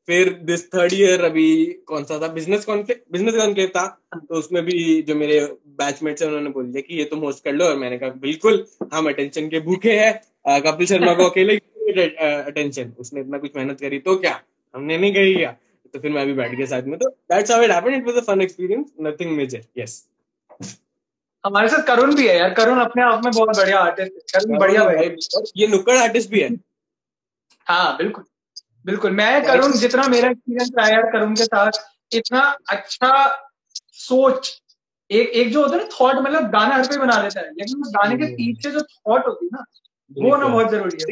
फिर 0.08 0.28
दिस 0.44 0.64
थर्ड 0.74 0.92
ईयर 0.94 1.24
अभी 1.24 1.64
कौन 1.86 2.04
सा 2.04 2.18
था? 2.22 2.28
बिज़नेस 2.28 2.64
कॉन्क्लेव 2.64 2.98
बिज़नेस 3.12 3.34
कॉन्क्लेव 3.34 3.68
था। 3.68 3.80
हाँ। 4.14 4.20
तो 4.28 4.34
उसमें 4.34 4.62
भी 4.64 5.02
जो 5.02 5.14
मेरे 5.14 5.40
बैचमेट्स 5.78 6.22
हैं 6.22 6.28
उन्होंने 6.28 6.50
बोल 6.50 6.66
दिया 6.66 6.82
कि 6.88 6.98
ये 6.98 7.04
तुम 7.04 7.20
होस्ट 7.20 7.44
कर 7.44 7.52
लो। 7.52 7.64
और 7.64 7.76
मैंने 7.76 7.98
कहा 7.98 8.10
बिल्कुल 8.20 8.64
हम 8.92 9.08
अटेंशन 9.08 9.48
के 9.48 9.60
भूखे 9.60 9.98
हैं। 9.98 10.60
कपिल 10.62 10.86
शर्मा 10.86 11.14
को 11.14 11.28
अकेले 11.30 11.56
अटेंशन 11.96 12.92
उसने 12.98 13.20
इतना 13.20 13.38
कुछ 13.38 13.56
मेहनत 13.56 13.80
करी 13.80 13.98
तो 13.98 14.16
क्या? 14.16 14.40
हमने 14.74 14.98
नहीं 14.98 15.12
करी 15.14 15.34
क्या? 15.34 15.56
तो 15.94 15.98
फिर 15.98 16.12
मैं 16.12 16.26
भी 16.26 16.32
बैठ 16.32 16.54
गया 16.54 16.66
साथ 16.66 16.82
में। 16.82 16.98
तो 16.98 17.08
that's 17.08 17.50
how 17.50 17.62
it 17.62 17.70
happened 17.70 17.96
it 17.96 18.06
was 18.06 18.16
a 18.16 18.20
fun 18.20 18.40
experience 18.40 18.92
nothing 19.00 19.36
major 19.36 19.62
yes 19.78 20.04
हमारे 21.44 21.68
साथ 21.68 21.82
करुण 21.82 22.14
भी 22.14 22.28
है 22.28 22.36
यार। 22.38 22.54
करुण 22.54 22.78
अपने 22.80 23.02
आप 23.02 23.24
में 23.24 23.32
बहुत 23.32 23.56
बढ़िया 23.56 23.78
आर्टिस्ट 23.78 24.36
है। 24.36 24.40
करुण 24.40 24.58
बढ़िया 24.58 24.84
भाई 24.84 25.16
ये 25.56 25.66
नुक्कड़ 25.66 25.96
आर्टिस्ट 25.96 26.30
भी 26.30 26.40
है। 26.40 26.48
हाँ 27.66 27.96
बिल्कुल। 27.96 28.24
बिल्कुल। 28.86 29.10
मैं 29.10 29.44
करुण 29.46 29.72
जितना 29.72 30.06
मेरा 30.08 30.30
एक्सपीरियंस 30.30 30.70
रहा 30.78 30.88
यार 30.88 31.10
करुण 31.12 31.34
के 31.34 31.44
साथ 31.44 31.70
इतना 32.12 32.40
अच्छा 32.70 33.12
सोच 33.92 34.62
एक 35.10 35.28
एक 35.28 35.50
जो 35.52 35.62
होता 35.62 35.76
है 35.76 35.82
ना 35.82 35.88
थॉट 36.00 36.16
मतलब 36.16 36.50
गाना 36.50 36.74
हर 36.74 36.86
कोई 36.86 36.98
बना 36.98 37.22
लेता 37.22 37.40
है। 37.40 37.50
लेकिन 37.50 37.82
उस 37.82 37.90
गाने 37.90 38.16
के 38.16 38.26
पीछे 38.34 38.70
जो 38.70 38.80
थॉट 38.82 39.26
होती 39.26 39.46
है 39.46 39.50
ना 39.52 39.64
वो 40.10 40.36
ना 40.36 40.46
बहुत 40.48 40.70
ज़रूरी 40.70 40.98
है। 40.98 41.06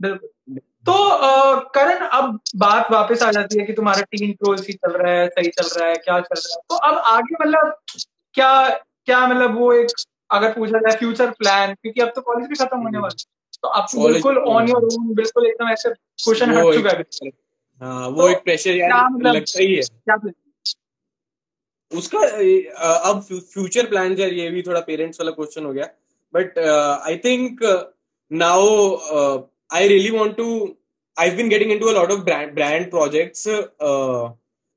बिल्कुल। 0.00 0.60
तो 0.88 1.60
करण 1.74 2.04
अब 2.08 2.38
बात 2.56 2.90
वापस 2.92 3.22
आ 3.22 3.30
जाती 3.32 3.58
है 3.58 3.66
कि 3.66 3.72
तुम्हारा 3.72 4.02
टीम 4.12 4.32
प्रोज 4.34 4.66
ही 4.68 4.72
चल 4.74 4.92
रहा 4.92 5.12
है 5.12 5.26
सही 5.28 5.48
चल 5.50 5.68
रहा 5.70 5.88
है 5.88 5.94
क्या 5.96 6.20
चल 6.20 6.34
रहा 6.36 6.54
है? 6.54 6.60
तो 6.70 6.76
अब 6.88 6.98
आगे 7.08 7.34
मतलब 7.40 7.74
क्या 8.34 8.68
क्या 8.68 9.26
मतलब 9.26 9.58
वो 9.58 9.72
एक 9.72 9.90
अगर 10.30 10.52
पूछा 10.52 10.78
जाए 10.78 10.96
फ्यूचर 10.98 11.30
प्लान 11.38 11.74
क्योंकि 11.74 12.00
अब 12.00 12.12
तो 12.14 12.20
कॉलेज 12.22 12.48
भी 12.48 12.54
खत्म 12.56 12.78
होने 12.78 12.98
वाला 12.98 13.24
तो 13.62 13.68
अब 13.70 13.86
तो 13.92 14.08
बिल्कुल 14.08 14.38
ऑन 14.38 14.68
योर 14.68 14.84
ओन 14.84 15.14
बिल्कुल 15.14 15.46
एकदम 15.46 15.68
ऐसे 15.68 15.90
क्वेश्चन 15.90 16.50
हट 16.56 16.74
चुका 16.74 16.90
है। 16.90 17.30
हाँ 17.80 18.08
वो 18.08 18.22
तो 18.22 18.28
एक 18.28 18.42
प्रेशर 18.44 18.76
यार 18.76 19.08
मतलब 19.10 19.34
लगता 19.34 19.62
ही 19.62 19.74
है। 19.74 19.82
क्या 19.82 20.16
उसका 21.92 22.18
अब 23.10 23.20
फ्यूचर 23.22 23.86
प्लान 23.86 24.16
यार 24.18 24.32
ये 24.32 24.50
भी 24.50 24.62
थोड़ा 24.62 24.80
पेरेंट्स 24.82 25.20
वाला 25.20 25.30
क्वेश्चन 25.32 25.64
हो 25.64 25.72
गया। 25.72 25.88
But 26.34 26.58
I 26.58 27.16
think 27.24 27.62
now 28.30 28.66
I 29.70 29.88
really 29.88 30.10
want 30.10 30.36
to 30.36 30.46
I've 31.18 31.36
been 31.36 31.48
getting 31.48 31.70
into 31.70 31.88
a 31.88 31.96
lot 31.98 32.10
of 32.10 32.24
brand 32.24 32.54
brand 32.54 32.90
projects. 32.90 33.46
Uh, 33.46 34.30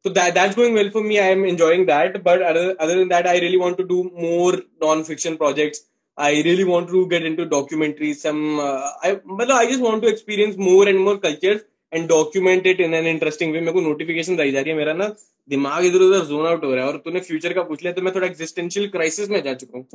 so 0.06 0.12
that 0.18 0.34
that's 0.34 0.56
going 0.56 0.74
well 0.74 0.92
for 0.92 1.04
me. 1.04 1.20
I 1.20 1.30
am 1.38 1.46
enjoying 1.46 1.86
that. 1.88 2.24
But 2.24 2.42
other, 2.42 2.76
other 2.80 2.98
than 3.00 3.10
that, 3.10 3.28
I 3.28 3.40
really 3.40 3.58
want 3.58 3.78
to 3.78 3.88
do 3.88 4.12
more 4.28 4.54
non-fiction 4.82 5.38
projects. 5.38 5.82
I 6.18 6.32
really 6.48 6.64
want 6.64 6.90
to 6.90 7.08
get 7.08 7.24
into 7.24 7.46
documentaries. 7.46 8.16
Some 8.28 8.60
uh, 8.60 8.90
I 9.04 9.20
but 9.42 9.52
I 9.52 9.66
just 9.68 9.82
want 9.82 10.02
to 10.04 10.10
experience 10.10 10.58
more 10.58 10.88
and 10.88 11.00
more 11.00 11.18
cultures 11.18 11.62
and 11.94 12.08
document 12.08 12.68
it 12.68 12.80
in 12.82 12.94
an 12.94 13.08
interesting 13.08 13.54
way 13.54 13.60
मेरे 13.60 13.72
को 13.74 13.82
notification 13.82 14.38
रही 14.38 14.52
जा 14.52 14.62
रही 14.62 14.72
है 14.72 14.78
मेरा 14.78 14.94
ना 14.94 15.08
दिमाग 15.50 15.86
इधर 15.86 16.02
उधर 16.02 16.26
जोन 16.26 16.46
आउट 16.48 16.64
हो 16.64 16.74
रहा 16.76 16.86
है 16.86 16.92
और 16.92 16.98
तूने 17.06 17.20
फ्यूचर 17.20 17.54
का 17.54 17.64
पूछ 17.64 17.82
लिया 17.84 17.94
तो 17.94 18.02
मैं 18.02 18.14
थोड़ा 18.16 18.28
एग्जिस्टेंशियल 18.28 18.88
क्राइसिस 18.90 19.30
में 19.30 19.42
जा 19.44 19.54
चुका 19.64 19.78
हूँ 19.78 19.86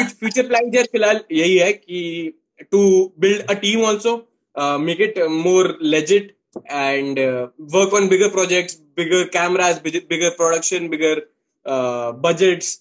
फ्यूचर 0.00 0.46
प्लान 0.48 0.70
यार 0.74 0.84
फ़िलहाल 0.92 1.20
यही 1.32 1.56
है 1.58 1.72
कि 1.72 2.32
to 2.72 2.80
build 3.20 3.50
a 3.50 3.54
team 3.60 3.84
also 3.84 4.16
make 4.58 5.00
it 5.00 5.18
more 5.30 5.78
legit 5.82 6.36
and 6.70 7.18
work 7.76 7.94
on 7.94 8.08
bigger 8.08 8.28
projects 8.30 8.78
bigger 8.96 9.24
cameras 9.32 9.80
bigger 9.84 10.28
production 10.36 10.88
bigger 10.88 11.26
budgets 12.26 12.76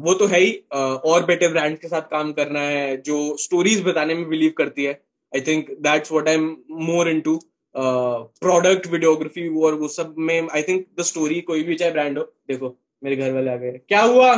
वो 0.00 0.12
तो 0.14 0.26
है 0.26 0.38
ही 0.40 0.52
uh, 0.74 0.78
और 0.78 1.24
बेटर 1.26 1.48
ब्रांड 1.52 1.76
के 1.78 1.88
साथ 1.88 2.02
काम 2.10 2.32
करना 2.32 2.60
है 2.60 2.96
जो 3.02 3.36
स्टोरीज 3.36 3.82
बताने 3.84 4.14
में 4.14 4.28
बिलीव 4.28 4.52
करती 4.58 4.84
है. 4.84 4.92
I 5.32 5.40
think 5.40 5.70
that's 5.82 6.12
what 6.12 6.28
I 6.28 6.34
am 6.34 6.46
more 6.86 7.08
into 7.08 7.38
product 7.74 8.86
videography 8.86 9.48
और 9.62 9.74
वो 9.74 9.88
सब 9.88 10.14
में 10.18 10.48
आई 10.54 10.62
थिंक 10.62 10.86
द 10.98 11.02
स्टोरी 11.02 11.40
कोई 11.40 11.62
भी 11.62 11.74
चाहे 11.74 11.92
ब्रांड 11.92 12.18
हो 12.18 12.24
देखो 12.48 12.74
मेरे 13.02 13.16
घर 13.16 13.32
वाले 13.32 13.50
आ 13.50 13.56
गए 13.56 13.80
क्या 13.88 14.02
हुआ? 14.02 14.32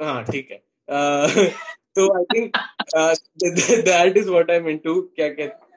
हाँ 0.00 0.24
ठीक 0.24 0.50
है. 0.50 0.62
Uh, 0.88 1.50
तो 1.96 2.18
I 2.18 2.24
think 2.24 2.56
that 3.84 4.16
is 4.16 4.30
what 4.30 4.50
I 4.50 4.56
am 4.56 4.68
into 4.68 5.00
क्या 5.00 5.28
कहते 5.28 5.70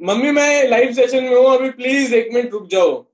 मम्मी 0.00 0.30
मैं 0.30 0.68
लाइव 0.68 0.92
सेशन 0.92 1.24
में 1.24 1.36
हूँ 1.36 1.54
अभी 1.54 1.70
प्लीज़ 1.70 2.14
एक 2.14 2.30
मिनट 2.34 2.52
रुक 2.52 2.68
जाओ। 2.68 3.06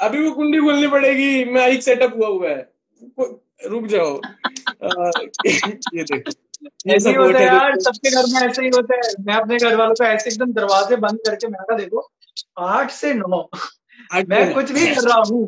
अभी 0.00 0.24
वो 0.24 0.30
कुंडी 0.30 0.58
खोलनी 0.58 0.88
पड़ेगी 0.88 1.44
मैं 1.44 1.68
एक 1.68 1.82
सेटअप 1.82 2.16
हुआ 2.16 2.28
हुआ 2.28 2.48
है। 2.48 2.72
रुक 3.66 3.86
जाओ। 3.86 4.20
Uh, 4.84 5.12
ये 5.94 6.02
देखो। 6.02 6.32
ऐसे 6.90 7.08
ही 7.08 7.14
होता 7.14 7.38
है 7.38 7.46
यार 7.46 7.80
सबके 7.80 8.10
घर 8.10 8.22
में 8.26 8.48
ऐसे 8.48 8.62
ही 8.62 8.68
होता 8.68 8.94
है। 8.94 9.00
मैं 9.20 9.34
अपने 9.34 9.56
घर 9.56 9.76
वालों 9.76 9.94
को 9.94 10.04
ऐसे 10.04 10.30
एकदम 10.30 10.52
दरवाजे 10.52 10.96
बंद 10.96 11.18
करके 11.26 11.46
मैं 11.46 11.76
देखो 11.76 12.12
आठ 12.58 12.90
से 12.90 13.14
नौ। 13.14 13.50
मैं 14.10 14.52
कुछ 14.54 14.70
भी 14.72 14.86
कर 14.94 15.02
रहा 15.02 15.22
हूँ। 15.30 15.46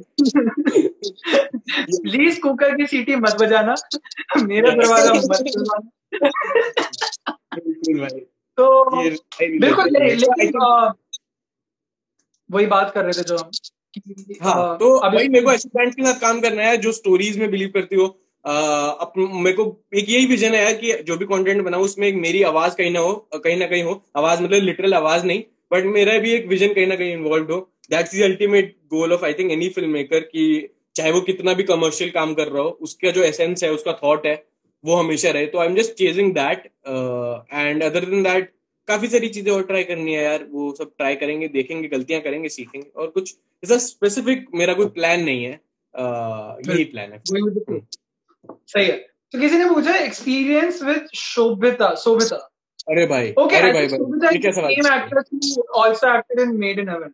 प्लीज़ 2.02 2.40
कुकर 2.40 2.74
की 2.76 2.86
सीटी 2.86 3.16
मत 3.16 3.36
बजाना। 3.40 3.74
मेरा 4.42 4.70
दरवाज़ा 4.70 5.12
मत 5.14 5.42
खुलवाना। 5.48 5.88
तो 8.58 8.66
बिल्कुल 9.40 9.88
लेकिन 9.90 10.60
वही 12.50 12.66
बात 12.66 12.90
कर 12.94 13.04
रहे 13.04 13.12
थे 13.12 13.22
जो 13.22 13.36
हम 13.38 13.50
हाँ 14.42 14.76
तो 14.78 14.94
अभी 14.98 15.28
मेरे 15.28 15.44
को 15.44 15.52
ऐसे 15.52 15.68
ब्रांड 15.68 15.94
के 15.94 16.02
साथ 16.02 16.20
काम 16.20 16.40
करना 16.40 16.62
है 16.62 16.76
जो 16.76 16.92
स्टोरीज 16.92 17.38
में 17.38 17.50
बिलीव 17.50 17.70
करती 17.74 17.96
हो। 17.96 18.06
अप, 18.44 19.12
मेरे 19.16 19.56
को 19.56 19.64
एक 19.94 20.08
यही 20.08 20.26
विजन 20.26 20.54
है 20.54 20.72
कि 20.74 20.92
जो 21.02 21.16
भी 21.16 21.26
कंटेंट 21.26 21.62
बनाऊ 21.64 21.84
उसमें 21.84 22.06
एक 22.08 22.14
मेरी 22.14 22.42
आवाज़ 22.42 22.76
कहीं 22.76 22.90
ना 22.90 23.00
हो 23.00 23.12
कहीं 23.34 23.56
ना 23.56 23.66
कहीं 23.66 23.82
हो। 23.82 24.02
आवाज़ 24.16 24.42
मतलब 24.42 24.62
लिटरल 24.62 24.94
आवाज़ 24.94 25.26
नहीं 25.26 25.42
बट 25.72 25.84
मेरा 25.94 26.18
भी 26.18 26.32
एक 26.32 26.46
विजन 26.48 26.74
कहीं 26.74 26.86
ना 26.86 26.96
कहीं 26.96 27.12
इन्वॉल्व 27.12 27.52
हो। 27.52 27.71
That's 27.90 28.14
the 28.14 28.22
ultimate 28.22 28.76
goal 28.90 29.12
of 29.12 29.24
I 29.24 29.32
think 29.34 29.50
any 29.52 29.68
film 29.70 29.90
maker 29.90 30.20
की 30.26 30.46
चाहे 30.96 31.10
वो 31.12 31.20
कितना 31.22 31.52
भी 31.54 31.62
कमर्शियल 31.64 32.10
काम 32.10 32.34
कर 32.34 32.48
रहा 32.48 32.62
हो 32.62 32.78
उसका 32.82 33.10
जो 33.10 33.22
एसेंस 33.24 33.64
है 33.64 33.70
उसका 33.72 33.92
थॉट 34.02 34.26
है 34.26 34.34
वो 34.84 34.94
हमेशा 34.96 35.30
रहे। 35.30 35.46
तो 35.46 35.58
I 35.58 35.66
am 35.66 35.74
just 35.74 35.92
chasing 35.94 36.32
that 36.34 36.66
and 37.52 37.82
other 37.82 38.04
than 38.04 38.22
that 38.22 38.52
काफ़ी 38.88 39.08
सारी 39.08 39.28
चीज़ें 39.28 39.52
और 39.52 39.62
ट्राई 39.64 39.84
करनी 39.84 40.14
है 40.14 40.22
यार। 40.24 40.46
वो 40.50 40.72
सब 40.78 40.92
ट्राई 40.98 41.16
करेंगे 41.16 41.48
देखेंगे 41.50 41.88
गलतियाँ 41.88 42.20
करेंगे 42.22 42.48
सीखेंगे 42.48 42.88
और 42.96 43.06
कुछ 43.10 43.34
ऐसा 43.62 43.78
स्पेसिफिक 43.80 44.46
मेरा 44.54 44.74
कोई 44.74 44.86
प्लान 44.96 45.22
नहीं 45.24 45.44
है। 45.44 45.60
Uh, 45.94 46.52
यही 46.68 46.84
प्लान 46.92 47.12
है। 47.12 47.18
सही 47.22 48.84
है। 48.84 48.96
तो 49.32 49.38
किसी 49.40 49.56
ने 49.58 49.64
पूछा 49.68 49.96
एक्सपीरियंस 49.96 50.82
विद 50.82 51.08
शोभिता 51.14 51.94
शोभिता। 52.02 52.36
अरे 52.90 53.04
भाई 53.06 53.32
ओके 53.38 53.56
अरे 53.56 53.72
भाई 53.72 53.86
भाई 53.86 54.38
क्या 54.38 54.52
सवाल। 54.52 54.72
Actress 54.72 55.56
who 55.58 55.80
also 55.80 56.14
acted 56.16 56.40
in 56.40 56.56
Made 56.60 56.78
in 56.78 56.88
Heaven 56.88 57.12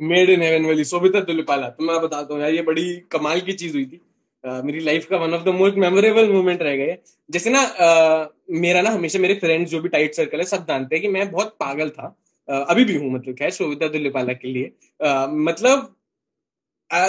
Made 0.00 0.30
in 0.30 0.42
Heaven 0.42 0.66
वाली 0.66 0.84
शोभिता 0.84 1.20
दुलपाला 1.22 1.68
तो 1.70 1.84
मैं 1.84 2.00
बताता 2.02 2.34
हूँ 2.34 2.42
यार 2.42 2.54
ये 2.54 2.62
बड़ी 2.64 2.84
कमाल 3.10 3.40
की 3.40 3.52
चीज़ 3.54 3.74
हुई 3.74 3.84
थी। 3.86 4.00
Uh, 4.44 4.62
मेरी 4.64 4.80
लाइफ 4.80 5.06
का 5.06 5.16
one 5.18 5.34
of 5.34 5.42
the 5.44 5.48
most 5.54 5.76
memorable 5.78 6.28
moment 6.32 6.62
रह 6.62 6.76
गए। 6.76 6.96
जैसे 7.30 7.50
ना 7.50 7.60
uh, 7.78 8.26
मेरा 8.60 8.82
ना 8.82 8.90
हमेशा 8.90 9.18
मेरे 9.18 9.34
फ्रेंड्स 9.34 9.70
जो 9.70 9.80
भी 9.80 9.88
टाइट 9.88 10.14
सर्कल 10.14 10.38
है 10.38 10.44
सब 10.44 10.66
जानते 10.68 10.96
हैं 10.96 11.02
कि 11.02 11.08
मैं 11.08 11.30
बहुत 11.30 11.56
पागल 11.60 11.88
था। 11.90 12.08
uh, 12.48 12.64
अभी 12.70 12.84
भी 12.84 12.96
हूँ 12.96 13.12
मतलब 13.12 13.34
क्या 13.36 13.50
शोभिता 13.50 13.88
दुल्लिपाला 13.88 14.32
के 14.34 14.52
लिए। 14.52 14.72
uh, 15.00 15.28
मतलब 15.48 15.94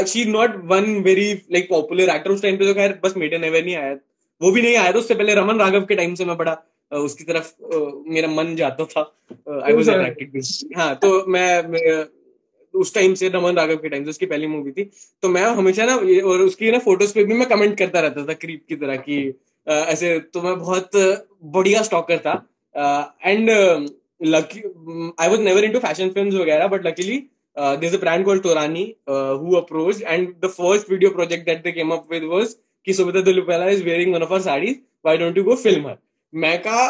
she 0.07 0.25
not 0.25 0.55
one 0.65 0.95
very 1.03 1.31
like 1.51 1.69
popular 1.69 2.09
actor 2.09 2.31
उस 2.31 2.41
टाइम 2.41 2.57
पे 2.57 2.65
तो 2.65 2.73
खैर 2.73 2.99
बस 3.03 3.17
मेड 3.17 3.33
इन 3.33 3.43
ही 3.43 3.73
आया। 3.75 3.93
वो 4.41 4.51
भी 4.51 4.61
नहीं 4.61 4.75
आया 4.77 4.91
था 4.91 4.99
उससे 4.99 5.15
पहले 5.15 5.35
रमन 5.35 5.59
राघव 5.59 5.85
के 5.85 5.95
टाइम 5.95 6.15
से 6.15 6.25
मैं 6.25 6.37
बड़ा 6.37 6.61
उसकी 6.91 7.23
तरफ़ 7.23 7.53
मेरा 8.09 8.27
मन 8.29 8.55
जाता 8.55 8.85
था। 8.85 9.01
आई 9.65 9.73
वाज 9.73 9.89
अट्रैक्टेड 9.89 10.77
हाँ 10.77 10.95
तो 10.95 11.25
मैं 11.27 11.47
उस 12.73 12.93
टाइम 12.95 13.13
से 13.13 13.29
रमन 13.29 13.55
राघव 13.57 13.75
के 13.77 13.89
टाइम 13.89 14.03
से, 14.03 14.09
उसकी 14.09 14.25
पहली 14.25 14.47
मूवी 14.47 14.71
थी। 14.71 14.83
तो 15.23 15.29
मैं 15.29 15.43
हमेशा 15.55 15.85
ना 15.85 15.95
और 15.95 16.41
उसकी 16.41 16.71
ना 16.71 16.79
फ़ोटोज़ 16.79 17.13
पे 17.15 17.23
भी 17.23 17.33
मैं 17.33 17.47
कमेंट 17.49 17.77
करता 17.77 17.99
रहता 17.99 18.25
था 18.25 18.33
क्रीप 18.35 18.63
की 18.69 18.75
तरह 18.75 18.95
की 19.07 19.17
ऐसे 19.67 20.17
तो 20.33 20.41
मैं 20.41 20.57
बहुत 20.59 20.91
बढ़िया 21.55 21.81
स्टॉकर 21.83 22.17
था। 22.17 22.33
And 23.25 23.49
lucky 24.25 24.59
I 25.19 25.29
was 25.29 25.41
never 25.41 25.63
in 25.63 25.77
fashion 25.79 26.09
film 26.09 26.37
वगैरह 26.37 26.67
but 26.67 26.85
luckily 26.87 27.17
this 27.57 27.93
a 27.95 27.97
brand 27.99 28.25
called 28.25 28.43
Torani 28.43 28.83
who 29.09 29.55
approach 29.55 30.01
and 30.01 30.27
the 30.43 30.47
first 30.49 30.91
video 30.91 31.09
project 31.11 31.45
that 31.45 31.63
they 31.63 31.71
came 31.71 31.91
up 31.91 32.07
with 32.11 32.23
was 32.31 32.55
कि 32.87 32.93
Sobhita 32.93 33.21
Dhulipala 33.21 33.69
is 33.69 33.83
wearing 33.83 34.13
one 34.13 34.23
of 34.23 34.33
our 34.33 34.41
saris 34.41 34.79
why 35.05 35.17
don't 35.17 35.37
you 35.37 35.43
go 35.43 35.55
film 35.55 35.87
her 35.87 35.97
मैं 36.33 36.57
का 36.61 36.87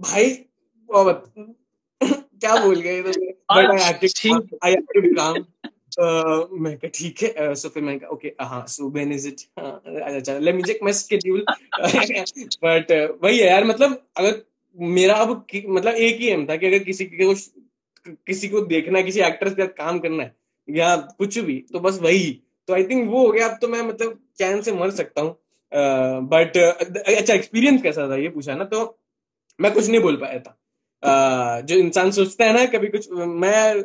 भाई 0.00 0.30
क्या 2.40 2.56
बोल 2.64 2.80
गए 2.80 3.02
but 3.02 3.16
I 3.52 3.64
acted 3.90 4.58
I 4.64 4.72
acted 4.72 5.16
काम 5.16 5.34
मैं 6.62 6.76
कहा 6.76 6.88
ठीक 6.94 7.22
है 7.22 7.54
सो 7.54 7.68
फिर 7.68 7.82
मैं 7.82 7.98
कहा 7.98 8.08
ओके 8.10 8.32
हाँ 8.42 8.64
सो 8.68 8.88
व्हेन 8.90 9.12
इज़ 9.12 9.28
इट 9.28 9.40
अच्छा 9.58 10.38
let 10.38 10.54
me 10.54 10.62
check 10.62 10.78
my 10.82 10.92
schedule 10.92 11.44
but 12.64 12.92
वही 13.22 13.38
है 13.38 13.46
यार 13.46 13.64
मतलब 13.64 14.00
अगर 14.16 14.42
मेरा 14.78 15.14
अब 15.14 15.30
मतलब 15.68 15.94
एक 15.94 16.20
ही 16.20 16.28
एम 16.28 16.46
था 16.46 16.56
कि 16.56 16.66
अगर 16.66 16.78
किसी 16.84 17.04
को 17.04 17.34
किसी 18.26 18.48
को 18.48 18.60
देखना 18.60 19.00
किसी 19.02 19.20
एक्टर 19.20 19.48
के 19.48 19.62
साथ 19.62 19.76
काम 19.76 19.98
करना 19.98 20.22
है 20.22 20.34
या 20.68 20.96
कुछ 20.96 21.38
भी 21.38 21.56
तो 21.72 21.80
बस 21.80 21.98
वही। 22.02 22.30
तो 22.68 22.74
आई 22.74 22.84
थिंक 22.84 23.08
वो 23.10 23.26
हो 23.26 23.32
गया 23.32 23.48
अब 23.48 23.58
तो 23.60 23.68
मैं 23.68 23.82
मतलब 23.82 24.18
चैन 24.38 24.60
से 24.62 24.72
मर 24.72 24.90
सकता 24.90 25.22
हूँ। 25.22 25.36
बट 26.28 26.56
अच्छा 26.56 27.34
एक्सपीरियंस 27.34 27.82
कैसा 27.82 28.08
था? 28.10 28.16
ये 28.16 28.28
पूछा 28.28 28.54
ना 28.54 28.64
तो 28.64 28.98
मैं 29.60 29.72
कुछ 29.72 29.88
नहीं 29.88 30.00
बोल 30.00 30.16
पाया 30.16 30.38
था। 30.38 30.52
uh, 30.52 30.63
जो 31.04 31.76
इंसान 31.76 32.10
सोचता 32.10 32.44
है 32.44 32.52
ना 32.52 32.64
कभी 32.68 32.88
कुछ 32.88 33.08
मैं 33.12 33.84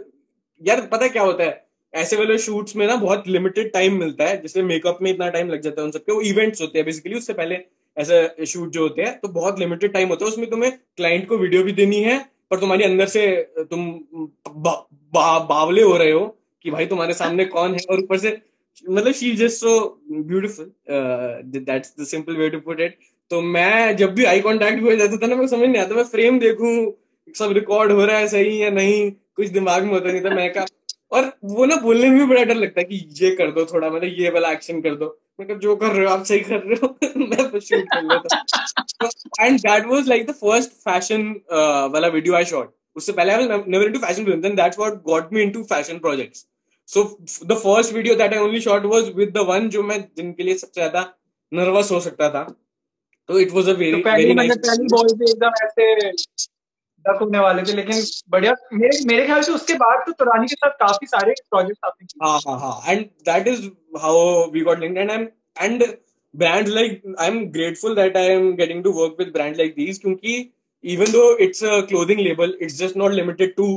यार 0.61 0.81
पता 0.91 1.07
क्या 1.07 1.23
होता 1.23 1.43
है? 1.43 1.65
ऐसे 1.93 2.15
वाले 2.17 2.37
शूट्स 2.37 2.75
में 2.75 2.85
ना 2.87 2.95
बहुत 2.95 3.27
लिमिटेड 3.27 3.71
टाइम 3.73 3.99
मिलता 3.99 4.25
है 4.25 4.41
जैसे 4.41 4.63
मेकअप 4.63 4.97
में 5.01 5.09
इतना 5.11 5.29
टाइम 5.29 5.49
लग 5.49 5.61
जाता 5.61 5.81
है 5.81 5.85
उन 5.85 5.91
सबके। 5.91 6.11
वो 6.11 6.21
इवेंट्स 6.21 6.61
होते 6.61 6.79
हैं 6.79 6.85
बेसिकली 6.85 7.15
उससे 7.15 7.33
पहले 7.33 7.57
ऐसे 7.97 8.45
शूट 8.45 8.69
जो 8.71 8.81
होते 8.81 9.01
हैं 9.01 9.17
तो 9.19 9.27
बहुत 9.29 9.59
लिमिटेड 9.59 9.93
टाइम 9.93 10.09
होता 10.09 10.25
है। 10.25 10.31
उसमें 10.31 10.49
तुम्हें 10.49 10.71
क्लाइंट 10.97 11.27
को 11.27 11.37
वीडियो 11.37 11.63
भी 11.63 11.71
देनी 11.71 12.01
है 12.03 12.17
पर 12.51 12.59
तुम्हारी 12.59 12.83
अंदर 12.83 13.07
से 13.07 13.25
तुम 13.71 13.89
बा, 13.89 14.71
बा, 15.13 15.39
बावले 15.39 15.81
हो 15.81 15.97
रहे 15.97 16.11
हो 16.11 16.25
कि 16.65 16.71
भाई 16.71 16.85
तुम्हारे 16.85 17.13
सामने 17.13 17.45
कौन 17.47 17.73
है? 17.73 17.79
और 17.89 17.99
ऊपर 17.99 18.17
से 18.17 18.37
मतलब 18.89 19.13
she 19.13 19.31
just 19.35 19.57
so 19.57 20.01
beautiful 20.11 20.71
the 20.89 22.05
simple 22.09 22.35
way 22.37 22.49
to 22.49 22.59
put 22.59 22.81
it 22.81 22.97
तो 23.31 23.41
मैं 23.41 23.95
जब 23.97 24.13
भी 24.13 24.25
आई 24.25 24.39
कांटेक्ट 24.41 24.81
हो 24.83 24.95
जाता 24.95 25.17
था 25.17 25.27
ना 25.27 25.35
मैं 25.35 25.47
समझ 25.47 25.67
नहीं 25.69 25.81
आता 25.81 25.95
मैं 25.95 26.03
फ्रेम 26.03 26.39
देखूँ 26.39 26.71
सब 27.35 27.51
रिकॉर्ड 27.51 27.91
हो 27.91 28.05
रहा 28.05 28.17
है 28.17 28.27
सही 28.27 28.61
या 28.63 28.69
नहीं 28.71 29.09
कुछ 29.11 29.47
दिमाग 29.49 29.83
में 29.83 29.91
होता 29.91 30.11
नहीं 30.11 30.21
था 30.21 30.35
मैं 30.35 30.51
कहा 30.53 30.65
और 31.11 31.31
वो 31.51 31.65
ना 31.65 31.75
बोलने 31.81 32.09
में 32.09 32.17
भी 32.19 32.25
बड़ा 32.25 32.43
डर 32.43 32.55
लगता 32.55 32.79
है 32.81 32.85
कि 32.85 32.95
ये 33.21 33.29
कर 33.35 33.51
दो 33.51 33.65
थोड़ा 33.65 33.89
मतलब 33.89 34.19
ये 34.19 34.29
वाला 34.29 34.51
एक्शन 34.51 34.81
कर 34.81 34.95
दो। 34.95 35.07
मतलब 35.41 35.59
जो 35.59 35.75
कर 35.75 35.91
रहे 35.91 36.05
हो 36.05 36.11
आप 36.13 36.23
सही 36.25 36.39
कर 36.39 36.59
रहे 36.59 36.75
हो। 36.83 36.87
मैं 37.19 37.49
तो 37.51 37.59
शूट 37.59 37.85
कर 37.93 38.03
लेता। 38.03 39.45
And 39.45 39.59
that 39.59 39.85
was 39.85 40.07
like 40.09 40.25
the 40.27 40.31
first 40.41 40.71
fashion 40.83 41.29
वाला 41.93 42.07
वीडियो 42.07 42.35
आई 42.35 42.45
शॉट 42.45 42.73
उससे 42.95 43.11
पहले 43.11 43.33
I 43.33 43.47
was 43.47 43.63
never 43.67 43.85
into 43.85 43.99
fashion 43.99 44.25
film 44.25 44.41
then 44.41 44.55
that's 44.55 44.79
what 44.79 45.01
got 45.03 45.33
me 45.33 45.41
into 45.41 45.63
fashion 45.63 45.99
projects 45.99 46.45
so 46.89 47.03
the 47.45 47.57
first 47.57 47.93
video 47.93 48.15
that 48.15 48.33
I 48.33 48.39
only 48.39 48.61
shot 48.61 48.85
was 48.93 49.11
with 49.15 49.33
the 49.33 49.45
one 49.49 49.69
जो 49.69 49.83
मैं 49.83 49.99
जिनके 50.17 50.43
लिए 50.43 50.55
सबसे 50.55 50.81
ज़्यादा 50.81 51.13
nervous 51.51 51.91
हो 51.91 51.99
सकता 51.99 52.29
था। 52.29 52.43
तो 53.29 53.39
it 53.39 53.51
was 53.51 53.69
a 53.69 53.73
very 53.73 54.01
very 54.03 54.33
nice 54.33 54.57
पहली 54.57 54.87
बॉल 54.93 55.07
से 55.07 55.31
एकदम 55.31 55.65
ऐसे 55.65 56.47
डक 57.09 57.21
होने 57.21 57.39
वाले 57.39 57.63
थे, 57.63 57.75
लेकिन 57.75 58.03
बढ़िया। 58.31 58.55
मेरे 58.73 59.05
मेरे 59.07 59.25
ख्याल 59.25 59.41
से 59.41 59.51
उसके 59.51 59.73
बाद 59.85 60.03
तो 60.05 60.11
तुरानी 60.19 60.47
के 60.47 60.55
साथ 60.55 60.77
काफ़ी 60.83 61.07
सारे 61.07 61.33
प्रोजेक्ट्स 61.49 61.85
आपने 61.85 62.05
किए 62.05 62.27
हाँ 62.27 62.39
हाँ 62.47 62.59
हाँ 62.59 62.93
and 62.93 63.05
that 63.31 63.47
is 63.47 63.65
how 64.01 64.45
we 64.51 64.61
got 64.61 64.79
linked 64.79 64.97
and 64.97 65.11
I 65.11 65.17
am 65.17 65.27
and 65.61 65.91
brands 66.33 66.71
like, 66.73 66.97
i'm 67.23 67.37
grateful 67.53 67.95
that 67.97 68.17
i 68.19 68.25
am 68.31 68.43
getting 68.57 68.81
to 68.87 68.91
work 68.95 69.21
with 69.21 69.29
brands 69.35 69.59
like 69.61 69.71
these, 69.77 69.99
क्योंकि 70.01 70.33
even 70.83 71.11
though 71.13 71.29
it's 71.45 71.63
a 71.69 71.77
clothing 71.91 72.19
label, 72.25 72.51
it's 72.65 72.75
just 72.77 72.99
not 73.01 73.15
limited 73.19 73.55
to 73.55 73.69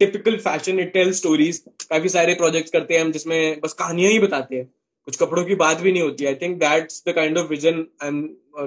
typical 0.00 0.38
fashion. 0.46 0.80
It 0.84 0.90
tells 0.96 1.20
stories. 1.20 1.60
काफ़ी 1.90 2.08
सारे 2.08 2.34
projects 2.40 2.70
करते 2.70 2.94
हैं 2.94 3.00
हम, 3.00 3.12
जिसमें 3.12 3.60
बस 3.60 3.72
कहानियाँ 3.72 4.10
ही 4.12 4.18
बताते 4.18 4.56
हैं। 4.56 4.66
कुछ 5.08 5.16
कपड़ों 5.16 5.44
की 5.44 5.54
बात 5.54 5.80
भी 5.80 5.92
नहीं 5.92 6.02
होती। 6.02 6.26
I 6.26 6.34
think 6.42 6.58
that's 6.60 7.02
the 7.08 7.12
kind 7.12 7.38
of 7.38 7.48
vision 7.48 7.78
I 8.02 8.08
am 8.08 8.18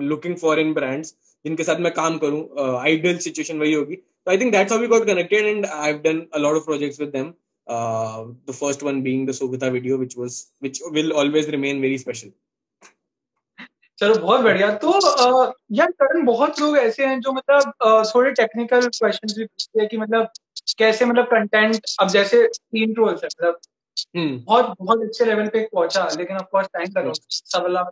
looking 0.03 0.35
for 0.37 0.59
in 0.59 0.73
brands 0.73 1.13
जिनके 1.45 1.63
साथ 1.63 1.79
मैं 1.79 1.93
काम 1.93 2.17
करूँ 2.17 2.41
आइडियल 2.79 3.17
सिचुएशन 3.19 3.59
वही 3.59 3.73
होगी। 3.73 3.95
तो 3.95 4.31
I 4.31 4.37
think 4.37 4.51
that's 4.51 4.71
how 4.71 4.81
we 4.81 4.87
got 4.87 5.05
connected 5.07 5.45
and 5.45 5.65
I 5.65 5.91
have 5.91 6.01
done 6.01 6.25
a 6.33 6.37
lot 6.37 6.55
of 6.55 6.65
projects 6.65 6.99
with 6.99 7.09
them 7.09 7.33
the 7.67 8.51
first 8.51 8.83
one 8.83 9.01
being 9.03 9.27
the 9.27 9.31
सोगता 9.33 9.67
video 9.67 9.97
which 9.97 10.17
was 10.17 10.43
which 10.61 10.81
will 10.91 11.11
always 11.13 11.49
remain 11.49 11.81
very 11.81 11.97
special 11.97 12.31
चलो 13.99 14.15
बहुत 14.15 14.41
बढ़िया। 14.41 14.71
तो 14.77 14.91
uh, 14.91 15.51
यार 15.71 15.91
करण 15.91 16.25
बहुत 16.25 16.59
लोग 16.59 16.77
ऐसे 16.77 17.05
हैं 17.05 17.19
जो 17.19 17.31
मतलब 17.31 17.71
uh, 17.85 18.15
थोड़े 18.15 18.31
टेक्निकल 18.31 18.87
क्वेश्चंस 18.87 19.33
भी 19.37 19.45
पूछते 19.45 19.79
हैं 19.79 19.87
कि 19.89 19.97
मतलब 19.97 20.29
कैसे 20.77 21.05
मतलब 21.05 21.25
कंटेंट 21.25 21.85
अब 22.01 22.09
जैसे 22.09 22.45
तीन 22.47 22.93
ट्रोल्स 22.93 23.23
है 23.23 23.27
मतलब 23.27 23.59
हम्म। 24.17 24.37
बहुत 24.39 24.75
बहुत 24.81 25.01
अच्छे 25.03 25.25
लेवल 25.25 25.47
पे 25.47 25.67
पहुँचा 25.73 26.07
लेकिन 26.17 26.37
ऑफ़ 26.37 26.45
कोर्स 26.51 26.67
टाइम 26.73 26.91
लगा 26.97 27.11
सवाला 27.29 27.83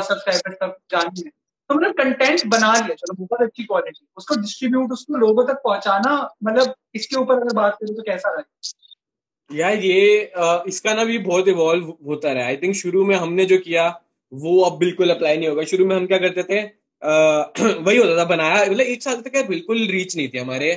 सब्सक्राइबर्स 0.00 0.56
तक 0.62 0.76
जाने 0.90 1.22
में 1.24 1.30
तो 1.70 1.74
मतलब 1.74 1.92
कंटेंट 1.94 2.44
बना 2.46 2.72
लिया 2.74 2.94
चलो 2.94 3.14
बहुत 3.16 3.42
अच्छी 3.42 3.64
क्वालिटी 3.64 4.06
उसको 4.16 4.36
डिस्ट्रीब्यूट 4.36 4.92
उसको 4.92 5.16
लोगों 5.16 5.46
तक 5.46 5.60
पहुंचाना 5.64 6.14
मतलब 6.44 6.74
इसके 6.94 7.16
ऊपर 7.16 7.40
अगर 7.40 7.54
बात 7.56 7.76
करें 7.80 7.94
तो 7.96 8.02
कैसा 8.02 8.36
लगे 8.36 9.58
यार 9.58 9.76
ये 9.84 10.32
इसका 10.68 10.94
ना 10.94 11.04
भी 11.04 11.18
बहुत 11.20 11.48
इवॉल्व 11.48 11.92
होता 12.06 12.32
रहा 12.32 12.46
आई 12.46 12.56
थिंक 12.56 12.74
शुरू 12.76 13.04
में 13.04 13.14
हमने 13.16 13.44
जो 13.44 13.58
किया 13.58 13.88
वो 14.32 14.60
अब 14.62 14.78
बिल्कुल 14.78 15.10
अप्लाई 15.10 15.36
नहीं 15.36 15.48
होगा। 15.48 15.62
शुरू 15.64 15.86
में 15.86 15.94
हम 15.96 16.06
क्या 16.06 16.18
करते 16.18 16.42
थे 16.42 16.60
uh, 16.62 17.80
वही 17.86 17.96
होता 17.96 18.16
था 18.16 18.24
बनाया 18.24 18.64
मतलब 18.64 18.80
एक 18.86 19.02
साल 19.02 19.20
तक 19.22 19.46
बिल्कुल 19.48 19.86
रीच 19.88 20.16
नहीं 20.16 20.28
थी 20.28 20.38
हमारे। 20.38 20.74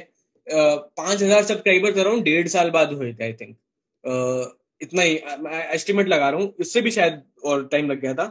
पाँच 0.48 1.22
हज़ार 1.22 1.44
सब्सक्राइबर्स 1.44 1.98
अराउंड 1.98 2.24
डेढ़ 2.24 2.48
साल 2.48 2.70
बाद 2.72 2.94
हुए 2.94 3.14
थे 3.14 3.24
आई 3.24 3.34
थिंक 3.34 3.56
इतना 4.82 5.02
ही 5.02 5.16
एस्टिमेट 5.76 6.08
लगा 6.08 6.30
रहा 6.30 6.40
हूँ 6.40 6.54
इससे 6.60 6.82
भी 6.82 6.92
शायद 6.92 7.22
और 7.46 7.68
टाइम 7.72 7.92
लग 7.92 8.02
गया 8.02 8.14
था। 8.14 8.26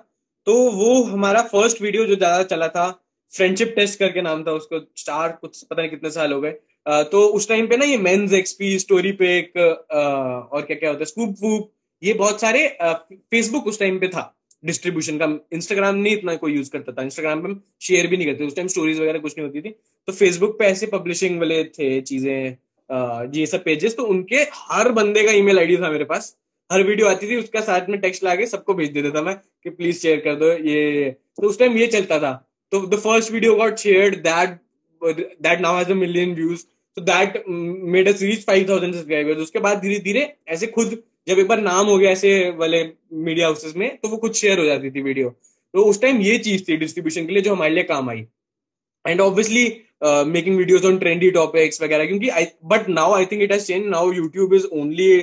तो 0.46 0.54
वो 0.72 1.02
हमारा 1.04 1.42
फ़र्स्ट 1.44 1.82
वीडियो 1.82 2.04
जो 2.06 2.16
ज़्यादा 2.16 2.42
चला 2.44 2.68
था 2.68 2.90
फ्रेंडशिप 3.32 3.72
टेस्ट 3.76 3.98
करके 3.98 4.22
नाम 4.22 4.42
था 4.44 4.52
उसको, 4.52 4.78
चार 4.78 5.38
कुछ, 5.40 5.62
पता 5.62 5.80
नहीं 5.80 5.90
कितने 5.90 6.10
साल 6.10 6.32
हो 6.32 6.40
गए। 6.40 6.52
तो 7.06 7.26
उस 7.28 7.48
टाइम 7.48 7.66
पे 7.66 7.76
ना 7.76 7.84
ये 7.84 7.96
मेन्स 7.98 8.32
एक्सपी 8.34 8.78
स्टोरी 8.78 9.12
पे 9.20 9.36
एक 9.38 9.56
और 9.56 10.62
क्या 10.62 10.76
क्या 10.76 10.90
होता 10.90 11.00
है 11.00 11.04
स्कूप 11.06 11.36
वूप 11.42 11.70
ये 12.02 12.12
बहुत 12.14 12.40
सारे 12.40 12.66
फेसबुक 12.82 13.66
उस 13.66 13.78
टाइम 13.80 13.98
पे 13.98 14.08
था। 14.08 14.32
डिस्ट्रीब्यूशन 14.62 15.18
का 15.18 15.26
इंस्टाग्राम 15.52 15.96
नहीं 15.96 16.16
इतना 16.16 16.34
कोई 16.36 16.52
यूज़ 16.54 16.70
करता 16.70 16.92
था। 16.92 17.02
इंस्टाग्राम 17.02 17.40
पे 17.42 17.48
हम 17.48 17.62
शेयर 17.82 18.06
भी 18.06 18.16
नहीं 18.16 18.26
करते 18.26 18.44
उस 18.44 18.56
टाइम 18.56 18.68
स्टोरीज 18.68 19.00
वगैरह 19.00 19.18
कुछ 19.18 19.38
नहीं 19.38 19.46
होती 19.46 19.60
थी। 19.60 19.70
तो 20.08 20.12
फेसबुक 20.12 20.58
पे 20.58 20.64
ऐसे 20.66 20.86
पब्लिशिंग 20.88 21.38
वाले 21.40 21.62
थे, 21.64 22.00
चीज़ें 22.00 22.56
ये 23.34 23.46
सब 23.46 23.64
पेजेस 23.64 23.96
तो 23.96 24.04
उनके 24.04 24.36
हर 24.54 24.90
बंदे 24.92 25.22
का 25.24 25.32
ईमेल 25.32 25.58
आईडी 25.58 25.76
था 25.76 25.90
मेरे 25.90 26.04
पास। 26.04 26.36
हर 26.70 26.82
वीडियो 26.82 27.06
आती 27.08 27.28
थी, 27.30 27.36
उसका 27.36 27.60
साथ 27.60 27.88
में 27.88 27.98
टेक्स्ट 28.00 28.24
लाके 28.24 28.46
सबको 28.46 28.74
भेज 28.74 28.90
देता 28.92 29.10
था 29.10 29.22
मैं 29.22 29.34
कि 29.36 29.70
प्लीज़ 29.70 29.98
शेयर 29.98 30.20
कर 30.20 30.34
दो, 30.34 30.52
ये 30.70 31.10
तो 31.10 31.48
उस 31.48 31.58
टाइम 31.58 31.76
ये 31.78 31.86
चलता 31.88 32.18
था। 32.18 32.32
तो 32.72 32.86
the 32.86 32.98
first 32.98 33.32
video 33.32 33.54
got 33.56 33.76
shared 33.78 34.16
that 34.22 34.58
that 35.02 35.60
now 35.60 35.76
has 35.76 35.90
a 35.90 35.94
million 35.96 36.34
views 36.34 36.64
तो 36.96 37.02
that 37.02 37.42
made 37.48 38.08
us 38.08 38.22
reach 38.22 38.44
5000 38.46 38.92
subscribers 38.92 39.38
उसके 39.40 39.58
बाद 39.60 39.80
धीरे 39.80 39.98
धीरे 40.00 40.32
ऐसे 40.48 40.66
खुद, 40.68 41.02
जब 41.28 41.38
एक 41.38 41.46
बार 41.48 41.60
नाम 41.60 41.86
हो 41.86 41.96
गया 41.98 42.10
ऐसे 42.10 42.50
वाले 42.58 42.82
मीडिया 43.24 43.46
हाउसेस 43.46 43.76
में 43.76 43.88
तो 43.96 44.08
वो 44.08 44.16
खुद 44.16 44.32
शेयर 44.34 44.58
हो 44.58 44.64
जाती 44.64 44.90
थी 44.90 45.02
वीडियो 45.02 45.28
तो 45.74 45.84
उस 45.90 46.00
टाइम 46.02 46.20
ये 46.20 46.38
चीज़ 46.38 46.62
थी 46.68 46.76
डिस्ट्रीब्यूशन 46.76 47.26
के 47.26 47.32
लिए 47.32 47.42
जो 47.42 47.52
हमारे 47.52 47.74
लिए 47.74 47.84
काम 47.84 48.10
आई. 48.10 48.24
And 49.04 49.20
obviously 49.20 49.64
making 50.28 50.56
videos 50.56 50.84
on 50.84 50.98
trendy 50.98 51.30
topics 51.30 51.82
वगैरह, 51.82 52.06
क्योंकि 52.06 52.30
but 52.66 52.88
now 52.88 53.12
I 53.14 53.26
think 53.26 53.42
it 53.42 53.52
has 53.52 53.66
change 53.66 53.86
now 53.86 54.12
YouTube 54.12 54.54
is 54.54 54.66
only 54.72 55.16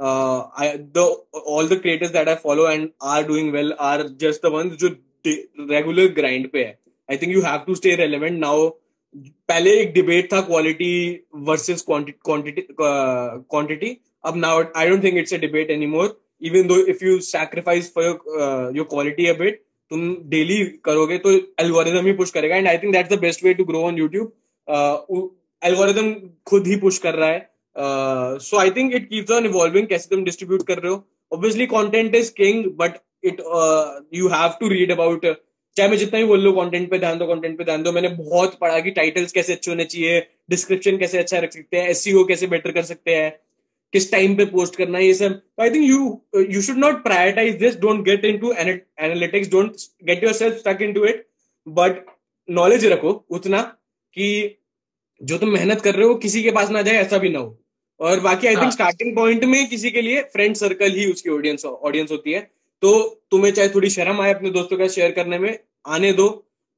the 0.00 0.98
all 1.46 1.68
the 1.68 1.80
creators 1.80 2.10
that 2.10 2.28
I 2.28 2.34
follow 2.42 2.68
and 2.70 2.88
are 3.04 3.22
doing 3.26 3.52
well 3.52 3.72
are 3.80 4.02
just 4.20 4.46
the 4.46 4.50
ones 4.54 4.72
जो 4.82 4.88
regular 5.70 6.06
grind 6.14 6.48
पे 6.50 6.64
है. 6.64 6.78
I 7.08 7.16
think 7.16 7.32
you 7.32 7.40
have 7.42 7.58
to 7.66 7.74
stay 7.74 7.94
relevant 7.96 8.38
now 8.38 8.68
पहले 9.48 9.70
एक 9.80 9.92
debate 9.94 10.32
था 10.32 10.40
quality 10.42 11.10
versus 11.46 11.84
quantity 11.88 13.96
अब 14.24 14.36
now 14.36 14.62
I 14.76 14.88
don't 14.88 15.04
think 15.04 15.18
it's 15.18 15.34
a 15.34 15.36
debate 15.38 15.70
anymore 15.86 16.20
even 16.42 16.66
though 16.66 16.76
if 16.90 17.04
you 17.04 17.18
sacrifice 17.26 17.92
for 17.94 18.04
your 18.04 18.76
your 18.76 18.86
quality 18.90 19.26
a 19.26 19.32
bit 19.38 19.62
तुम 19.90 20.16
daily 20.30 20.64
करोगे 20.84 21.18
तो 21.18 21.30
algorithm 21.60 22.06
ही 22.06 22.12
push 22.14 22.30
करेगा. 22.30 22.56
And 22.56 22.68
I 22.68 22.78
think 22.78 22.92
that's 22.92 23.10
the 23.10 23.18
best 23.20 23.44
way 23.44 23.54
to 23.54 23.64
grow 23.64 23.82
on 23.84 23.98
YouTube 23.98 24.32
algorithm 25.62 26.14
खुद 26.46 26.66
ही 26.66 26.76
push 26.84 26.98
कर 26.98 27.14
रहा 27.14 27.28
है. 27.28 27.50
So 28.42 28.56
I 28.58 28.70
think 28.70 28.94
it 28.94 29.08
keeps 29.08 29.32
on 29.32 29.46
evolving 29.46 29.86
कैसे 29.88 30.14
तुम 30.14 30.24
डिस्ट्रीब्यूट 30.24 30.66
कर 30.66 30.78
रहे 30.78 30.92
हो? 30.92 31.04
Obviously 31.32 31.66
content 31.66 32.14
is 32.14 32.32
king 32.36 32.64
but 32.78 32.98
it 33.24 33.40
you 34.14 34.28
have 34.28 34.56
to 34.60 34.68
read 34.68 34.92
about 34.92 35.26
चाहे 35.76 35.88
मैं 35.88 35.96
जितना 35.98 36.18
भी 36.20 36.26
बोल 36.26 36.40
लू 36.40 36.52
कंटेंट 36.52 36.90
पे 36.90 36.98
ध्यान 36.98 37.18
दो 37.18 37.26
कंटेंट 37.26 37.56
पे 37.58 37.64
ध्यान 37.64 37.82
दो। 37.82 37.92
मैंने 37.92 38.08
बहुत 38.08 38.58
पढ़ा 38.60 38.78
कि 38.80 38.90
टाइटल्स 38.90 39.32
कैसे 39.32 39.52
अच्छे 39.52 39.70
होने 39.70 39.84
चाहिए 39.84 40.20
डिस्क्रिप्शन 40.50 40.96
कैसे 40.98 41.18
अच्छा 41.18 41.38
रख 41.38 41.52
सकते 41.52 41.76
हैं 41.76 41.88
एस 41.88 42.06
e 42.08 42.26
कैसे 42.28 42.46
बेटर 42.46 42.72
कर 42.72 42.82
सकते 42.82 43.14
हैं, 43.14 43.30
किस 43.92 44.10
टाइम 44.12 44.34
पे 44.36 44.44
पोस्ट 44.46 44.76
करना 44.76 44.98
है, 44.98 45.04
ये 45.06 45.14
सब। 45.14 45.40
I 45.60 45.70
think 45.70 45.84
you 45.84 46.46
you 46.50 46.62
should 46.62 46.78
not 46.78 47.02
prioritise 47.04 47.54
this 47.58 47.78
don't 47.80 48.04
get 48.04 48.24
into 48.38 48.52
analytics 48.54 49.50
don't 49.50 49.76
get 50.04 50.24
yourself 50.32 50.56
stuck 50.58 50.82
into 50.92 51.04
it 51.04 51.26
but 51.66 52.04
knowledge 52.48 52.86
रखो 52.86 53.12
उतना 53.30 53.62
कि 54.16 54.56
जो 55.20 55.38
तुम 55.38 55.48
मेहनत 55.50 55.80
कर 55.80 55.94
रहे 55.94 56.06
हो, 56.06 56.14
किसी 56.16 56.42
के 56.42 56.50
पास 56.50 56.70
ना 56.70 56.82
जाए, 56.82 56.94
ऐसा 56.96 57.18
भी 57.18 57.28
ना 57.28 57.38
हो। 57.38 57.59
और 58.00 58.20
बाकी 58.20 58.46
आई 58.46 58.56
थिंक 58.56 58.72
स्टार्टिंग 58.72 59.14
पॉइंट 59.16 59.44
में 59.44 59.68
किसी 59.68 59.90
के 59.90 60.02
लिए 60.02 60.20
फ्रेंड 60.32 60.54
सर्कल 60.56 60.92
ही 60.92 61.10
उसकी 61.12 61.30
ऑडियंस 61.30 61.64
ऑडियंस 61.64 62.10
होती 62.10 62.32
है। 62.32 62.40
तो 62.82 62.92
तुम्हें 63.30 63.52
चाहे 63.52 63.68
थोड़ी 63.68 63.90
शर्म 63.90 64.20
आए 64.20 64.32
अपने 64.34 64.50
दोस्तों 64.50 64.76
का 64.78 64.88
शेयर 64.88 65.10
करने 65.12 65.38
में 65.38 65.58
आने 65.86 66.12
दो। 66.12 66.28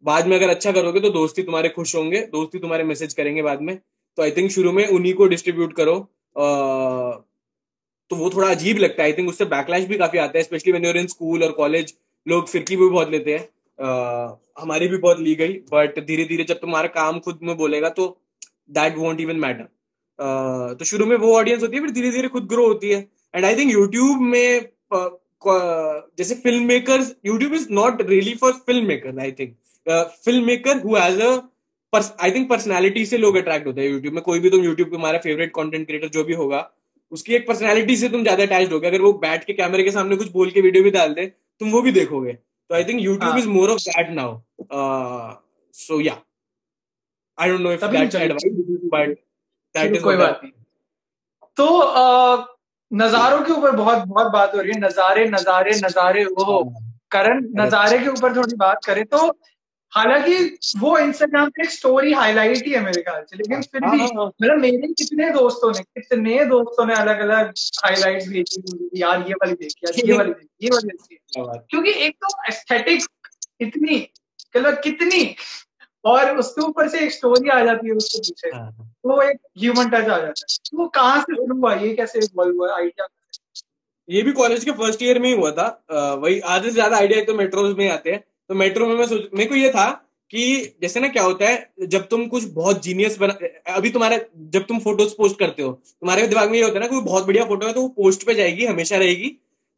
बाद 0.04 0.26
में 0.26 0.36
अगर 0.36 0.48
अच्छा 0.50 0.72
करोगे 0.72 1.00
तो 1.00 1.10
दोस्ती 1.10 1.42
तुम्हारे 1.42 1.68
खुश 1.68 1.94
होंगे 1.94 2.20
दोस्ती 2.32 2.58
तुम्हारे 2.58 2.84
मैसेज 2.84 3.12
करेंगे 3.14 3.42
बाद 3.42 3.60
में। 3.62 3.76
तो 4.18 4.22
आई 4.22 4.30
थिंक 4.30 4.50
शुरू 4.50 4.72
में 4.72 4.86
उन्हीं 4.86 5.12
को 5.14 5.26
डिस्ट्रीब्यूट 5.26 5.76
करो। 5.76 5.94
तो 8.10 8.16
वो 8.16 8.30
थोड़ा 8.30 8.48
अजीब 8.48 8.78
लगता 8.78 9.02
है। 9.02 9.08
आई 9.08 9.12
थिंक 9.12 9.28
उससे 9.28 9.44
बैकलैश 9.46 9.84
भी 9.86 9.96
काफ़ी 9.98 10.18
आता 10.18 10.38
है 10.38 10.44
स्पेशली 10.44 10.72
वेन 10.72 10.86
इन 10.86 11.06
स्कूल 11.06 11.44
और 11.44 11.52
कॉलेज 11.52 11.94
लोग 12.26 12.48
फिरकी 12.48 12.76
भी 12.76 12.88
बहुत 12.88 13.10
लेते 13.10 13.34
हैं। 13.34 13.48
हमारी 14.58 14.88
भी 14.88 14.96
बहुत 14.98 15.20
ली 15.20 15.34
गई 15.34 15.52
बट 15.72 15.98
धीरे 16.06 16.24
धीरे 16.24 16.44
जब 16.44 16.60
तुम्हारा 16.60 16.88
काम 16.96 17.20
खुद 17.20 17.38
में 17.42 17.56
बोलेगा 17.56 17.88
तो 17.90 18.08
दैट 18.70 18.96
वॉन्ट 18.96 19.20
इवन 19.20 19.36
मैटर 19.36 19.68
तो 20.18 20.84
शुरू 20.84 21.06
में 21.06 21.16
वो 21.18 21.36
ऑडियंस 21.36 21.62
होती 21.62 21.76
है 21.76 21.82
फिर 21.82 21.90
धीरे 21.90 22.10
धीरे 22.10 22.28
खुद 22.28 22.46
ग्रो 22.48 22.66
होती 22.66 22.90
है। 22.90 22.98
एंड 23.34 23.44
आई 23.44 23.56
थिंक 23.56 23.72
यूट्यूब 23.72 24.20
में 24.22 24.68
जैसे 26.18 26.34
film 26.34 26.64
makers 26.64 27.14
YouTube 27.26 27.54
is 27.54 27.66
not 27.72 28.02
really 28.08 28.34
for 28.40 28.52
film 28.66 28.86
maker 28.86 29.18
I 29.20 29.32
think 29.38 29.54
film 29.86 30.44
maker 30.46 30.82
who 30.82 30.96
has 30.96 31.20
a 31.22 31.40
I 31.92 32.30
think 32.30 32.48
personality 32.50 33.04
से 33.06 33.18
लोग 33.18 33.36
अट्रैक्ट 33.36 33.66
होते 33.66 33.80
हैं 33.80 33.88
यूट्यूब 33.88 34.14
में। 34.14 34.22
कोई 34.22 34.40
भी 34.40 34.50
तुम 34.50 34.64
यूट्यूब 34.64 34.88
पे 34.90 34.96
हमारा 34.96 35.18
फेवरेट 35.20 35.50
कंटेंट 35.54 35.86
क्रिएटर 35.86 36.08
जो 36.10 36.24
भी 36.24 36.34
होगा 36.34 36.70
उसकी 37.12 37.34
एक 37.34 37.46
पर्सनैलिटी 37.48 37.96
से 37.96 38.08
तुम 38.08 38.22
ज़्यादा 38.22 38.42
अटैच 38.42 38.72
होगे। 38.72 38.86
अगर 38.88 39.00
वो 39.02 39.12
बैठ 39.24 39.44
के 39.44 39.52
कैमरे 39.52 39.84
के 39.84 39.90
सामने 39.90 40.16
कुछ 40.16 40.30
बोल 40.32 40.50
के 40.50 40.60
वीडियो 40.60 40.84
भी 40.84 40.90
डाल 40.90 41.14
दे 41.14 41.26
तुम 41.26 41.70
वो 41.70 41.82
भी 41.82 41.92
देखोगे। 41.92 42.32
तो 42.32 42.74
I 42.74 42.84
think 42.84 43.00
YouTube 43.02 43.38
is 43.38 43.48
more 43.48 43.70
of 43.70 43.80
that 43.80 44.10
now 44.10 44.38
so 45.74 46.00
या 46.00 46.16
I 47.38 47.48
don't 47.50 47.60
know 47.60 47.72
if 47.72 47.84
that's 47.86 48.16
advice 48.16 48.52
but 48.94 49.16
कोई 49.76 50.16
बात 50.16 50.40
नहीं। 50.44 50.52
तो 51.56 51.68
नजारों 52.92 53.42
के 53.42 53.52
ऊपर 53.52 53.70
बहुत 53.70 53.98
बहुत 53.98 54.32
बात 54.32 54.54
हो 54.54 54.60
रही 54.60 54.72
है। 54.72 54.80
नजारे 54.80 55.24
नजारे 55.26 55.70
नजारे 55.70 56.24
वो 56.24 56.62
हाँ। 56.62 56.98
करण 57.10 57.48
नजारे 57.56 57.98
के 57.98 58.08
ऊपर 58.08 58.36
थोड़ी 58.36 58.56
बात 58.56 58.84
करें 58.84 59.04
तो 59.04 59.38
हालाँकि 59.92 60.58
वो 60.78 60.98
इंस्टाग्राम 60.98 61.48
पे 61.48 61.62
एक 61.62 61.70
स्टोरी 61.70 62.12
हाईलाइट 62.12 62.66
ही 62.66 62.72
है 62.72 62.80
मेरे 62.80 63.02
ख्याल 63.02 63.22
से 63.22 63.36
लेकिन 63.36 63.62
फिर 63.62 63.84
हाँ, 63.84 63.92
भी 63.92 63.98
हाँ, 63.98 64.08
हाँ। 64.08 64.26
मतलब 64.26 64.58
मेरे 64.58 64.88
कितने 64.88 65.30
दोस्तों 65.30 65.72
ने 65.72 65.82
कितने 65.82 66.44
दोस्तों 66.44 66.86
ने 66.86 66.94
अलग 66.94 67.20
अलग 67.20 67.52
हाईलाइट 67.84 68.28
भेजी 68.28 68.90
यार 68.94 69.24
ये 69.28 69.34
वाली 69.34 69.52
देख 69.52 69.72
यार 69.84 70.06
ये 70.06 70.16
वाली 70.16 70.32
देखी 70.32 70.66
ये 70.66 70.70
वाली 70.70 71.18
है 71.36 71.44
बात 71.44 71.66
क्योंकि 71.70 71.90
एक 71.90 72.16
तो 72.16 72.42
एस्थेटिक 72.48 73.04
इतनी 73.60 74.08
मतलब 74.56 74.74
कितनी 74.74 75.36
और 76.04 76.36
उसके 76.38 76.62
ऊपर 76.62 76.88
से 76.88 77.00
एक 77.00 77.12
स्टोरी 77.12 77.50
आ 77.50 77.62
जाती 77.64 77.88
है 77.88 77.94
उसके 77.94 78.18
पीछे। 78.20 78.48
हाँ, 78.48 78.70
तो 79.04 79.20
एक 79.22 79.36
ह्यूमन 79.58 79.88
टच 79.88 79.94
आ 79.94 80.18
जाता 80.18 80.26
है। 80.26 80.32
तो 80.32 80.78
वो 80.78 80.86
कहाँ 80.90 81.20
से 81.20 81.34
शुरू 81.34 81.56
हुआ? 81.56 81.74
ये 81.74 81.94
कैसे 81.96 82.18
इवॉल्व 82.18 82.56
हुआ 82.56 82.76
आइडिया 82.76 83.06
ये 84.08 84.22
भी 84.22 84.32
कॉलेज 84.32 84.64
के 84.64 84.70
फ़र्स्ट 84.72 85.02
ईयर 85.02 85.18
में 85.18 85.28
ही 85.28 85.34
हुआ 85.36 85.50
था। 85.52 85.66
वही 86.22 86.38
आधे 86.40 86.68
से 86.68 86.74
ज़्यादा 86.74 86.96
आइडिया 86.96 87.24
तो 87.24 87.34
मेट्रोज 87.34 87.76
में 87.78 87.84
ही 87.84 87.90
आते 87.90 88.10
हैं। 88.10 88.24
तो 88.48 88.54
मेट्रो 88.54 88.86
में 88.86 88.94
मैं 88.94 89.06
सोच 89.06 89.28
मेरे 89.34 89.48
को 89.48 89.54
ये 89.54 89.68
था 89.70 89.90
कि 90.30 90.74
जैसे 90.82 91.00
ना 91.00 91.08
क्या 91.08 91.22
होता 91.22 91.48
है 91.48 91.86
जब 91.86 92.06
तुम 92.08 92.26
कुछ 92.26 92.44
बहुत 92.52 92.82
जीनियस 92.82 93.18
बना 93.18 93.36
अभी 93.74 93.90
तुम्हारा 93.90 94.18
जब 94.48 94.66
तुम 94.66 94.78
फ़ोटोज़ 94.80 95.14
पोस्ट 95.16 95.38
करते 95.38 95.62
हो 95.62 95.70
तुम्हारे 95.82 96.26
दिमाग 96.26 96.50
में 96.50 96.58
ये 96.58 96.64
होता 96.64 96.74
है 96.74 96.80
ना 96.80 96.86
कोई 96.88 97.00
बहुत 97.02 97.26
बढ़िया 97.26 97.44
फ़ोटो 97.44 97.66
है 97.66 97.72
तो 97.72 97.82
वो 97.82 97.88
पोस्ट 97.96 98.26
पे 98.26 98.34
जाएगी 98.34 98.66
हमेशा 98.66 98.96
रहेगी। 98.96 99.28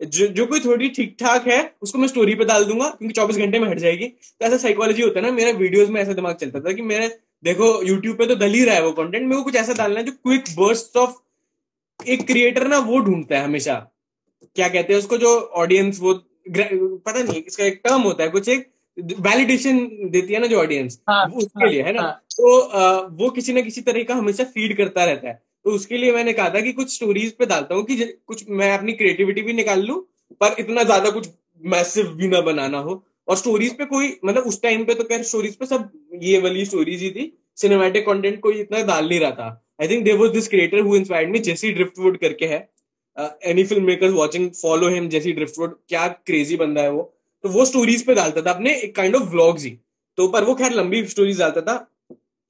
जो 0.00 0.26
जो 0.28 0.46
कोई 0.46 0.60
थोड़ी 0.60 0.88
ठीक 0.90 1.14
ठाक 1.20 1.46
है 1.48 1.58
उसको 1.82 1.98
मैं 1.98 2.06
स्टोरी 2.08 2.34
पे 2.34 2.44
डाल 2.44 2.64
दूँगा 2.64 2.88
क्योंकि 2.90 3.12
चौबीस 3.14 3.36
घंटे 3.38 3.58
में 3.58 3.68
हट 3.68 3.78
जाएगी। 3.78 4.06
तो 4.06 4.46
ऐसा 4.46 4.56
साइकोलॉजी 4.56 5.02
होता 5.02 5.20
है 5.20 5.26
ना 5.26 5.32
मेरा 5.32 5.50
वीडियोस 5.58 5.88
में 5.88 6.00
ऐसा 6.00 6.12
दिमाग 6.12 6.36
चलता 6.36 6.60
था 6.60 6.72
कि 6.72 6.82
मेरे 6.84 7.08
देखो 7.42 7.70
यूट्यूब 7.82 8.16
पे 8.18 8.26
तो 8.26 8.34
डल 8.36 8.52
ही 8.52 8.64
रहा 8.64 8.74
है 8.74 8.82
वो 8.82 8.92
कंटेंट 8.92 9.22
मेरे 9.24 9.36
को 9.36 9.42
कुछ 9.44 9.56
ऐसा 9.56 9.72
डालना 9.74 9.98
है 10.00 10.04
जो 10.06 10.12
क्विक 10.14 10.44
बर्स्ट 10.58 10.96
ऑफ़ 10.96 11.14
एक 12.00 12.26
क्रिएटर 12.26 12.66
ना 12.68 12.78
वो 12.82 12.98
ढूंढता 13.00 13.38
है 13.38 13.44
हमेशा। 13.44 13.74
क्या 14.56 14.68
कहते 14.68 14.92
हैं 14.92 15.00
उसको 15.00 15.18
जो 15.18 15.30
ऑडियंस 15.56 16.00
वो 16.00 16.14
पता 16.48 17.22
नहीं 17.22 17.42
इसका 17.42 17.64
एक 17.64 17.80
टर्म 17.84 18.02
होता 18.02 18.24
है 18.24 18.30
कुछ 18.30 18.48
एक 18.50 18.68
वैलिडेशन 19.22 19.78
देती 20.10 20.34
है 20.34 20.40
ना 20.40 20.46
जो 20.46 20.58
ऑडियंस 20.60 21.00
हाँ, 21.10 21.24
उसके 21.28 21.70
लिए 21.70 21.82
है 21.82 21.92
ना? 21.92 22.02
हाँ। 22.02 22.12
तो 22.32 22.58
अ, 22.58 23.08
वो 23.12 23.30
किसी 23.30 23.52
ना 23.52 23.60
किसी 23.62 23.80
तरह 23.82 24.04
का 24.04 24.14
हमेशा 24.14 24.44
फ़ीड 24.46 24.76
करता 24.78 25.04
रहता 25.04 25.28
है। 25.28 25.42
तो 25.64 25.70
उसके 25.70 25.98
लिए 25.98 26.12
मैंने 26.12 26.32
कहा 26.32 26.48
था 26.50 26.60
कि 26.60 26.72
कुछ 26.72 26.94
स्टोरीज 26.94 27.32
पे 27.32 27.46
डालता 27.46 27.74
हूँ 27.74 27.84
कि 27.84 27.96
कुछ 28.26 28.44
मैं 28.50 28.70
अपनी 28.72 28.92
क्रिएटिविटी 28.92 29.42
भी 29.42 29.52
निकाल 29.52 29.82
लूँ, 29.82 30.00
पर 30.40 30.56
इतना 30.58 30.82
ज़्यादा 30.82 31.10
कुछ 31.10 31.28
मैसिव 31.62 32.06
भी 32.14 32.28
ना 32.28 32.40
बनाना 32.42 32.78
हो। 32.78 33.02
और 33.28 33.36
स्टोरीज 33.36 33.76
पे 33.78 33.84
कोई 33.86 34.08
मतलब 34.24 34.44
उस 34.44 34.60
टाइम 34.62 34.84
पे 34.84 34.94
तो 34.94 35.04
खैर 35.04 35.22
स्टोरीज 35.24 35.54
पे 35.56 35.66
सब 35.66 35.90
ये 36.22 36.38
वाली 36.40 36.64
स्टोरीज 36.64 37.02
ही 37.02 37.10
थी। 37.10 37.32
सिनेमैटिक 37.56 38.06
कंटेंट 38.06 38.40
कोई 38.40 38.60
इतना 38.60 38.82
डाल 38.84 39.08
नहीं 39.08 39.20
रहा 39.20 39.30
था। 39.30 39.48
I 39.80 39.88
think 39.88 40.04
there 40.04 40.16
was 40.16 40.32
this 40.32 40.48
creator 40.48 40.80
who 40.80 40.96
inspired 40.96 41.30
me 41.30 41.38
Jesse 41.40 41.72
Driftwood 41.72 42.18
करके 42.18 42.46
है। 42.46 42.58
Any 43.46 43.64
film 43.64 43.84
maker 43.84 44.10
watching 44.12 44.50
follow 44.52 44.88
him 44.88 45.08
Jesse 45.08 45.32
Driftwood 45.32 45.76
क्या 45.88 46.06
क्रेजी 46.08 46.56
बंदा 46.56 46.82
है 46.82 46.90
वो। 46.90 47.02
तो 47.44 47.48
वो 47.48 47.64
स्टोरीज 47.64 48.04
पे 48.06 48.14
डालता 48.14 48.42
था, 48.42 48.50
अपने 48.50 48.74
एक 48.74 48.94
काइंड 48.96 49.16
ऑफ़ 49.16 49.28
व्लॉग्स 49.30 49.64
ही। 49.64 49.70
तो 50.18 50.28
पर 50.28 50.44
वो 50.44 50.54
खैर 50.54 50.72
लंबी 50.72 51.04
स्टोरीज 51.06 51.38
डालता 51.38 51.60
था। 51.60 51.76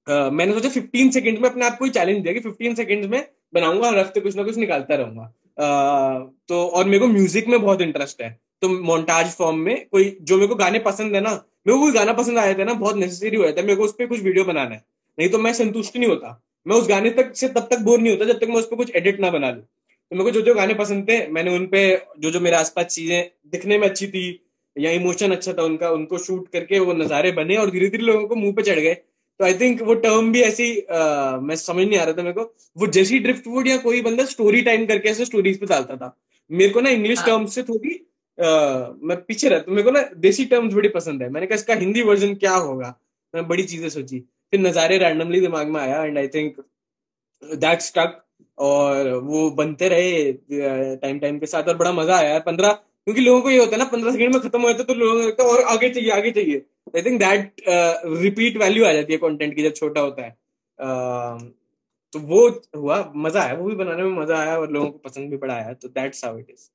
मैंने 0.06 0.52
सोचा 0.52 0.68
15 0.70 1.10
सेकंड 1.10 1.38
में 1.38 1.48
अपने 1.50 1.66
आप 1.66 1.78
को 1.78 1.88
चैलेंज 1.88 2.22
दिया 2.22 2.32
कि 2.34 2.40
15 2.40 2.74
सेकंड 2.74 3.04
में 3.04 3.24
बनाऊँगा 3.54 3.88
हर 3.88 3.98
हफ़्ते 3.98 4.20
कुछ 4.20 4.36
ना 4.36 4.42
कुछ 4.42 4.56
निकालता 4.56 4.94
रहूँगा। 4.94 5.22
अ, 5.58 6.32
तो 6.48 6.66
और 6.66 6.84
मेरे 6.84 6.98
को 6.98 7.06
म्यूज़िक 7.06 7.48
में 7.48 7.60
बहुत 7.60 7.80
इंटरेस्ट 7.80 8.22
है। 8.22 8.38
तो 8.62 8.68
मोन्टाज 8.68 9.30
फॉर्म 9.30 9.58
में 9.58 9.86
कोई 9.92 10.16
जो 10.22 10.36
मेरे 10.36 10.48
को 10.48 10.54
गाने 10.54 10.78
पसंद 10.78 11.14
है 11.14 11.20
ना 11.20 11.30
मेरे 11.66 11.78
को 11.78 11.84
कोई 11.84 11.92
गाना 11.92 12.12
पसंद 12.12 12.38
आया 12.38 12.54
था 12.54 12.64
ना 12.64 12.72
बहुत 12.74 12.96
नेसेसरी 12.96 13.36
हो 13.36 13.44
जाता 13.44 13.60
है 13.60 13.66
मेरे 13.66 13.76
को 13.76 13.84
उस 13.84 13.92
पर 13.92 14.06
कुछ 14.06 14.20
वीडियो 14.20 14.44
बनाना 14.44 14.74
है। 14.74 14.84
नहीं 15.18 15.28
तो 15.28 15.38
मैं 15.38 15.52
संतुष्ट 15.52 15.96
नहीं 15.96 16.08
होता। 16.08 16.40
मैं 16.66 16.76
उस 16.76 16.88
गाने 16.88 17.10
तक 17.10 17.34
से 17.34 17.48
तब 17.48 17.68
तक 17.70 17.78
बोर 17.78 17.98
नहीं 18.00 18.12
होता 18.12 18.24
जब 18.24 18.38
तक 18.40 18.48
मैं 18.48 18.56
उस 18.56 18.66
पर 18.66 18.76
कुछ 18.76 18.90
एडिट 18.96 19.20
ना 19.20 19.30
बना 19.30 19.50
लूँ। 19.50 19.62
तो 19.62 20.16
मेरे 20.16 20.24
को 20.24 20.30
जो 20.30 20.40
जो 20.40 20.54
गाने 20.54 20.74
पसंद 20.74 21.08
थे 21.08 21.26
मैंने 21.28 21.54
उन 21.56 21.66
पे 21.66 21.80
जो 22.18 22.30
जो 22.30 22.40
मेरे 22.40 22.56
आसपास 22.56 22.86
चीज़ें 22.86 23.30
दिखने 23.52 23.78
में 23.78 23.88
अच्छी 23.88 24.06
थी 24.06 24.24
या 24.76 24.90
इमोशन 24.90 25.32
अच्छा 25.32 25.52
था 25.52 25.62
उनका 25.62 25.90
उनको 25.90 26.18
शूट 26.18 26.48
करके 26.48 26.78
वो 26.78 26.92
नजारे 26.92 27.32
बने 27.32 27.56
और 27.56 27.70
धीरे 27.70 27.88
धीरे 27.88 28.04
लोगों 28.04 28.26
को 28.28 28.34
मुँह 28.34 28.52
पे 28.52 28.62
चढ़ 28.62 28.78
गए। 28.78 28.96
तो 29.40 29.44
आई 29.44 29.54
थिंक 29.60 29.82
वो 29.82 29.94
टर्म 29.96 30.30
भी 30.32 30.40
ऐसी 30.42 30.70
अ, 30.76 31.38
मैं 31.42 31.56
समझ 31.56 31.86
नहीं 31.86 31.98
आ 31.98 32.04
रहा 32.04 32.12
था 32.14 32.22
मेरे 32.22 32.32
को। 32.34 32.42
वो 32.76 32.86
जेसी 32.88 33.18
ड्रिफ्टवुड 33.20 33.68
या 33.68 33.76
कोई 33.78 34.00
बंदा 34.02 34.24
स्टोरी 34.26 34.62
टाइम 34.62 34.86
करके 34.86 35.08
ऐसे 35.08 35.24
स्टोरीज 35.24 35.58
पे 35.60 35.66
डालता 35.66 35.96
था। 35.96 36.16
मेरे 36.50 36.70
को 36.72 36.80
ना 36.80 36.90
इंग्लिश 36.90 37.18
हाँ। 37.18 37.26
टर्म्स 37.26 37.54
से 37.54 37.62
थोड़ी 37.64 38.00
मैं 38.38 39.16
पीछे 39.18 39.48
रहता 39.48 39.64
हूँ। 39.68 39.74
मेरे 39.76 39.84
को 39.84 39.90
ना 39.90 40.00
देसी 40.18 40.44
टर्म्स 40.46 40.74
बड़ी 40.74 40.88
पसंद 40.90 41.22
है। 41.22 41.28
मैंने 41.30 41.46
कहा 41.46 41.54
इसका 41.56 41.74
हिंदी 41.76 42.02
वर्जन 42.02 42.34
क्या 42.36 42.54
होगा? 42.54 42.94
मैं 43.34 43.46
बड़ी 43.48 43.62
चीज़ें 43.64 43.88
सोची। 43.90 44.18
फिर 44.52 44.60
नजारे 44.60 44.98
रैंडमली 44.98 45.40
दिमाग 45.40 45.68
में 45.68 45.80
आया 45.80 46.02
and 46.04 46.18
I 46.18 46.28
think 46.28 46.56
that 47.42 47.80
stuck 47.82 48.20
और 48.58 49.08
वो 49.24 49.48
बनते 49.52 49.88
रहे 49.88 50.32
टाइम 50.96 51.18
टाइम 51.18 51.38
के 51.38 51.46
साथ 51.46 51.68
और 51.68 51.76
बड़ा 51.76 51.92
मज़ा 51.92 52.16
आया। 52.16 52.38
पंद्रह 52.40 52.72
क्योंकि 52.72 53.20
लोगों 53.20 53.40
को 53.42 53.50
ये 53.50 53.58
होता 53.58 53.72
है 53.72 53.78
ना 53.78 53.84
पंद्रह 53.92 54.12
सेकंड 54.12 54.34
में 54.34 54.42
खत्म 54.42 54.60
हो 54.62 54.68
जाता 54.68 54.82
है 54.82 54.86
तो 54.86 54.94
लोगों 54.94 55.20
को 55.20 55.26
लगता 55.26 55.42
है 55.42 55.48
और 55.50 55.62
आगे 55.72 55.88
चाहिए 55.90 56.10
आगे 56.12 56.30
चाहिए। 56.32 56.64
I 56.86 57.02
think 57.02 57.18
that 57.20 57.62
repeat 58.22 58.56
value 58.56 58.84
आ 58.86 58.92
जाती 58.92 59.12
है 59.12 59.18
कंटेंट 59.18 59.54
की 59.56 59.62
जब 59.62 59.72
छोटा 59.74 60.00
होता 60.00 60.22
है। 60.22 60.30
अ, 60.30 60.86
तो 62.12 62.20
वो 62.22 62.48
हुआ 62.76 63.12
मज़ा 63.16 63.42
आया। 63.42 63.54
वो 63.54 63.64
भी 63.68 63.74
बनाने 63.74 64.02
में 64.02 64.18
मज़ा 64.20 64.38
आया 64.38 64.58
और 64.58 64.70
लोगों 64.72 64.90
को 64.90 64.98
पसंद 64.98 65.30
भी 65.30 65.36
बड़ा 65.36 65.54
आया। 65.54 65.72
तो 65.72 65.88
दैट्स 65.88 66.24
हाउ 66.24 66.38
इट 66.38 66.50
इज़ 66.50 66.68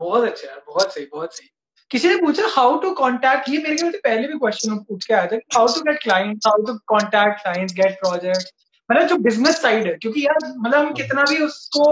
बहुत 0.00 0.24
अच्छा 0.24 0.48
यार 0.48 0.62
बहुत 0.66 0.94
सही 0.94 1.06
बहुत 1.12 1.36
सही। 1.36 1.48
किसी 1.90 2.08
ने 2.08 2.16
पूछा 2.16 2.46
हाउ 2.48 2.78
टू 2.80 2.90
कांटेक्ट 2.94 3.48
ये 3.48 3.58
मेरे 3.58 3.76
ख्याल 3.76 3.90
से 3.92 3.98
पहले 3.98 4.28
भी 4.28 4.38
क्वेश्चन 4.38 4.76
पूछ 4.78 5.06
के 5.06 5.14
आया 5.14 5.26
था 5.26 5.38
how 5.54 5.66
to 5.66 5.80
get 5.80 6.02
clients 6.02 6.46
how 6.46 6.62
to 6.62 6.74
contact 6.88 7.42
clients 7.42 7.74
get 7.74 7.94
project 7.94 8.52
मतलब 8.90 9.08
जो 9.08 9.16
बिज़नेस 9.16 9.60
साइड 9.62 9.86
है 9.86 9.94
क्योंकि 9.94 10.24
यार 10.26 10.38
मतलब 10.58 10.78
हम 10.78 10.92
कितना 10.94 11.22
भी 11.22 11.38
उसको 11.44 11.84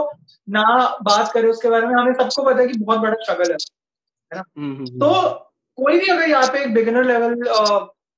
ना 0.49 0.63
बात 1.03 1.33
करें 1.33 1.49
उसके 1.49 1.69
बारे 1.71 1.87
में 1.87 1.95
हमें 1.95 2.13
सबको 2.13 2.43
पता 2.43 2.61
है 2.63 2.69
कि 2.69 2.79
बहुत 2.79 2.99
बड़ा 2.99 3.15
स्ट्रगल 3.15 3.53
है। 3.53 3.57
ना? 4.33 4.43
तो 5.01 5.11
कोई 5.79 5.99
भी 5.99 6.07
अगर 6.07 6.29
यहाँ 6.29 6.47
पे 6.53 6.63
एक 6.63 6.75
बिगिनर 6.75 7.05
लेवल 7.05 7.35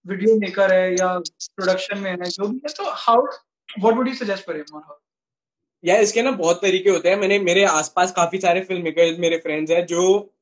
वीडियो 0.06 0.36
मेकर 0.38 0.72
है 0.72 0.92
या 0.92 1.08
प्रोडक्शन 1.18 1.98
में 1.98 2.11
है, 2.11 2.16
जो 2.18 2.46
भी 2.46 2.56
है 2.56 2.72
तो 2.74 2.90
how 2.98 3.22
what 3.78 3.94
would 3.96 4.08
you 4.08 4.14
suggest 4.14 4.46
for 4.46 4.56
him 4.56 4.80
या 5.84 5.96
इसके 5.98 6.22
ना 6.22 6.30
बहुत 6.32 6.61
तरीके 6.62 6.90
होते 6.90 7.08
हैं। 7.08 7.16
मैंने, 7.16 7.38
मेरे 7.40 7.64
आसपास 7.64 8.12
काफ़ी 8.12 8.38
सारे 8.40 8.61
फ़िल्म 8.61 8.82
मेकर 8.84 9.18
मेरे 9.20 9.36
फ्रेंड्स 9.38 9.70
हैं 9.70 9.84
जो, 9.86 10.32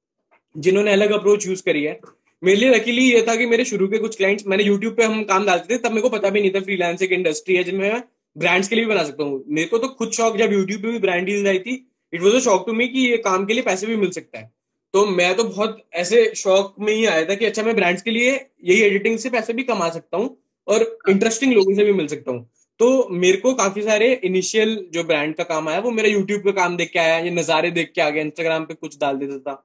जिन्होंने 0.55 0.93
अलग 0.93 1.13
अप्रोच 1.13 1.47
यूज़ 1.47 1.63
करी 1.65 1.83
है। 1.85 1.99
मेरे 2.43 2.59
लिए 2.59 2.71
लकीली 2.71 3.03
ये 3.05 3.23
था 3.29 3.35
कि 3.37 3.47
मेरे 3.47 3.65
शुरू 3.65 3.87
के 3.89 3.99
कुछ 3.99 4.17
क्लाइंट्स 4.17 4.47
मैंने 4.47 4.65
यूट्यूब 4.65 4.95
पे 4.97 5.05
हम 5.05 5.23
काम 5.25 5.47
डालते 5.47 5.75
थे, 5.75 5.79
तब 5.79 5.91
मेरे 5.91 6.03
को 6.03 6.09
पता 6.09 6.31
भी 6.31 6.41
नहीं 6.41 6.51
था 6.51 6.61
फ्रीलांस 6.63 7.03
एक 7.03 7.13
इंडस्ट्री 7.13 7.57
है 7.57 7.65
जिनमें 7.65 7.91
मैं 7.93 8.03
ब्रांड्स 8.37 8.69
के 8.69 8.77
लिए 8.77 8.85
भी 8.85 8.91
बना 8.91 9.05
सकता 9.05 9.25
हूँ। 9.25 9.43
मेरे 9.49 9.69
को 9.69 9.79
तो 9.79 9.89
खुद 9.91 10.13
शौक, 10.13 10.37
जब 10.37 10.53
यूट्यूब 10.53 10.83
पे 10.83 10.91
भी 10.91 10.99
ब्रांड 10.99 11.27
डील्स 11.27 11.49
आई 11.49 11.59
थी 11.59 11.75
इट 12.13 12.23
वॉज़ 12.23 12.37
अ 12.37 12.41
शौक 12.41 12.67
टू 12.67 12.73
मी 12.73 12.89
कि 12.89 13.01
ये 13.01 13.17
काम 13.25 13.47
के 13.47 13.55
लिए 13.55 13.63
पैसे 13.63 13.87
भी 13.87 13.97
मिल 13.97 14.11
सकता 14.11 14.39
है। 14.39 14.51
तो 14.95 15.05
मैं 15.07 15.35
तो 15.37 15.45
बहुत 15.45 15.83
ऐसे 15.95 16.25
शौक 16.37 16.75
में 16.81 16.93
ही 16.93 17.05
आया 17.07 17.25
था 17.25 17.35
कि 17.35 17.45
अच्छा 17.45 17.63
मैं 17.63 17.75
ब्रांड्स 17.77 18.03
के 18.03 18.11
लिए 18.11 18.31
यही 18.65 18.81
एडिटिंग 18.83 19.19
से 19.19 19.31
पैसे 19.31 19.53
भी 19.53 19.63
कमा 19.65 19.89
सकता 19.91 20.17
हूँ 20.17 20.37
और 20.69 20.83
इंटरेस्टिंग 21.09 21.53
लोगों 21.53 21.75
से 21.75 21.85
भी 21.85 21.93
मिल 21.93 22.07
सकता 22.07 22.33
हूँ। 22.33 22.49
तो 22.81 23.09
मेरे 23.11 23.39
को 23.39 23.53
काफ़ी 23.55 23.83
सारे 23.83 24.13
इनिशियल 24.25 24.77
जो 24.93 25.05
ब्रांड 25.05 25.35
का 25.35 25.45
काम 25.45 25.69
आया 25.69 25.81
वो 25.81 25.91
मेरा 25.91 26.09
यूट्यूब 26.09 26.43
पे 26.43 26.53
काम 26.53 26.77
देख 26.77 26.91
के 26.93 26.99
आया 26.99 27.19
ये 27.19 27.31
नजारे 27.31 27.71
देख 27.71 27.93
के 27.95 28.01
आ 28.01 28.09
गया 28.11 28.23
इंस्टाग्राम 28.23 28.65
पे 28.65 28.75
कुछ 28.75 28.99
डाल 29.01 29.17
देता 29.17 29.39
था। 29.39 29.65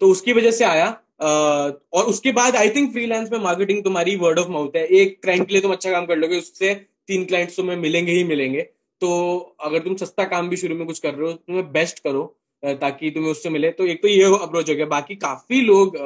तो 0.00 0.08
उसकी 0.08 0.32
वजह 0.32 0.50
से 0.50 0.64
आया। 0.64 0.86
और 1.20 2.04
उसके 2.06 2.32
बाद 2.32 2.56
आई 2.56 2.70
थिंक 2.70 2.92
फ्रीलांस 2.92 3.30
में 3.32 3.38
मार्केटिंग 3.40 3.82
तुम्हारी 3.84 4.14
वर्ड 4.16 4.38
ऑफ़ 4.38 4.48
माउथ 4.50 4.76
है। 4.76 4.86
एक 4.86 5.18
क्लाइंट 5.22 5.46
के 5.46 5.52
लिए 5.52 5.62
तुम 5.62 5.72
अच्छा 5.72 5.90
काम 5.90 6.06
कर 6.06 6.16
लोगे 6.16 6.38
उससे 6.38 6.74
तीन 7.08 7.24
क्लाइंट्स 7.24 7.56
तुम्हें 7.56 7.76
मिलेंगे 7.78 8.12
ही 8.12 8.24
मिलेंगे। 8.24 8.60
तो 9.02 9.38
अगर 9.60 9.78
तुम 9.78 9.94
सस्ता 9.96 10.24
काम 10.26 10.48
भी 10.48 10.56
शुरू 10.56 10.74
में 10.76 10.86
कुछ 10.86 10.98
कर 10.98 11.14
रहे 11.14 11.26
हो 11.26 11.32
तुम्हें 11.32 11.70
बेस्ट 11.72 11.98
करो। 11.98 12.24
ताकि 12.62 13.10
तुम्हें 13.10 13.30
उससे 13.30 13.50
मिले। 13.50 13.70
तो 13.70 13.86
एक 13.86 14.02
तो 14.02 14.08
ये 14.08 14.24
अप्रोच 14.24 14.70
हो 14.70 14.74
गया। 14.74 14.86
बाकी 14.86 15.14
काफ़ी 15.16 15.60
लोग 15.60 15.96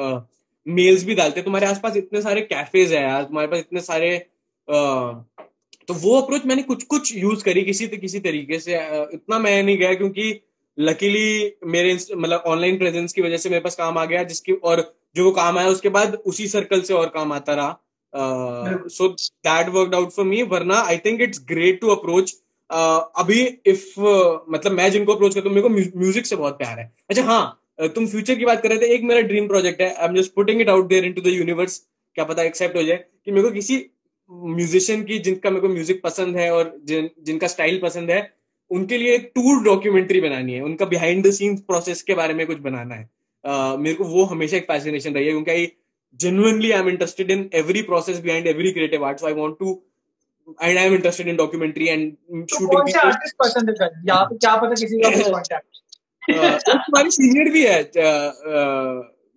मेल्स 0.66 1.04
भी 1.04 1.14
डालते 1.14 1.40
हैं। 1.40 1.44
तुम्हारे 1.44 1.66
आसपास 1.66 1.96
इतने 1.96 2.22
सारे 2.22 2.40
कैफेज 2.42 2.92
है 2.92 3.02
यार। 3.02 3.22
तुम्हारे 3.24 3.48
पास 3.48 3.58
इतने 3.58 3.80
सारे 3.82 4.18
तो 5.88 5.94
वो 5.94 6.20
अप्रोच 6.20 6.46
मैंने 6.46 6.62
कुछ 6.62 6.82
कुछ 6.84 7.14
यूज़ 7.16 7.44
करी 7.44 7.62
किसी 7.62 7.86
किसी 7.88 8.20
तरीके 8.20 8.58
से। 8.58 8.74
इतना 9.14 9.38
मैं 9.38 9.62
नहीं 9.62 9.76
गया 9.78 9.94
क्योंकि 9.94 10.40
लकीली 10.78 11.52
मेरे 11.66 11.92
मतलब 12.16 12.42
ऑनलाइन 12.46 12.78
प्रेजेंस 12.78 13.12
की 13.12 13.22
वजह 13.22 13.36
से 13.36 13.50
मेरे 13.50 13.60
पास 13.60 13.76
काम 13.76 13.98
आ 13.98 14.04
गया। 14.04 14.22
जिसकी 14.22 14.52
और 14.52 14.82
जो 15.16 15.24
वो 15.24 15.30
काम 15.32 15.58
आया 15.58 15.68
उसके 15.68 15.88
बाद 15.88 16.14
उसी 16.26 16.46
सर्कल 16.48 16.80
से 16.80 16.94
और 16.94 17.08
काम 17.08 17.32
आता 17.32 17.54
रहा। 17.54 18.88
So 18.88 19.08
that 19.08 19.68
worked 19.68 19.94
out 19.94 20.10
for 20.10 20.24
me 20.24 20.42
वरना 20.50 20.80
I 20.80 20.96
think 20.96 21.20
it's 21.22 21.44
great 21.48 21.80
to 21.80 21.88
approach 21.90 22.34
अभी 22.70 23.40
इफ़ 23.66 23.94
मतलब 24.50 24.72
मैं 24.72 24.90
जिनको 24.90 25.14
अप्रोच 25.14 25.34
करता 25.34 25.48
हूँ 25.48 25.54
मेरे 25.56 25.68
को 25.68 25.98
म्यूज़िक 25.98 26.26
से 26.26 26.36
बहुत 26.36 26.58
प्यार 26.58 26.78
है। 26.78 26.92
अच्छा 27.10 27.22
हाँ 27.24 27.88
तुम 27.94 28.06
फ्यूचर 28.06 28.34
की 28.34 28.44
बात 28.44 28.62
कर 28.62 28.68
रहे 28.68 28.78
थे 28.78 28.94
एक 28.94 29.02
मेरा 29.02 29.20
ड्रीम 29.20 29.46
प्रोजेक्ट 29.48 29.80
है 29.80 29.92
I 29.94 30.08
am 30.08 30.14
just 30.16 30.34
putting 30.34 30.60
it 30.60 30.68
out 30.68 30.88
there 30.88 31.04
into 31.04 31.20
the 31.22 31.26
universe 31.26 31.78
क्या 32.16 32.24
पता 32.24 32.42
एक्सेप्ट 32.42 32.76
हो 32.76 32.82
जाए 32.82 33.04
कि 33.24 33.30
मेरे 33.32 33.48
को 33.48 33.50
किसी 33.54 33.76
म्यूजिशियन 34.30 35.02
की 35.04 35.18
जिनका 35.18 35.50
मेरे 35.50 35.60
को 35.60 35.68
म्यूज़िक 35.68 36.00
पसंद 36.04 36.36
है 36.36 36.50
और 36.52 36.74
जिन 36.84 37.10
जिनका 37.22 37.46
स्टाइल 37.46 37.80
पसंद 37.82 38.10
है 38.10 38.20
उनके 38.70 38.98
लिए 38.98 39.14
एक 39.14 39.30
टूर 39.34 39.62
डॉक्यूमेंट्री 39.64 40.20
बनानी 40.20 40.52
है 40.52 40.62
उनका 40.62 40.86
बिहाइंड 40.86 41.26
द 41.26 41.30
सीन्स 41.30 41.60
प्रोसेस 41.60 42.02
के 42.02 42.14
बारे 42.14 42.34
में 42.34 42.46
कुछ 42.46 42.58
बनाना 42.58 42.94
है। 42.94 43.08
अ, 43.44 43.76
मेरे 43.76 43.94
को 43.94 44.04
वो 44.04 44.24
हमेशा 44.24 44.56
एक 44.56 44.64
फैसिनेशन 44.64 45.14
रही 45.14 45.26
है 45.26 45.30
क्योंकि 45.32 45.50
आई 45.50 45.72
genuinely 46.20 46.68
i'm 46.74 46.86
interested 46.90 47.30
in 47.32 47.40
every 47.60 47.80
process 47.88 48.20
behind 48.26 48.46
every 48.50 48.70
creative 48.76 49.02
art 49.06 49.18
so 49.22 49.26
i 49.30 49.32
want 49.38 49.56
interested 50.46 51.26
in 51.26 51.36
documentary 51.36 51.88
and 51.88 52.12
तो 52.28 52.56
shooting 52.56 52.74
कौन 52.74 52.86
से 52.86 52.92
people 52.92 53.04
आर्टिस्ट 53.04 53.36
पसंद 53.38 53.70
है? 53.82 53.88
यहाँ 54.08 54.24
पे 54.24 54.36
क्या 54.36 54.54
पता 54.56 54.74
किसी 54.74 54.98
का 54.98 55.10
कांटेक्ट 55.10 55.66
तुम्हारी 56.68 57.10
सीनियर 57.10 57.50
भी 57.52 57.64
है 57.66 57.78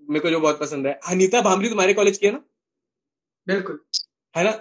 मेरे 0.09 0.19
को 0.19 0.29
जो 0.29 0.39
बहुत 0.39 0.59
पसंद 0.59 0.87
है। 0.87 0.93
अनिता 1.09 1.41
भामरी 1.41 1.69
तुम्हारे 1.69 1.93
कॉलेज 1.93 2.17
की 2.17 2.27
है 2.27 2.31
ना? 2.33 2.39
बिल्कुल। 3.47 3.79
है 4.35 4.43
ना? 4.43 4.51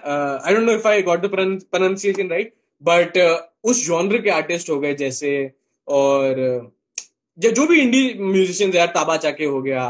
I 0.45 0.53
don't 0.53 0.65
know 0.65 0.73
if 0.73 0.87
I 0.87 1.01
got 1.01 1.21
the 1.21 1.29
pronunciation 1.29 2.29
right 2.29 2.53
but 2.83 3.17
उस 3.63 3.85
जॉनर 3.87 4.21
के 4.21 4.29
आर्टिस्ट 4.29 4.69
हो 4.69 4.79
गए 4.79 4.93
जैसे 4.95 5.31
और 5.87 6.35
जो 7.37 7.51
जो 7.51 7.65
भी 7.67 7.81
इंडी 7.81 8.13
म्यूजिशियंस 8.19 8.75
यार 8.75 8.87
ताबा 8.95 9.17
चाके 9.17 9.45
हो 9.45 9.61
गया 9.61 9.83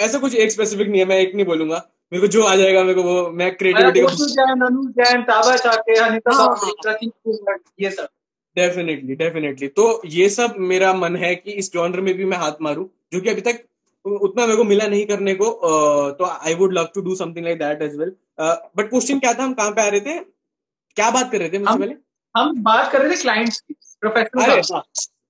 ऐसा 0.00 0.18
कुछ 0.18 0.34
एक 0.34 0.50
स्पेसिफिक 0.52 0.88
नहीं 0.88 1.00
है 1.00 1.06
मैं 1.06 1.18
एक 1.18 1.34
नहीं 1.34 1.46
बोलूँगा। 1.46 1.91
मेरे 2.12 2.20
को 2.20 2.26
जो 2.26 2.42
आ 2.42 2.54
जाएगा 2.56 2.82
मेरे 2.82 2.94
को 2.94 3.02
वो 3.02 3.30
मैं 3.32 3.54
क्रिएटिविटी 3.56 4.00
जैन 4.32 4.60
अनु 4.60 4.82
जैन 4.98 5.22
ताबा 5.22 5.56
चाके 5.56 5.98
अनिता 5.98 6.34
हाँ। 6.34 6.46
बाबू 6.48 7.08
कुमार, 7.08 7.58
ये 7.80 7.90
सब। 7.90 8.08
डेफिनेटली 8.56 9.14
डेफिनेटली 9.14 9.68
तो 9.68 9.84
ये 10.06 10.28
सब 10.28 10.54
मेरा 10.58 10.92
मन 10.94 11.16
है 11.16 11.34
कि 11.34 11.52
इस 11.52 11.72
जॉनर 11.72 12.00
में 12.00 12.14
भी 12.14 12.24
मैं 12.24 12.36
हाथ 12.36 12.60
मारूं 12.62 12.84
जो 13.12 13.20
कि 13.20 13.30
अभी 13.30 13.40
तक 13.40 13.62
उतना 14.04 14.46
मेरे 14.46 14.56
को 14.56 14.64
मिला 14.64 14.86
नहीं 14.86 15.04
करने 15.06 15.34
को 15.34 15.46
तो 16.18 16.24
I 16.24 16.54
would 16.54 16.72
love 16.72 16.88
to 16.94 17.00
do 17.00 17.14
something 17.14 17.44
like 17.44 17.58
that 17.58 17.82
as 17.82 17.96
well 17.96 18.12
but 18.76 18.88
question 18.90 19.18
क्या 19.18 19.32
था 19.34 19.42
हम 19.44 19.52
कहाँ 19.54 19.70
पे 19.70 19.82
आ 19.82 19.88
रहे 19.88 20.00
थे? 20.00 20.18
क्या 20.96 21.10
बात 21.10 21.30
कर 21.32 21.38
रहे 21.38 21.48
थे 21.48 21.58
मुझसे 21.58 21.72
हम- 21.72 21.80
पहले? 21.80 21.94
हम 22.34 22.62
बात 22.62 22.92
कर 22.92 23.00
रहे 23.00 23.10
थे 23.10 23.20
क्लाइंट्स 23.22 23.60
की 23.60 23.74
प्रोफेशनल 24.00 24.60
हाँ 24.72 24.82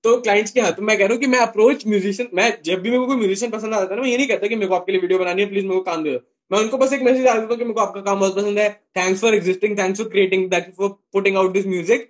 तो 0.03 0.17
क्लाइंट्स 0.21 0.51
के 0.51 0.61
हाँ 0.61 0.71
तो 0.71 0.81
मैं 0.81 0.97
कह 0.97 1.05
रहा 1.05 1.13
हूँ 1.13 1.21
कि 1.21 1.27
मैं 1.27 1.39
अप्रोच 1.39 1.87
म्यूजिशियन 1.87 2.29
मैं 2.33 2.47
जब 2.65 2.81
भी 2.81 2.89
मेरे 2.89 2.99
को 2.99 3.07
कोई 3.07 3.15
म्यूजिशियन 3.15 3.51
पसंद 3.51 3.73
आता 3.73 3.89
है 3.89 3.95
ना 3.95 4.01
मैं 4.01 4.09
ये 4.09 4.17
नहीं 4.17 4.27
कहता 4.27 4.47
कि 4.47 4.55
मेरे 4.55 4.67
को 4.67 4.75
आपके 4.75 4.91
लिए 4.91 5.01
वीडियो 5.01 5.19
बनानी 5.19 5.41
है 5.41 5.47
प्लीज़ 5.49 5.65
मेरे 5.65 5.75
को 5.77 5.81
काम 5.83 6.03
दे 6.03 6.11
दो। 6.11 6.19
मैं 6.51 6.59
उनको 6.59 6.77
बस 6.77 6.93
एक 6.93 7.01
मैसेज 7.01 7.25
डाल 7.25 7.39
देता 7.39 7.49
हूँ 7.49 7.57
कि 7.57 7.63
मेरे 7.63 7.73
को 7.73 7.81
आपका 7.81 8.01
काम 8.01 8.19
बहुत 8.19 8.35
पसंद 8.35 8.59
है। 8.59 8.69
Thanks 8.97 9.21
for 9.21 9.35
existing 9.35 9.77
thanks 9.79 10.01
for 10.01 10.09
creating 10.09 10.49
that 10.49 10.73
for 10.77 10.89
putting 11.13 11.37
out 11.37 11.53
this 11.53 11.67
music 11.67 12.09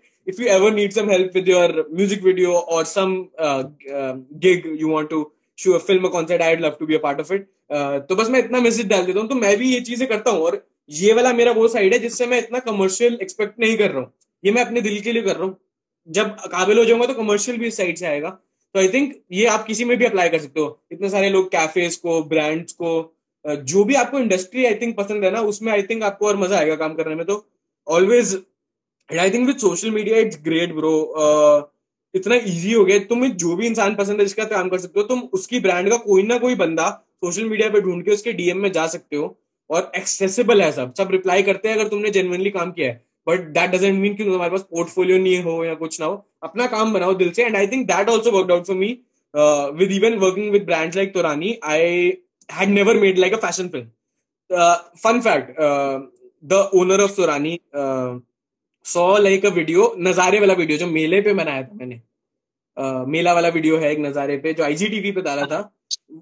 some 0.96 1.10
help 1.10 1.34
with 1.34 1.48
your 1.48 1.84
music 1.92 2.22
video 2.24 2.52
or 2.74 2.86
some 2.86 3.14
uh, 3.38 3.64
uh, 3.94 4.14
gig 4.40 4.68
you 4.82 4.88
want 4.88 5.10
to 5.10 5.18
show 5.58 5.80
film 5.80 6.06
a 6.06 6.10
concert 6.10 6.42
I'd 6.42 6.62
love 6.62 6.78
to 6.78 6.86
be 6.86 6.96
a 6.96 7.00
part 7.06 7.20
of 7.24 7.32
it. 7.32 7.42
Uh, 7.70 8.00
तो 8.00 8.16
बस 8.16 8.30
मैं 8.30 8.40
इतना 8.40 8.60
message 8.62 8.88
डाल 8.88 9.06
देता 9.06 9.20
हूँ 9.20 9.28
तो 9.30 9.36
मैं 9.36 9.56
भी 9.58 9.72
ये 9.74 9.82
चीज़ें 9.82 10.08
करता 10.10 10.32
हूँ 10.32 10.42
और 10.42 10.66
ये 10.90 11.14
वाला 11.14 11.34
मेरा 11.34 11.52
वो 11.52 11.68
साइड 11.68 11.94
है 11.94 12.00
जिससे 12.00 12.28
मैं 12.28 12.38
इतना 12.40 12.60
कमर्शियल 12.60 13.18
एक्सपेक्ट 13.22 13.60
नहीं 13.60 13.78
कर 13.78 13.92
रहा 13.92 14.00
हूँ। 14.00 14.12
ये 14.44 14.52
मैं 14.52 14.66
अपने 14.66 14.82
दिल 14.82 15.00
के 15.02 15.12
लिए 15.12 15.22
कर 15.24 15.36
रहा 15.36 15.46
हूँ। 15.46 15.58
जब 16.08 16.36
काबिल 16.52 16.78
हो 16.78 16.86
जाऊँगा 16.86 17.06
तो 17.06 17.14
कमर्शियल 17.14 17.58
भी 17.58 17.68
इस 17.68 17.78
साइड 17.78 17.98
से 17.98 18.06
आएगा। 18.08 18.30
तो 18.30 18.80
आई 18.80 18.88
थिंक 18.94 19.14
ये 19.32 19.46
आप 19.48 19.66
किसी 19.66 19.86
में 19.86 19.98
भी 19.98 20.06
अप्लाई 20.06 20.30
कर 20.30 20.40
सकते 20.40 20.60
हो। 20.60 20.80
इतने 20.92 21.10
सारे 21.10 21.30
लोग 21.30 21.52
कैफेज 21.52 21.96
को 21.96 22.22
ब्रांड्स 22.26 22.74
को 22.74 23.00
अ, 23.02 23.06
जो 23.46 23.84
भी 23.84 23.96
आपको 23.96 24.20
इंडस्ट्री 24.20 24.66
आई 24.66 24.76
थिंक 24.76 24.96
पसंद 24.98 25.24
है 25.24 25.32
ना, 25.32 25.42
उसमें 25.42 25.72
आई 25.72 25.84
थिंक 25.84 26.04
आपको 26.04 26.28
और 26.28 26.38
मज़ा 26.38 26.58
आएगा 26.58 26.76
काम 26.76 26.94
करने 26.96 27.16
में। 27.16 27.26
तो 27.26 27.46
always 27.88 28.38
I 29.10 29.32
think 29.32 29.48
with 29.48 29.58
social 29.58 29.92
media 29.92 30.18
it's 30.18 30.40
great 30.44 30.74
bro 30.74 30.96
इतना 32.14 32.36
इजी 32.36 32.74
हो 32.74 32.84
गया। 32.86 33.00
तुम्हें 33.06 33.36
जो 33.38 33.56
भी 33.56 33.68
इंसान 33.68 33.96
पसंद 33.96 34.20
है, 34.20 34.26
जिसका 34.26 34.44
काम 34.46 34.70
कर 34.70 34.78
सकते 34.80 35.00
हो, 35.00 35.06
तुम 35.06 35.22
उसकी 35.34 35.60
ब्रांड 35.60 35.90
का 35.90 35.98
कोई 36.00 36.24
ना 36.24 36.38
कोई 36.40 36.56
बंदा 36.56 36.90
सोशल 37.22 37.46
मीडिया 37.46 37.70
पे 37.70 37.82
ढूंढ 37.82 38.04
के 38.06 38.12
उसके 38.12 38.34
डीएम 38.34 38.58
में 38.58 38.72
जा 38.72 38.86
सकते 38.88 39.16
हो। 39.16 39.36
और 39.70 39.92
एक्सेसिबल 39.96 40.62
है 40.62 40.72
सब। 40.72 40.94
सब 40.94 41.12
रिप्लाई 41.12 41.44
करते 41.44 41.70
हैं 41.70 41.76
अगर 41.76 41.88
तुमने 41.88 42.10
जेनुअनली 42.12 42.50
काम 42.52 42.72
किया 42.72 42.88
है। 42.88 43.02
बट 43.28 43.48
दैट 43.54 43.72
डजेंट 43.72 44.00
मीन 44.00 44.16
कि 44.16 44.24
तुम्हारे 44.24 44.52
पास 44.52 44.62
पोर्टफोलियो 44.72 45.18
नहीं 45.18 45.42
हो 45.44 45.64
या 45.66 45.74
कुछ 45.76 46.00
ना 46.00 46.06
हो। 46.06 46.26
अपना 46.44 46.66
काम 46.68 46.94
बनाओ 46.94 47.14
दिल 47.16 47.32
से। 47.32 47.44
And 47.44 47.56
I 47.56 47.68
think 47.68 47.86
that 47.88 48.10
also 48.10 48.32
work 48.32 48.52
out 48.52 48.66
for 48.68 48.76
me 48.76 48.88
with 49.78 49.92
even 49.94 50.18
working 50.20 50.52
with 50.52 50.66
brands 50.66 50.96
like 50.96 51.14
Torani 51.14 51.58
I 51.64 52.12
had 52.54 52.70
never 52.70 53.00
made 53.00 53.18
like 53.18 53.34
a 53.34 53.38
fashion 53.40 53.68
film 53.70 53.88
fun 54.98 55.22
fact 55.22 55.56
the 56.44 56.70
owner 56.76 57.02
of 57.02 57.16
Torani 57.16 57.60
saw 58.86 59.06
like 59.20 59.46
a 59.46 59.50
video 59.52 59.94
नजारे 60.00 60.40
वाला 60.40 60.54
video 60.54 60.78
जो 60.78 60.88
मेले 60.88 61.22
पे 61.22 61.34
बनाया 61.34 61.64
था 61.64 61.76
मैंने 61.76 62.02
uh, 62.78 63.08
मेला 63.08 63.34
वाला 63.34 63.50
video 63.50 63.78
है 63.78 63.92
एक 63.92 64.00
नजारे 64.00 64.38
पे 64.38 64.54
जो 64.54 64.64
आईजीटीवी 64.64 65.12
पे 65.12 65.22
डाला 65.22 65.46
था 65.46 65.62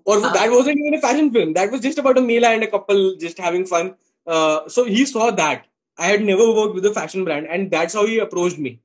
और 0.07 0.21
हाँ। 0.21 0.31
That 0.33 0.49
wasn't 0.51 0.77
even 0.77 0.97
fashion 0.99 1.29
film 1.29 1.53
that 1.53 1.71
was 1.71 1.81
just 1.81 1.99
about 1.99 2.17
a 2.17 2.21
mela 2.23 2.51
and 2.51 2.63
a 2.63 2.69
couple 2.69 3.03
just 3.21 3.39
having 3.41 3.65
fun 3.65 3.91
so 4.69 4.83
he 4.85 5.05
saw 5.07 5.29
that 5.33 5.63
I 5.99 6.09
had 6.09 6.21
never 6.25 6.53
worked 6.55 6.75
with 6.75 6.85
a 6.85 6.93
fashion 6.93 7.23
brand 7.23 7.47
and 7.47 7.69
that's 7.69 7.95
how 7.95 8.05
he 8.05 8.19
approached 8.19 8.59
me 8.59 8.77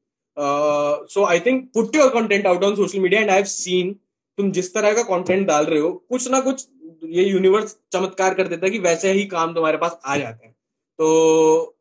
so 1.10 1.24
I 1.26 1.40
think 1.40 1.68
put 1.74 1.96
your 1.96 2.08
content 2.10 2.46
out 2.46 2.64
on 2.64 2.76
social 2.76 3.00
media 3.00 3.20
and 3.20 3.30
I 3.30 3.36
have 3.36 3.44
seen 3.50 3.92
तुम 4.38 4.50
जिस 4.52 4.72
तरह 4.74 4.92
का 4.92 5.02
content 5.04 5.46
डाल 5.48 5.64
रहे 5.66 5.80
हो 5.80 5.92
कुछ 6.08 6.30
ना 6.30 6.40
कुछ 6.40 6.66
ये 7.04 7.24
यूनिवर्स 7.24 7.76
चमत्कार 7.92 8.34
कर 8.34 8.48
देता 8.48 8.66
है 8.66 8.70
कि 8.72 8.78
वैसे 8.80 9.12
ही 9.12 9.24
काम 9.26 9.54
तुम्हारे 9.54 9.78
पास 9.78 9.98
आ 10.04 10.16
जाते 10.16 10.46
हैं। 10.46 10.54
तो 10.98 11.76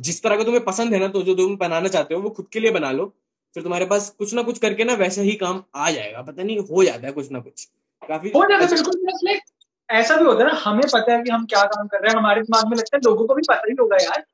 जिस 0.00 0.22
तरह 0.22 0.36
का 0.36 0.44
तुम्हें 0.44 0.64
पसंद 0.64 0.94
है 0.94 1.00
ना 1.00 1.08
तो 1.08 1.22
जो 1.22 1.34
तुम 1.34 1.56
बनाना 1.56 1.88
चाहते 1.88 2.14
हो 2.14 2.20
वो 2.20 2.30
खुद 2.30 2.46
के 2.52 2.60
लिए 2.60 2.70
बना 2.70 2.90
लो। 2.92 3.06
फिर 3.56 3.62
तुम्हारे 3.62 3.86
पास 3.86 4.08
कुछ 4.18 4.34
ना 4.34 4.42
कुछ 4.42 4.58
करके 4.58 4.84
ना 4.84 4.94
वैसे 4.96 5.22
ही 5.22 5.32
काम 5.36 5.62
आ 5.74 5.90
जाएगा। 5.90 6.22
पता 6.22 6.42
नहीं 6.42 6.58
हो 6.60 6.84
जाता 6.84 7.06
है 7.06 7.12
कुछ 7.12 7.30
ना 7.32 7.40
कुछ। 7.40 7.64
काफ़ी 8.02 8.30
हो 8.30 8.42
जाता 8.42 8.64
है 8.64 8.70
बिल्कुल 8.72 9.38
ऐसा 9.88 10.16
भी 10.16 10.24
होता 10.24 10.44
है 10.44 10.46
ना 10.46 10.58
हमें 10.60 10.82
पता 10.92 11.12
है 11.12 11.22
कि 11.22 11.30
हम 11.30 11.44
क्या 11.46 11.62
काम 11.66 11.86
कर 11.86 12.00
रहे 12.00 12.10
हैं। 12.10 12.18
हमारे 12.18 12.40
दिमाग 12.42 12.68
में 12.68 12.76
लगता 12.76 12.96
है 12.96 13.00
लोगों 13.04 13.26
को 13.26 13.34
भी 13.34 13.42
पता 13.48 13.68
ही 13.68 13.74
होगा 13.80 13.96
यार। 14.02 14.24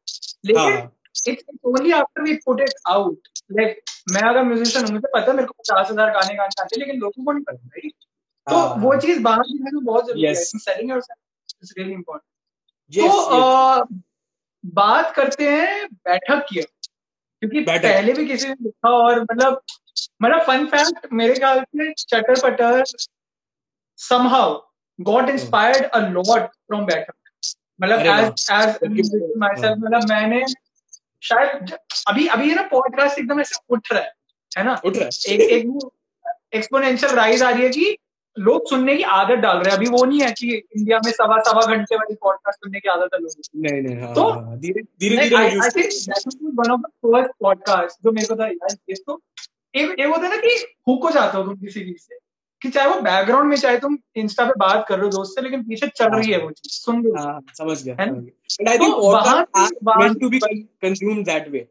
लेकिन 0.46 0.88
it's 1.28 1.44
only 1.64 1.92
after 1.92 2.22
we 2.22 2.34
put 2.44 2.60
it 2.60 2.74
out 2.88 3.28
like 3.52 3.80
मैं 4.12 4.22
अगर 4.22 4.42
म्यूजिशियन 4.42 4.84
हूँ 4.84 4.92
मुझे 4.92 5.08
पता 5.08 5.30
है 5.30 5.36
मेरे 5.36 5.46
को 5.46 5.54
पचास 5.58 5.90
हज़ार 5.90 6.10
गाने 6.10 6.34
गाने 6.34 6.62
आते 6.62 6.74
हैं 6.74 6.78
लेकिन 6.78 7.00
लोगों 7.00 7.24
को 7.24 7.32
नहीं 7.32 7.44
पता 7.44 7.88
तो 8.48 8.56
हाँ, 8.56 8.74
वो 8.76 8.92
हाँ। 8.92 9.00
चीज़ 9.00 9.22
बाहर 9.22 9.40
दिखने 9.40 9.70
में 9.70 9.84
बहुत 9.84 10.06
ज़रूरी 10.06 10.22
है। 10.22 10.34
Selling 10.34 10.90
yourself 10.90 11.54
is 11.62 11.72
really 11.78 11.92
important 11.92 12.26
तो. 13.08 13.20
अ, 13.20 13.84
बात 14.66 15.14
करते 15.14 15.50
हैं 15.50 15.86
बैठक 15.94 16.46
की। 16.50 16.62
क्योंकि। 16.62 17.60
पहले 17.60 18.12
भी 18.12 18.26
किसी 18.26 18.48
ने 18.48 18.54
लिखा 18.54 18.90
और 18.90 19.20
मतलब 19.22 19.62
मतलब 20.22 20.42
फन 20.42 20.66
फैक्ट 20.66 21.06
मेरे 21.12 21.34
ख्याल 21.34 21.60
से 21.60 21.92
चटर 21.92 22.40
पटर 22.42 22.82
somehow 23.98 24.48
got 24.98 25.24
inspired 25.28 25.82
a 25.94 26.00
lot 26.16 26.40
from 26.40 26.86
बैठक। 26.86 27.14
मतलब 27.80 27.98
as 27.98 28.42
a 28.58 28.88
musician 28.88 29.42
myself 29.42 29.76
मतलब 29.78 30.08
मैंने 30.08 30.44
शायद 31.22 31.78
अभी 32.08 32.26
अभी 32.26 32.48
ये 32.48 32.54
ना 32.54 32.62
पॉडकास्ट 32.62 33.18
एकदम 33.18 33.40
ऐसे 33.40 33.56
उठ 33.68 33.92
रहा 33.92 34.02
है 34.02 34.12
है 34.58 34.64
ना? 34.64 34.80
उठ 34.84 34.96
रहा 34.96 35.04
है। 35.04 35.34
एक 35.34 35.40
एक 35.40 35.90
एक्सपोनेंशियल 36.54 37.12
राइज 37.12 37.42
आ 37.42 37.50
रही 37.50 37.62
है 37.62 37.68
कि 37.68 37.96
लोग 38.38 38.70
सुनने 38.70 38.96
की 38.96 39.02
आदत 39.02 39.34
डाल 39.34 39.56
रहे 39.56 39.70
हैं। 39.70 39.76
अभी 39.76 39.86
वो 39.86 40.04
नहीं 40.04 40.20
है 40.20 40.32
कि 40.32 40.62
इंडिया 40.76 41.00
में 41.04 41.12
सवा 41.12 41.38
सवा 41.38 41.76
घंटे 41.76 41.96
वाली 41.96 42.14
पॉडकास्ट 42.14 42.58
सुनने 42.58 42.80
की 42.80 42.88
आदत 42.88 43.08
है। 43.14 43.20
लोगों 43.20 43.62
नहीं 43.62 43.82
नहीं 43.82 43.98
हाँ 43.98 44.14
तो- 44.14 44.32
हाँ, 44.32 44.58
धीरे 44.58 44.82
धीरे 44.82 45.16
I 45.16 45.50
think 45.50 45.84
that 45.84 46.22
one 46.54 46.70
of 46.70 46.80
the 46.80 46.86
first 46.86 47.30
podcast 47.40 47.98
जो 48.04 48.12
मेरे 48.12 48.26
को 48.26 48.36
था 48.36 48.46
यार 48.46 48.76
ये 48.90 48.96
तो 49.06 49.22
एक 49.74 49.90
होता 49.90 50.22
है 50.22 50.30
ना 50.30 50.36
कि 50.36 50.66
हुक 50.88 51.04
हो 51.04 51.10
जाते 51.10 51.38
हो 51.38 51.44
तुम 51.44 51.54
किसी 51.54 51.80
चीज़ 51.80 51.98
से। 51.98 52.18
कि 52.62 52.68
चाहे 52.68 52.88
वो 52.88 53.00
बैकग्राउंड 53.00 53.48
में 53.48 53.56
चाहे 53.56 53.78
तुम 53.78 53.98
इंस्टा 54.16 54.44
पे 54.44 54.52
बात 54.58 54.84
कर 54.88 54.96
रहे 54.96 55.04
हो 55.04 55.10
दोस्त 55.10 55.34
से 55.34 55.42
लेकिन 55.42 55.62
पीछे 55.62 55.86
चल 55.86 56.06
रही 56.06 56.32
है 56.32 56.38
वो 56.38 56.50
चीज़। 56.50 56.72
सुन 56.72 57.04
रहे 57.04 57.10
हो 57.10 57.28
हाँ 57.28 57.40
समझ 57.54 57.84
गया। 57.84 57.96
Meant 57.96 60.22
to 60.22 60.30
be 60.30 60.38
से- 60.44 60.66
consumed 60.84 61.24
that 61.24 61.52
way 61.52 61.62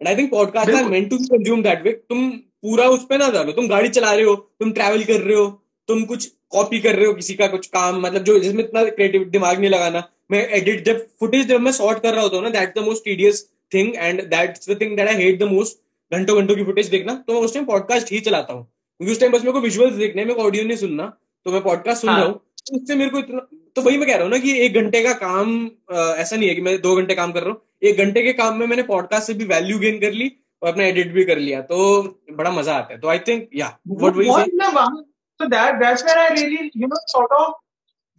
and 0.00 0.08
I 0.08 0.16
think 0.16 0.34
podcasts 0.34 0.56
are 0.56 0.66
बिल्कुल। 0.66 0.92
meant 0.92 1.12
to 1.12 1.18
be 1.18 1.24
consumed 1.34 1.66
that 1.66 1.86
way 1.86 1.92
तुम 2.08 2.30
पूरा 2.30 2.88
उस 2.88 3.04
पे 3.04 3.16
ना 3.16 3.30
डालो। 3.30 3.52
तुम 3.52 3.68
गाड़ी 3.68 3.88
चला 3.88 4.12
रहे 4.12 4.24
हो 4.24 4.34
तुम 4.34 4.72
ट्रैवल 4.72 5.04
कर 5.04 5.12
रहे 5.12 5.36
हो 5.36 5.62
तुम 5.88 6.04
कुछ 6.04 6.26
कॉपी 6.50 6.78
कर 6.80 6.96
रहे 6.96 7.06
हो 7.06 7.12
किसी 7.14 7.34
का 7.34 7.46
कुछ 7.46 7.66
काम 7.68 8.00
मतलब 8.00 8.24
जो 8.24 8.38
जिसमें 8.38 8.62
इतना 8.64 8.84
क्रिएटिव 8.86 9.24
दिमाग 9.30 9.58
नहीं 9.58 9.70
लगाना। 9.70 10.02
मैं 10.30 10.46
एडिट 10.56 10.84
जब 10.84 11.06
फुटेज 11.20 11.46
जब 11.48 11.60
मैं 11.60 11.72
शॉर्ट 11.72 12.02
कर 12.02 12.14
रहा 12.14 12.22
होता 12.22 12.36
हूँ 12.36 12.44
ना 12.44 12.50
that's 12.50 12.80
the 12.80 12.84
most 12.84 13.04
tedious 13.04 13.44
thing 13.72 13.94
and 13.96 14.22
that's 14.30 14.70
the 14.70 14.80
thing 14.80 14.96
that 14.96 15.08
I 15.08 15.14
hate 15.16 15.38
the 15.40 15.48
most 15.52 15.78
घंटों 16.12 16.36
घंटों 16.38 16.56
की 16.56 16.64
फुटेज 16.64 16.88
देखना 16.88 17.14
तो 17.26 17.32
मैं 17.32 17.40
उस 17.40 17.54
टाइम 17.54 17.66
पॉडकास्ट 17.66 18.12
ही 18.12 18.20
चलाता 18.20 18.52
हूँ। 18.52 18.64
क्योंकि 18.64 19.12
उस 19.12 19.20
टाइम 19.20 19.32
बस 19.32 19.40
मेरे 19.40 19.52
को 19.52 19.60
विजुअल्स 19.60 19.94
देखने 19.96 20.24
मेरे 20.24 20.34
को 20.34 20.42
ऑडियो 20.42 20.64
नहीं 20.64 20.76
सुनना 20.76 21.06
तो 21.46 21.52
मैं 21.52 21.62
पॉडकास्ट 21.62 22.00
सुन 22.00 22.10
हाँ। 22.10 22.18
रहा 22.18 22.26
हूँ। 22.26 22.40
तो 22.66 22.76
उससे 22.76 22.94
मेरे 22.94 23.10
को 23.10 23.18
इतना 23.18 23.46
तो 23.76 23.82
वही 23.82 23.98
मैं 23.98 24.06
कह 24.08 24.14
रहा 24.14 24.22
हूँ 24.22 24.30
ना 24.30 24.38
कि 24.38 24.58
एक 24.60 24.74
घंटे 24.74 25.02
का 25.02 25.12
काम 25.18 25.50
ऐसा 25.92 26.36
नहीं 26.36 26.48
है 26.48 26.54
कि 26.54 26.60
मैं 26.60 26.80
दो 26.82 26.94
घंटे 26.96 27.14
काम 27.14 27.32
कर 27.32 27.42
रहा 27.42 27.50
हूँ। 27.50 27.60
एक 27.82 27.98
घंटे 27.98 28.22
के 28.22 28.32
काम 28.34 28.58
में 28.58 28.66
मैंने 28.66 28.82
पॉडकास्ट 28.84 29.26
से 29.26 29.34
भी 29.34 29.44
वैल्यू 29.46 29.78
गेन 29.78 29.98
कर 30.00 30.12
ली 30.12 30.30
और 30.62 30.68
अपना 30.68 30.84
एडिट 30.84 31.12
भी 31.12 31.24
कर 31.24 31.38
लिया 31.38 31.60
तो 31.62 32.02
बड़ा 32.32 32.50
मज़ा 32.52 32.74
आता 32.74 32.94
है। 32.94 33.00
तो 33.00 33.08
आई 33.08 33.18
थिंक 33.28 33.48
या 33.56 33.76
व्हाट 33.88 34.16
वी 34.16 34.28
वहाँ 34.28 34.88
so 35.40 35.48
that 35.48 35.80
that's 35.80 36.04
where 36.04 36.18
I 36.18 36.28
really 36.34 36.70
you 36.74 36.88
know 36.88 37.00
sort 37.10 37.32
of 37.38 37.54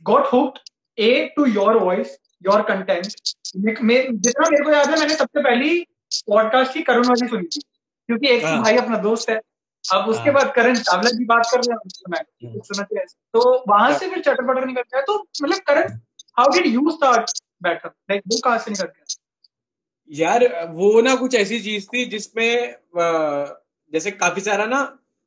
got 0.04 0.28
hooked 0.28 0.72
a 0.98 1.12
to 1.38 1.46
your 1.58 1.72
voice 1.80 2.16
your 2.42 2.60
content. 2.64 3.16
जितना 3.56 4.50
मेरे 4.50 4.64
को 4.64 4.72
याद 4.72 4.90
है 4.90 5.00
मैंने 5.00 5.16
सबसे 5.16 5.44
पहली 5.44 5.80
पॉडकास्ट 6.28 6.76
ही 6.76 6.82
करुण 6.90 7.08
वाली 7.08 7.28
सुनी 7.28 7.48
थी 7.48 7.60
क्योंकि 7.60 8.28
एक 8.28 8.44
हाँ। 8.46 8.62
भाई 8.64 8.78
अपना 8.78 8.98
दोस्त 8.98 9.30
है। 9.30 9.36
अब 9.86 10.08
उसके 10.10 10.24
हाँ। 10.24 10.34
बाद 10.34 10.54
करण 10.56 10.76
चावला 10.78 11.10
की 11.18 11.26
बात 11.26 11.48
कर 11.52 11.60
रहे 11.60 11.76
हैं 11.76 12.60
सुना 12.62 12.84
चाहिए 12.84 13.06
तो 13.34 13.42
वहाँ 13.70 13.98
से 13.98 14.10
फिर 14.10 14.22
चटर 14.22 14.48
पटर 14.48 14.66
निकल 14.66 14.82
गया। 14.82 15.02
तो 15.02 15.18
मतलब 15.44 15.60
Karan 15.68 16.00
how 16.38 16.52
did 16.54 16.66
you 16.68 16.90
start 16.92 17.32
बैठक 17.64 17.94
लाइक 18.12 18.22
वो 18.28 18.40
कहाँ 18.44 18.58
से 18.58 18.72
निकल 18.72 18.86
गया? 18.86 19.06
यार 20.10 20.68
वो 20.74 21.02
ना 21.02 21.16
कुछ 21.16 21.36
ऐसी 21.36 21.60
चीज़ 21.60 21.88
थी 21.88 22.06
जिसमें 22.06 22.76
जैसे 23.94 24.12
काफ़ी 24.12 24.42
सारा 24.42 24.66
ना 24.66 24.82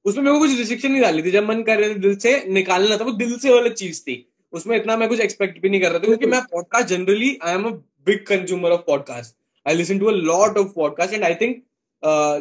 उसमें 0.04 0.22
मेरे 0.24 0.34
को 0.34 0.40
कुछ 0.40 0.58
रिस्ट्रिक्शन 0.58 0.92
नहीं 0.92 1.02
डाली 1.02 1.22
थी। 1.22 1.30
जब 1.30 1.48
मन 1.48 1.62
कर 1.62 1.78
रहे 1.78 1.90
थे 1.90 1.98
दिल 2.00 2.16
से 2.16 2.42
निकालना 2.50 2.96
था, 2.96 3.04
वो 3.04 3.12
दिल 3.14 3.36
से 3.38 3.50
वाली 3.50 3.70
चीज़ 3.72 4.00
थी। 4.02 4.16
उसमें 4.52 4.76
इतना 4.76 4.96
मैं 4.96 5.08
कुछ 5.08 5.20
एक्सपेक्ट 5.20 5.60
भी 5.62 5.70
नहीं 5.70 5.80
कर 5.80 5.90
रहा 5.90 5.98
था, 5.98 6.04
क्योंकि 6.04 6.26
मैं 6.26 6.40
podcast 6.52 6.88
generally 6.88 7.36
I 7.44 7.54
am 7.54 7.64
a 7.64 7.70
big 8.06 8.24
consumer 8.26 8.70
of 8.70 8.80
podcast 8.86 9.34
I 9.66 9.74
listen 9.74 9.98
to 9.98 10.06
a 10.06 10.12
lot 10.12 10.58
of 10.58 10.68
podcast 10.76 11.14
and 11.14 11.24
I 11.24 11.34
think 11.40 11.62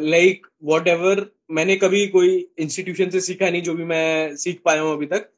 like 0.04 0.48
whatever 0.88 1.26
मैंने 1.52 1.76
कभी 1.76 2.06
कोई 2.08 2.30
इंस्टीट्यूशन 2.60 3.10
से 3.10 3.22
सीखा 3.22 3.50
नहीं, 3.50 3.62
जो 3.62 3.74
भी 3.74 3.84
मैं 3.86 4.36
सीख 4.36 4.62
पाया 4.66 4.82
हूँ 4.82 4.94
अभी 4.94 5.06
तक 5.08 5.30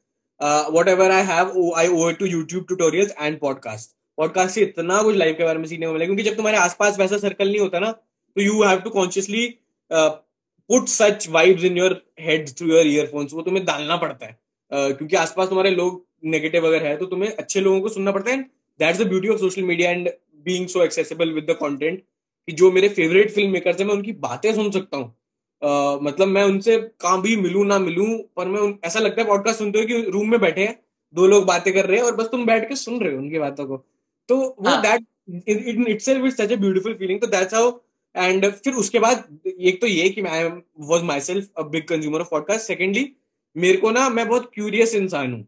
whatever 0.88 1.10
I 1.10 1.22
have 1.26 1.72
I 1.76 1.88
over 1.88 2.12
to 2.12 2.26
YouTube 2.26 2.64
tutorials 2.66 3.14
and 3.20 3.38
podcast 3.40 3.96
podcast 4.18 4.54
से 4.54 4.62
इतना 4.62 5.02
कुछ 5.02 5.16
लाइफ 5.16 5.36
के 5.38 5.44
बारे 5.44 5.58
में 5.58 5.66
सीखने 5.66 5.86
को 5.86 5.92
मिला, 5.92 6.04
क्योंकि 6.04 6.22
जब 6.22 6.36
तुम्हारे 6.36 6.58
आसपास 6.58 6.98
वैसा 6.98 7.18
सर्कल 7.18 7.48
नहीं 7.48 7.60
होता 7.60 7.78
ना 7.78 7.90
तो 7.92 8.42
you 8.42 8.62
have 8.62 8.78
to 8.80 8.90
consciously 8.90 9.46
put 10.70 10.88
such 10.88 11.28
vibes 11.30 11.64
in 11.64 11.78
your 11.78 12.00
head 12.20 12.48
through 12.58 12.68
your 12.68 12.86
earphones 12.86 13.34
वो 13.34 13.42
तुम्हें 13.42 13.64
डालना 13.64 13.96
पड़ता 13.96 14.26
है। 14.26 14.32
uh, 14.32 14.96
क्योंकि 14.96 15.16
आसपास 15.16 15.48
तुम्हारे 15.48 15.70
लोग 15.70 16.04
नेगेटिव 16.24 16.66
अगर 16.66 16.82
है 16.82 16.96
तो 16.96 17.06
तुम्हें 17.06 17.30
अच्छे 17.30 17.60
लोगों 17.60 17.80
को 17.80 17.88
सुनना 17.88 18.12
पड़ता 18.12 18.30
है। 18.30 18.42
That's 18.80 19.00
the 19.00 19.06
beauty 19.08 19.28
of 19.28 19.38
social 19.40 19.62
media 19.62 19.90
and 19.90 20.08
being 20.46 20.66
so 20.68 20.82
accessible 20.84 21.32
with 21.32 21.44
the 21.50 21.56
content 21.56 22.00
कि 22.48 22.52
जो 22.52 22.70
मेरे 22.72 22.88
फेवरेट 22.90 23.30
फ़िल्म 23.30 23.50
मेकर्स 23.50 23.80
है 23.80 23.86
मैं 23.86 23.94
उनकी 23.94 24.12
बातें 24.20 24.54
सुन 24.54 24.70
सकता 24.70 24.96
हूँ। 24.96 25.06
uh, 25.62 26.02
मतलब 26.02 26.28
मैं 26.28 26.44
उनसे 26.44 26.78
कहाँ 27.00 27.20
भी 27.22 27.36
मिलूं 27.36 27.64
ना 27.64 27.78
मिलूं 27.78 28.06
पर 28.36 28.48
मैं 28.48 28.60
उन, 28.60 28.78
ऐसा 28.84 29.00
लगता 29.00 29.22
है 29.22 29.28
पॉडकास्ट 29.28 29.58
सुनते 29.58 29.80
हो 29.80 29.86
कि 29.86 30.02
रूम 30.10 30.30
में 30.30 30.40
बैठे 30.40 30.64
हैं 30.64 30.78
दो 31.14 31.26
लोग 31.26 31.44
बातें 31.46 31.72
कर 31.74 31.86
रहे 31.86 31.98
हैं 31.98 32.04
और 32.04 32.16
बस 32.16 32.26
तुम 32.26 32.44
बैठ 32.46 32.68
के 32.68 32.76
सुन 32.76 33.00
रहे 33.00 33.12
हो 33.12 33.18
उनकी 33.18 33.38
बातों 33.38 33.66
को। 33.66 33.76
तो 34.28 34.36
वो 34.36 34.76
that 34.82 35.04
in 35.48 35.86
itself 35.88 36.24
is 36.26 36.34
such 36.34 36.52
a 36.52 36.56
beautiful 36.56 36.94
feeling 36.94 37.20
तो 37.20 37.26
दैट्स 37.26 37.54
हाउ 37.54 37.70
एंड 38.14 38.46
फिर 38.54 38.74
उसके 38.74 38.98
बाद 38.98 39.24
एक 39.60 39.80
तो 39.80 39.86
ये 39.86 40.08
कि 40.08 40.22
मैं 40.22 40.44
was 40.88 41.02
myself 41.20 41.48
a 41.58 41.62
big 41.64 41.86
consumer 41.88 42.20
of 42.20 42.28
podcast 42.30 42.66
secondly 42.66 43.10
मेरे 43.56 43.78
को 43.78 43.90
ना 43.90 44.08
मैं 44.08 44.26
बहुत 44.28 44.50
क्यूरियस 44.54 44.94
इंसान 44.94 45.32
हूँ। 45.32 45.42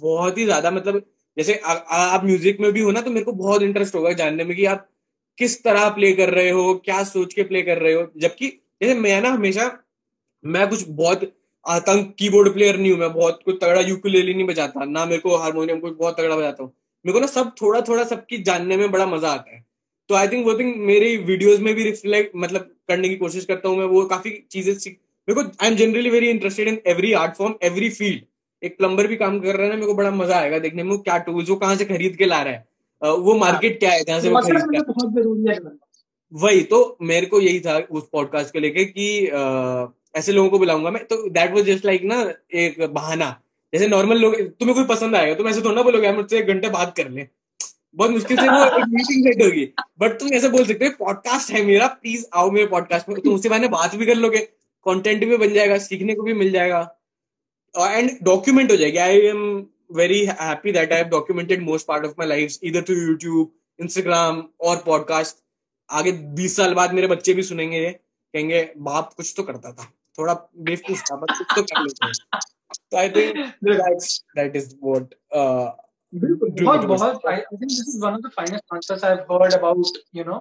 बहुत 0.00 0.38
ही 0.38 0.44
ज़्यादा 0.44 0.70
मतलब 0.70 1.02
जैसे 1.36 1.54
आ, 1.54 1.72
आ, 1.72 1.96
आप 1.96 2.24
म्यूज़िक 2.24 2.60
में 2.60 2.72
भी 2.72 2.80
हो 2.80 2.90
ना 2.90 3.00
तो 3.00 3.10
मेरे 3.10 3.24
को 3.24 3.32
बहुत 3.34 3.62
इंटरेस्ट 3.62 3.94
होगा 3.94 4.12
जानने 4.12 4.44
में 4.44 4.56
कि 4.56 4.64
आप 4.66 4.88
किस 5.38 5.62
तरह 5.64 5.88
प्ले 5.90 6.12
कर 6.12 6.30
रहे 6.30 6.50
हो 6.50 6.74
क्या 6.84 7.02
सोच 7.04 7.34
के 7.34 7.42
प्ले 7.42 7.62
कर 7.62 7.78
रहे 7.78 7.92
हो। 7.94 8.06
जबकि 8.16 8.48
जैसे 8.82 8.94
मैं 8.94 9.20
ना 9.22 9.30
हमेशा 9.30 9.70
मैं 10.44 10.68
कुछ 10.68 10.84
बहुत 10.90 11.30
आतंक 11.66 12.14
कीबोर्ड 12.18 12.52
प्लेयर 12.54 12.76
नहीं 12.78 12.90
हूँ 12.92 12.98
मैं 13.00 13.12
बहुत 13.12 13.40
कुछ 13.44 13.58
तगड़ा 13.62 13.80
यूकुलेली 13.80 14.34
नहीं 14.34 14.46
बजाता 14.46 14.84
ना 14.84 15.04
मेरे 15.06 15.20
को 15.20 15.36
हारमोनियम 15.36 15.80
कुछ 15.80 15.96
बहुत 15.98 16.18
तगड़ा 16.18 16.36
बजाता 16.36 16.62
हूँ। 16.62 16.72
मेरे 17.04 17.12
को 17.12 17.20
ना 17.20 17.26
सब 17.26 17.52
थोड़ा 17.62 17.80
थोड़ा 17.80 18.04
सबकी 18.04 18.38
जानने 18.42 18.76
में 18.76 18.90
बड़ा 18.90 19.06
मज़ा 19.06 19.30
आता 19.30 19.54
है। 19.54 19.64
तो 20.12 20.16
आई 20.16 20.28
थिंक 20.28 20.44
वो 20.46 20.54
थिंक 20.58 20.74
मेरी 20.86 21.16
वीडियोस 21.26 21.60
में 21.60 21.74
भी 21.74 21.84
रिफ्लेक्ट 21.84 22.32
मतलब 22.36 22.70
करने 22.88 23.08
की 23.08 23.14
कोशिश 23.16 23.44
करता 23.44 23.68
हूँ 23.68 23.76
मैं 23.78 23.84
वो 23.88 24.04
काफ़ी 24.08 24.30
चीज़ें 24.50 24.74
सीख 24.74 24.98
मेरे 25.28 25.42
को 25.42 25.48
I 25.62 25.68
am 25.68 25.76
generally 25.76 26.10
very 26.10 26.28
interested 26.30 26.68
in 26.68 26.78
every 26.86 27.12
art 27.20 27.36
form 27.36 27.54
every 27.62 27.88
field 27.90 28.24
एक 28.62 28.76
प्लम्बर 28.78 29.06
भी 29.06 29.16
काम 29.16 29.38
कर 29.40 29.56
रहा 29.56 29.62
है 29.62 29.68
ना 29.68 29.74
मेरे 29.74 29.86
को 29.86 29.94
बड़ा 29.94 30.10
मज़ा 30.12 30.36
आएगा 30.38 30.58
देखने 30.58 30.82
में 30.82 30.96
क्या 30.98 31.16
टूल्स 31.28 31.50
वो 31.50 31.56
कहाँ 31.56 31.76
से 31.76 31.84
खरीद 31.84 32.16
के 32.16 32.26
ला 32.26 32.42
रहा 32.42 32.52
है? 32.52 32.66
वो 33.02 33.34
मार्केट 33.36 33.78
क्या 33.80 33.92
है 33.92 34.04
जहाँ 34.04 34.20
से 34.20 34.28
वो 34.28 34.40
खरीद 34.40 35.78
वही 36.32 36.62
तो 36.64 36.84
मेरे 37.02 37.26
को 37.26 37.40
यही 37.40 37.60
था 37.60 37.78
उस 37.90 38.08
पॉडकास्ट 38.12 38.52
को 38.52 38.58
लेके 38.60 38.84
कि 38.86 39.08
ऐसे 40.18 40.32
लोगों 40.32 40.50
को 40.50 40.58
बुलाऊँगा 40.58 40.90
मैं 40.90 41.04
तो 41.06 41.28
दैट 41.30 41.54
वाज 41.54 41.64
जस्ट 41.66 41.86
लाइक 41.86 42.04
ना 42.04 42.24
एक 42.60 42.80
बहाना। 42.84 43.36
जैसे 43.72 43.86
नॉर्मल 43.88 44.18
लोग 44.18 44.36
तुम्हें 44.36 44.74
कोई 44.74 44.84
पसंद 44.86 45.16
आएगा 45.16 45.34
तुम 45.34 45.48
ऐसे 45.48 45.60
थोड़ा 45.60 45.74
ना 45.74 45.82
बोलोगे 45.82 46.12
मुझसे 46.12 46.38
एक 46.38 46.46
घंटे 46.46 46.68
बात 46.70 46.94
कर 46.96 47.10
ले। 47.10 47.26
बहुत 47.94 48.10
मुश्किल 48.10 48.36
से 48.36 48.48
वो 48.48 48.86
मीटिंग 48.88 49.24
सेट 49.24 49.42
होगी। 49.42 49.64
बट 50.00 50.18
तुम 50.20 50.32
ऐसे 50.34 50.48
बोल 50.48 50.64
सकते 50.66 50.86
हो 50.86 50.90
पॉडकास्ट 50.98 51.50
है 51.52 51.64
मेरा 51.64 51.86
प्लीज़ 51.86 52.24
आओ 52.34 52.50
मेरे 52.50 52.66
पॉडकास्ट 52.66 53.08
में। 53.08 53.20
तुम 53.20 53.34
उससे 53.34 53.48
मैंने 53.48 53.68
बात 53.68 53.94
भी 53.96 54.06
कर 54.06 54.14
लोगे 54.14 54.38
कंटेंट 54.86 55.24
भी 55.24 55.36
बन 55.36 55.52
जाएगा, 55.54 55.78
सीखने 55.78 56.14
को 56.14 56.22
भी 56.22 56.34
मिल 56.34 56.50
जाएगा। 56.52 56.80
एंड 57.74 58.10
डॉक्यूमेंट 58.22 58.70
हो 58.70 58.76
जाएगी। 58.76 58.98
I 58.98 59.20
am 59.26 59.44
very 59.92 60.24
happy 60.30 60.72
that 60.72 60.92
I 60.92 60.98
have 60.98 61.08
documented 61.08 61.62
most 61.62 61.86
part 61.86 62.04
of 62.04 62.12
my 62.18 62.28
life 62.28 62.58
इधर 62.62 62.82
टू 62.82 62.94
यूट्यूब 62.94 63.52
इंस्टाग्राम 63.78 64.42
और 64.60 64.76
पॉडकास्ट 64.86 65.36
आगे 65.90 66.12
बीस 66.36 66.56
साल 66.56 66.74
बाद 66.74 66.92
मेरे 66.94 67.06
बच्चे 67.06 67.34
भी 67.34 67.42
सुनेंगे, 67.42 67.88
कहेंगे, 67.90 68.68
बाप, 68.78 69.12
कुछ 69.16 69.32
तो 69.36 69.42
करता 69.42 69.72
था। 69.72 69.92
थोड़ा 70.18 70.34
बेवकूफ़ 70.56 71.02
था 71.02 71.16
बट 71.16 71.30
कुछ 71.30 71.46
तो 71.56 71.62
कर 71.62 71.82
लेते 71.82 72.12
तो 72.90 72.96
I 72.96 73.08
think 73.10 73.36
that 74.36 74.56
is 74.56 74.74
what 74.84 75.14
बहुत 76.14 76.80
बहुत 76.80 77.26
I 77.26 77.36
think 77.36 77.60
this 77.60 77.84
is 77.88 78.00
one 78.04 78.12
of 78.12 78.20
the 78.20 78.30
finest 78.36 78.64
answers 78.74 79.04
I 79.04 79.10
have 79.10 79.42
heard 79.42 79.54
about 79.54 79.98
you 80.14 80.24
know 80.24 80.34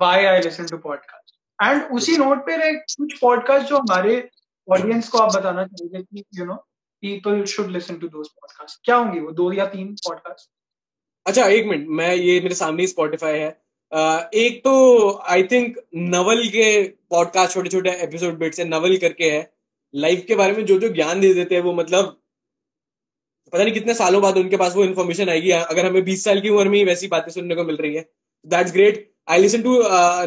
why 0.00 0.24
I 0.24 0.40
listen 0.40 0.66
to 0.66 0.78
podcast 0.78 1.34
and 1.62 1.92
उसी 1.92 2.16
नोट 2.16 2.38
पे 2.38 2.68
एक 2.68 2.84
कुछ 2.98 3.18
पॉडकास्ट 3.18 3.66
जो 3.66 3.78
हमारे 3.78 4.28
ऑडियंस 4.72 5.08
को 5.08 5.18
आप 5.18 5.36
बताना 5.36 5.64
चाहेंगे 5.64 6.02
कि 6.02 6.40
you 6.40 6.44
know 6.44 6.54
people 7.00 7.44
should 7.44 7.66
listen 7.66 7.96
to 7.96 8.08
those 8.08 8.28
podcast 8.28 8.80
क्या 8.84 8.96
होंगे 8.96 9.20
वो 9.20 9.30
दो 9.30 9.52
या 9.52 9.66
तीन 9.66 9.94
पॉडकास्ट 9.94 10.50
अच्छा 11.26 11.46
एक 11.46 11.66
मिनट 11.66 11.88
मैं 11.88 12.14
ये 12.14 12.40
मेरे 12.40 12.54
सामने 12.54 12.86
स्पॉटिफाई 12.86 13.38
है। 13.38 13.60
uh, 13.94 14.34
एक 14.34 14.60
तो 14.64 15.14
आई 15.28 15.42
थिंक 15.42 15.78
नवल 15.94 16.48
के 16.48 16.82
पॉडकास्ट 16.88 17.54
छोटे 17.54 17.68
छोटे 17.68 17.90
एपिसोड 17.90 18.38
बिट्स 18.38 18.60
है 18.60 18.68
नवल 18.68 18.96
करके 18.96 19.24
है। 19.24 19.52
लाइफ 19.94 20.24
के 20.28 20.34
बारे 20.34 20.52
में 20.52 20.66
जो 20.66 20.78
जो 20.78 20.88
ज्ञान 20.88 21.20
दे 21.20 21.34
देते 21.34 21.54
हैं 21.54 21.62
वो 21.62 21.72
मतलब 21.72 22.17
पता 23.52 23.62
नहीं 23.62 23.74
कितने 23.74 23.94
सालों 23.94 24.22
बाद 24.22 24.36
उनके 24.38 24.56
पास 24.56 24.74
वो 24.76 24.84
इन्फॉर्मेशन 24.84 25.28
आएगी। 25.28 25.50
अगर 25.50 25.86
हमें 25.86 26.04
बीस 26.04 26.24
साल 26.24 26.40
की 26.40 26.48
उम्र 26.50 26.68
में 26.68 26.84
वैसी 26.84 27.08
बातें 27.08 27.30
सुनने 27.32 27.54
को 27.54 27.64
मिल 27.64 27.76
रही 27.76 27.94
है 27.94 28.08
that's 28.46 28.72
great 28.72 29.06
I 29.28 29.40
listen 29.40 29.62
to 29.62 29.78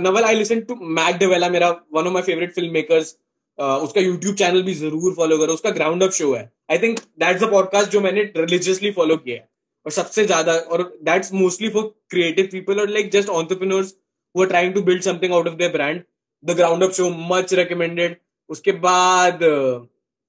Naval 0.03 0.23
I 0.23 0.35
listen 0.35 0.61
to 0.61 0.75
Matt 0.99 1.15
D'Avella 1.17 1.49
मेरा 1.49 1.69
one 1.93 2.07
of 2.07 2.13
my 2.13 2.21
favourite 2.23 2.53
film 2.55 2.73
makers 2.73 3.15
उसका 3.59 4.01
यूट्यूब 4.01 4.35
चैनल 4.35 4.61
भी 4.63 4.73
ज़रूर 4.73 5.13
फॉलो 5.15 5.37
करो, 5.37 5.53
उसका 5.53 5.69
ग्राउंड 5.71 6.03
अप 6.03 6.11
शो 6.11 6.33
है। 6.33 6.51
I 6.71 6.77
think 6.77 6.99
that's 6.99 7.43
a 7.43 7.47
podcast 7.49 7.91
जो 7.91 8.01
मैंने 8.01 8.21
रिलीजियसली 8.37 8.91
फॉलो 8.91 9.17
किया 9.17 9.35
है। 9.35 9.47
और 9.85 9.91
सबसे 9.91 10.23
ज़्यादा, 10.25 10.53
और 10.53 10.81
that's 11.03 11.33
mostly 11.33 11.69
for 11.69 11.83
creative 12.09 12.49
people 12.51 12.79
और 12.79 12.89
like 12.89 13.11
just 13.11 13.29
entrepreneurs 13.31 13.93
who 14.35 14.41
are 14.41 14.47
trying 14.47 14.73
to 14.73 14.81
build 14.81 15.01
something 15.03 15.33
out 15.33 15.47
of 15.47 15.55
their 15.55 15.71
brand 15.71 16.01
the 16.43 16.55
ground 16.57 16.83
up 16.83 16.91
show 16.93 17.09
much 17.29 17.53
recommended 17.53 18.15
उसके 18.49 18.71
बाद 18.85 19.39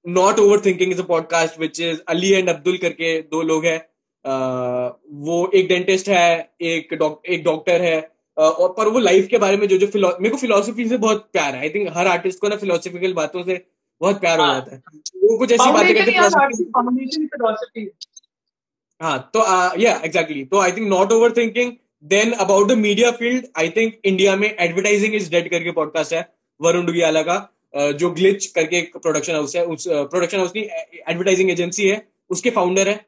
not 0.05 0.39
over 0.39 0.61
thinking 0.65 0.91
is 0.91 1.01
a 1.01 1.05
podcast 1.05 1.59
which 1.59 1.79
is 1.79 1.99
Ali 2.07 2.31
and 2.31 2.49
Abdul 2.49 2.77
करके 2.77 3.19
दो 3.21 3.41
लोग 3.41 3.65
हैं। 3.65 3.79
वो 5.25 5.49
एक 5.55 5.67
dentist 5.67 6.09
है 6.09 6.55
एक 6.61 6.93
डॉक्टर 6.93 7.31
एक 7.33 7.43
डॉक्टर 7.43 7.81
है। 7.81 7.99
और 8.37 8.73
पर 8.77 8.87
वो 8.87 8.99
लाइफ 8.99 9.27
के 9.27 9.37
बारे 9.37 9.57
में 9.57 9.67
जो 9.67 9.77
जो 9.77 9.87
मेरे 9.97 10.29
को 10.29 10.37
फिलोसफी 10.37 10.87
से 10.89 10.97
बहुत 10.97 11.29
प्यार 11.33 11.55
है। 11.55 11.61
आई 11.61 11.69
थिंक 11.69 11.89
हर 11.93 12.07
आर्टिस्ट 12.07 12.39
को 12.39 12.47
ना 12.47 12.55
फिलोसफिकल 12.55 13.13
बातों 13.13 13.43
से 13.43 13.61
बहुत 14.01 14.19
प्यार 14.21 14.39
हो 14.39 14.45
हाँ। 14.45 14.53
जाता 14.53 14.75
है। 14.75 14.81
वो 15.23 15.37
कुछ 15.37 15.51
ऐसी 15.51 15.71
बातें 15.71 15.93
करते 15.95 16.11
हाँ 19.01 19.17
तो 19.33 19.39
या 19.79 19.99
एग्जैक्टली 20.05 20.43
तो 20.45 20.59
I 20.59 20.71
think 20.71 20.87
not 20.89 21.11
over 21.11 21.31
thinking 21.31 21.71
then 22.03 22.31
about 22.31 22.67
the 22.67 22.77
media 22.77 23.11
field 23.11 23.45
I 23.57 23.69
think 23.69 23.93
India 24.05 24.35
में 24.35 24.47
एडवर्टाइजिंग 24.49 25.15
इज़ 25.15 25.29
डेड 25.31 25.49
करके 25.51 25.71
पॉडकास्ट 25.71 26.13
है 26.13 26.27
वरुण 26.61 26.85
डुगियाला 26.85 27.21
का। 27.21 27.35
जो 27.75 28.11
ग्लिच 28.11 28.45
करके 28.45 28.77
एक 28.77 28.97
प्रोडक्शन 28.97 29.33
हाउस 29.33 29.55
है 29.55 29.65
उस 29.65 29.87
प्रोडक्शन 29.87 30.37
हाउस 30.37 30.51
की 30.51 30.59
एडवर्टाइजिंग 31.09 31.51
एजेंसी 31.51 31.87
है 31.87 32.07
उसके 32.29 32.49
फाउंडर 32.49 32.89
है 32.89 33.05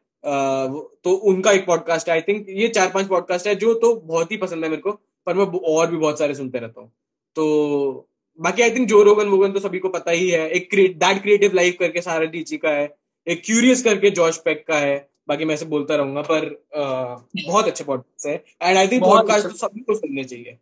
तो 1.04 1.14
उनका 1.14 1.52
एक 1.52 1.66
पॉडकास्ट 1.66 2.10
है 2.10 2.14
आई 2.14 2.22
थिंक 2.22 2.46
ये 2.50 2.68
चार 2.68 2.92
पाँच 2.94 3.08
पॉडकास्ट 3.08 3.48
है 3.48 3.56
जो 3.56 3.74
तो 3.74 3.96
बहुत 3.96 4.32
ही 4.32 4.38
पसंद 4.38 4.64
है 4.64 4.70
मेरे 4.70 4.82
को 4.82 4.92
पर 5.26 5.34
मैं 5.34 5.46
और 5.46 5.92
भी 5.92 5.98
बहुत 5.98 6.20
सारे 6.20 6.36
सुनते 6.36 6.60
रहता 6.60 6.82
हूँ। 6.82 6.92
तो 7.36 8.10
बाकी 8.40 8.62
आई 8.62 8.72
थिंक 8.72 8.90
जो 8.90 9.04
रोगन 9.04 9.26
वोगन 9.26 9.52
तो 9.52 9.60
सभी 9.60 9.80
को 9.80 9.90
पता 9.90 10.12
ही 10.12 10.30
है 10.30 10.50
एक 10.50 10.70
दैट 10.74 11.22
क्रिएटिव 11.22 11.52
लाइफ 11.54 11.78
करके 11.80 12.02
सारा 12.02 12.26
डीची 12.26 12.58
का 12.58 12.70
है 12.70 12.96
एक 13.28 13.42
क्यूरियस 13.46 13.84
करके 13.84 14.10
जॉर्ज 14.10 14.38
पैक 14.38 14.66
का 14.68 14.78
है 14.78 15.10
बाकी 15.28 15.46
मैं 15.46 15.54
ऐसे 15.54 15.66
बोलता 15.66 15.96
रहूँगा 15.96 16.22
पर 16.22 16.66
आ, 16.76 17.16
बहुत 17.48 17.68
अच्छे 17.68 17.84
पॉडकास्ट 17.84 18.28
है 18.28 18.44
एंड 18.62 18.78
आई 18.78 18.88
थिंक 18.88 19.04
पॉडकास्ट 19.04 19.48
तो 19.48 19.54
सभी 19.54 19.80
को 19.80 19.96
सुनने 19.96 20.24
चाहिए 20.24 20.58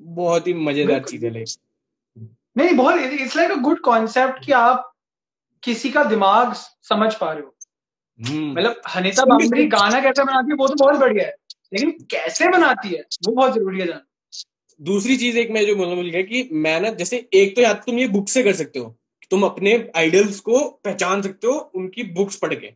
बहुत 0.00 0.46
ही 0.46 0.54
मज़ेदार 0.54 1.00
चीज़ 1.00 1.26
है। 1.26 1.32
लाइक 1.32 1.48
नहीं 2.56 2.74
बहुत 2.76 3.00
it's 3.12 3.36
like 3.36 3.50
a 3.50 3.56
good 3.60 3.80
concept 3.80 4.44
कि 4.44 4.52
आप 4.54 4.88
किसी 5.62 5.90
का 5.90 6.04
दिमाग 6.04 6.52
समझ 6.84 7.14
पा 7.14 7.32
रहे 7.32 7.42
हो 7.42 7.54
हम्म। 8.20 8.50
मतलब 8.52 8.80
हनीता 8.88 9.24
बामरी 9.24 9.66
गाना 9.68 10.00
कैसे 10.00 10.24
बनाती 10.24 10.50
है 10.50 10.56
वो 10.56 10.68
तो 10.68 10.74
बहुत 10.74 10.96
बढ़िया 10.96 11.26
है 11.26 11.34
लेकिन 11.72 11.90
कैसे 12.10 12.48
बनाती 12.48 12.88
है 12.88 13.02
वो 13.26 13.34
बहुत 13.34 13.54
ज़रूरी 13.54 13.80
है 13.80 13.86
जानना 13.86 14.04
दूसरी 14.80 15.16
चीज़ 15.16 15.38
एक 15.38 15.50
मैं 15.50 15.64
जो 15.66 15.74
बोलना 15.76 15.94
भूल 15.94 16.08
गया 16.10 16.22
कि 16.22 16.48
मैं 16.52 16.80
ना 16.80 16.90
जैसे 16.94 17.26
एक 17.34 17.54
तो 17.56 17.62
या 17.62 17.72
तुम 17.80 17.98
ये 17.98 18.06
बुक 18.08 18.28
से 18.28 18.42
कर 18.42 18.52
सकते 18.54 18.78
हो 18.78 18.94
तुम 19.30 19.42
अपने 19.42 19.72
आइडल्स 19.96 20.40
को 20.40 20.60
पहचान 20.84 21.22
सकते 21.22 21.46
हो 21.46 21.54
उनकी 21.74 22.02
बुक्स 22.12 22.36
पढ़ 22.36 22.54
के 22.54 22.72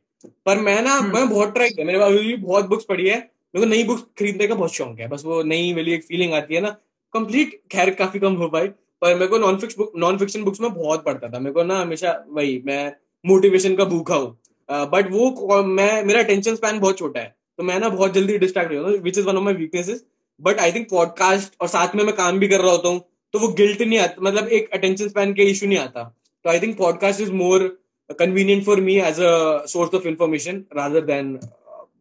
पर 0.46 0.58
मैं 0.58 0.80
ना 0.82 0.94
हम्म। 0.94 1.12
मैं 1.14 1.28
बहुत 1.28 1.52
ट्राई 1.54 1.70
किया 1.70 1.86
मेरे 1.86 1.98
पास 1.98 2.12
भी 2.12 2.36
बहुत 2.36 2.64
बुक्स 2.64 2.84
पढ़ी 2.84 3.08
है 3.08 3.16
मेरे 3.54 3.60
को 3.60 3.70
नई 3.70 3.84
बुक्स 3.84 4.02
खरीदने 4.18 4.46
का 4.46 4.54
बहुत 4.54 4.74
शौक 4.74 5.00
है 5.00 5.08
बस 5.08 5.24
वो 5.24 5.42
नई 5.44 5.72
वाली 5.74 5.92
एक 5.92 6.04
फीलिंग 6.04 6.34
आती 6.34 6.54
है 6.54 6.60
ना 6.60 6.70
कंप्लीट 7.14 7.60
खैर 7.72 7.90
काफ़ी 7.94 8.20
कम 8.20 8.34
हो 8.34 8.48
पाई 8.48 8.68
पर 9.02 9.14
मेरे 9.14 9.26
को 9.26 9.38
non 9.38 9.56
fix 9.58 9.78
book 9.78 9.92
non 9.98 10.18
fiction 10.18 10.44
books 10.44 10.60
में 10.60 10.72
बहुत 10.74 11.04
पढ़ता 11.04 11.28
था। 11.28 11.38
मेरे 11.38 11.52
को 11.54 11.62
ना 11.64 11.80
हमेशा 11.80 12.12
वही 12.28 12.62
मैं 12.66 12.92
मोटिवेशन 13.24 13.76
का 13.76 13.84
भूखा 13.84 14.14
हूँ। 14.14 14.36
बट 14.68 15.10
वो 15.12 15.62
मैं 15.64 16.02
मेरा 16.04 16.20
अटेंशन 16.20 16.54
स्पैन 16.54 16.78
बहुत 16.80 16.98
छोटा 16.98 17.20
है। 17.20 17.34
तो 17.58 17.62
मैं 17.62 17.78
ना 17.80 17.88
बहुत 17.88 18.12
जल्दी 18.14 18.38
डिस्ट्रैक्ट 18.38 18.72
हो 18.72 18.76
जाता 18.76 19.02
which 19.02 19.18
is 19.18 19.26
one 19.26 19.36
of 19.36 19.44
my 19.44 19.54
weaknesses 19.54 20.04
but 20.40 20.58
I 20.60 20.72
think 20.72 20.88
podcast 20.90 21.54
और 21.60 21.68
साथ 21.68 21.94
में 21.96 22.02
मैं 22.04 22.14
काम 22.16 22.38
भी 22.38 22.48
कर 22.48 22.60
रहा 22.60 22.70
होता 22.70 22.88
हूँ 22.88 23.00
तो 23.34 23.38
वो 23.38 23.48
गिल्ट 23.54 23.80
नहीं 23.82 23.98
आता 23.98 24.22
मतलब 24.22 24.48
एक 24.48 24.70
अटेंशन 24.74 25.08
स्पैन 25.08 25.32
के 25.34 25.42
इशू 25.50 25.66
नहीं 25.66 25.78
आता। 25.78 26.02
तो 26.44 26.50
I 26.50 26.60
think 26.60 26.76
podcast 26.78 27.20
is 27.20 27.32
more 27.32 27.66
convenient 28.10 28.64
for 28.64 28.80
me 28.80 28.96
as 29.00 29.20
a 29.20 29.64
source 29.68 29.94
of 29.94 30.06
information 30.08 30.64
rather 30.76 31.04
than 31.06 31.38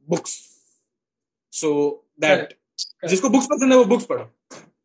books 0.09 0.37
so 1.53 1.71
that 2.21 2.57
जिसको 3.09 3.29
बुक्स 3.29 3.45
पसंद 3.45 3.71
है 3.73 3.77
वो 3.77 3.85
बुक्स 3.85 4.05
पढ़ो। 4.05 4.23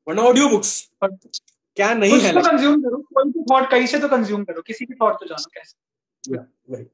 वरना 0.07 0.23
ऑडियो 0.23 0.49
बुक्स 0.49 0.89
क्या 1.81 1.93
नहीं 2.01 2.21
है 2.21 2.33
कंज्यूम 2.41 2.81
करो 2.83 3.03
कोई 3.19 3.31
तो 3.31 3.45
थॉट 3.53 3.71
कहीं 3.71 3.87
से 3.95 3.99
तो 4.01 4.09
कंज्यूम 4.17 4.45
करो 4.51 4.63
किसी 4.67 4.87
की 4.87 4.95
थॉट 5.03 5.21
तो 5.21 5.27
जानो 5.27 5.51
कैसे? 5.55 6.85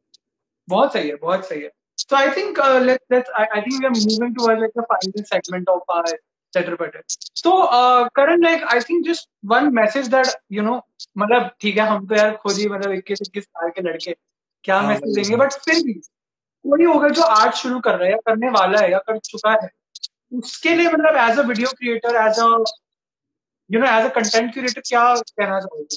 बहुत 0.69 0.93
सही 0.93 1.09
है 1.09 1.17
बहुत 1.27 1.49
सही 1.49 1.63
है। 1.63 1.71
So 1.99 2.17
I 2.17 2.31
think 2.31 2.59
uh, 2.63 2.81
let's 2.87 3.05
let's 3.13 3.31
I, 3.37 3.45
I 3.59 3.61
think 3.63 3.83
we 3.83 3.87
are 3.87 3.93
moving 3.93 4.35
towards 4.35 4.61
like 4.63 4.75
the 4.75 4.83
final 4.89 5.23
segment 5.29 5.71
of 5.75 5.95
our 5.95 6.11
chatter 6.53 6.77
patter. 6.77 7.03
So 7.35 7.55
uh, 7.79 8.09
Karan, 8.19 8.43
like 8.43 8.67
I 8.75 8.81
think 8.81 9.07
just 9.07 9.29
one 9.53 9.73
message 9.79 10.11
that 10.15 10.35
you 10.57 10.67
know, 10.67 10.77
मतलब 11.19 11.51
ठीक 11.61 11.79
है 11.79 11.87
हम 11.89 12.07
तो 12.07 12.15
यार 12.17 12.37
खुद 12.43 12.57
ही 12.57 12.69
मतलब 12.69 12.93
इक्कीस 12.93 13.23
इक्कीस 13.23 13.45
साल 13.45 13.71
के 13.71 13.83
लड़के 13.83 14.15
क्या 14.65 14.79
हाँ, 14.79 14.89
मैसेज 14.89 15.15
देंगे? 15.15 15.37
बट 15.37 15.53
फिर 15.67 15.83
भी 15.87 15.93
कोई 15.93 16.85
होगा 16.85 17.09
जो 17.21 17.23
आर्ट 17.23 17.55
शुरू 17.63 17.81
कर 17.89 17.99
रहा 17.99 18.09
है 18.09 18.19
करने 18.27 18.51
वाला 18.59 18.81
है 18.81 18.91
या 18.93 18.99
कर 19.09 19.19
चुका 19.31 19.53
है 19.63 19.71
उसके 20.39 20.75
लिए 20.75 20.93
मतलब 20.93 21.17
as 21.29 21.39
a 21.39 21.43
video 21.49 21.73
creator 21.79 22.23
as 22.27 22.41
a 22.41 22.53
you 23.71 23.81
know 23.81 23.87
as 23.89 24.05
a 24.05 24.09
content 24.15 24.53
creator 24.53 24.81
क्या 24.81 25.05
कहना 25.15 25.61
चाहोगे? 25.61 25.97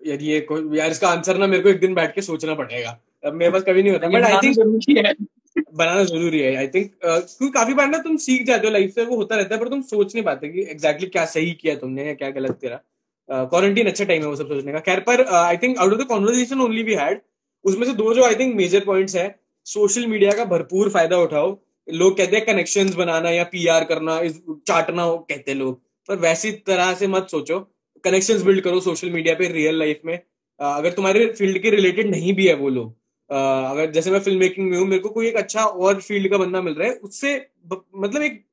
यार 0.00 0.22
ये 0.22 0.40
कोई 0.42 0.78
यार 0.78 0.90
इसका 0.90 1.08
आंसर 1.08 1.38
ना 1.38 1.46
मेरे 1.46 1.62
को 1.62 1.68
एक 1.68 1.80
दिन 1.80 1.94
बैठ 1.94 2.14
के 2.14 2.22
सोचना 2.22 2.54
पड़ेगा। 2.54 2.98
अब 3.24 3.34
मेरे 3.34 3.50
पास 3.52 3.62
कभी 3.62 3.82
नहीं 3.82 3.92
होता 3.92 4.08
बट 4.08 4.24
आई 4.24 4.36
थिंक 4.42 4.54
ज़रूरी 4.54 4.94
है। 4.98 5.14
बनाना 5.56 6.04
ज़रूरी 6.04 6.40
है 6.40 6.54
आई 6.56 6.68
थिंक 6.68 6.90
क्योंकि 7.02 7.50
काफ़ी 7.52 7.74
बार 7.74 7.88
ना 7.88 7.98
तुम 8.02 8.16
सीख 8.18 8.46
जाते 8.46 8.66
हो 8.66 8.72
लाइफ 8.72 8.94
से 8.94 9.04
वो 9.04 9.16
होता 9.16 9.36
रहता 9.36 9.54
है 9.54 9.60
पर 9.60 9.68
तुम 9.68 9.82
सोच 9.84 10.14
नहीं 10.14 10.24
पाते 10.24 10.48
कि 10.48 10.62
एग्जैक्टली 10.70 11.06
क्या 11.08 11.24
सही 11.32 11.50
किया 11.60 11.74
तुमने 11.76 12.06
या 12.06 12.14
क्या 12.14 12.30
गलत 12.30 12.58
तेरा 12.60 12.80
क्वारंटीन 13.28 13.86
अच्छा 13.86 14.04
टाइम 14.04 14.22
है 14.22 14.28
वो 14.28 14.36
सब 14.36 14.48
सोचने 14.48 14.72
का। 14.72 14.80
खैर 14.80 15.00
पर 15.08 15.24
I 15.36 15.56
think 15.56 15.78
out 15.78 15.92
of 15.92 16.00
the 16.00 16.06
conversation 16.08 16.60
only 16.60 16.82
we 16.82 16.94
had 16.94 17.20
उसमें 17.64 17.86
से 17.86 17.92
दो 17.94 18.14
जो 18.14 18.24
आई 18.24 18.34
थिंक 18.34 18.54
मेजर 18.56 18.84
पॉइंट्स 18.84 19.16
है 19.16 19.28
सोशल 19.66 20.06
मीडिया 20.06 20.32
का 20.32 20.44
भरपूर 20.46 20.90
फ़ायदा 20.90 21.18
उठाओ 21.18 21.50
लोग 21.92 22.16
कहते 22.16 22.36
हैं 22.36 22.44
कनेक्शन 22.46 22.90
बनाना 22.96 23.30
या 23.30 23.44
पीआर 23.46 23.84
करना 23.84 24.20
चाटना 24.66 25.06
कहते 25.28 25.54
लोग। 25.54 25.80
पर 26.08 26.16
वैसी 26.18 26.50
तरह 26.66 26.92
से 26.94 27.06
मत 27.08 27.28
सोचो। 27.30 27.58
कनेक्शन 28.04 28.42
बिल्ड 28.44 28.60
करो 28.60 28.80
सोशल 28.80 29.10
मीडिया 29.10 29.34
पे 29.34 29.48
रियल 29.52 29.78
लाइफ 29.78 30.00
में। 30.04 30.14
अगर 30.60 30.92
तुम्हारे 30.92 31.26
फ़ील्ड 31.32 31.58
के 31.62 31.70
रिलेटेड 31.70 32.10
नहीं 32.10 32.32
भी 32.34 32.46
है 32.46 32.54
वो 32.56 32.68
लोग 32.70 32.94
अगर 33.30 33.90
जैसे 33.90 34.10
मैं 34.10 34.20
फ़िल्म 34.20 34.38
मेकिंग 34.40 34.70
में 34.70 34.76
हूँ, 34.78 34.86
मेरे 34.86 35.02
को 35.02 35.08
कोई 35.08 35.26
एक 35.28 35.36
अच्छा 35.36 35.64
और 35.64 36.00
फ़ील्ड 36.00 36.30
का 36.30 36.38
बंदा 36.38 36.60
मिल 36.62 36.74
रहा 36.74 36.88
है, 36.88 36.94
उससे 36.94 37.34
मतलब 37.96 38.22
एक 38.22 38.44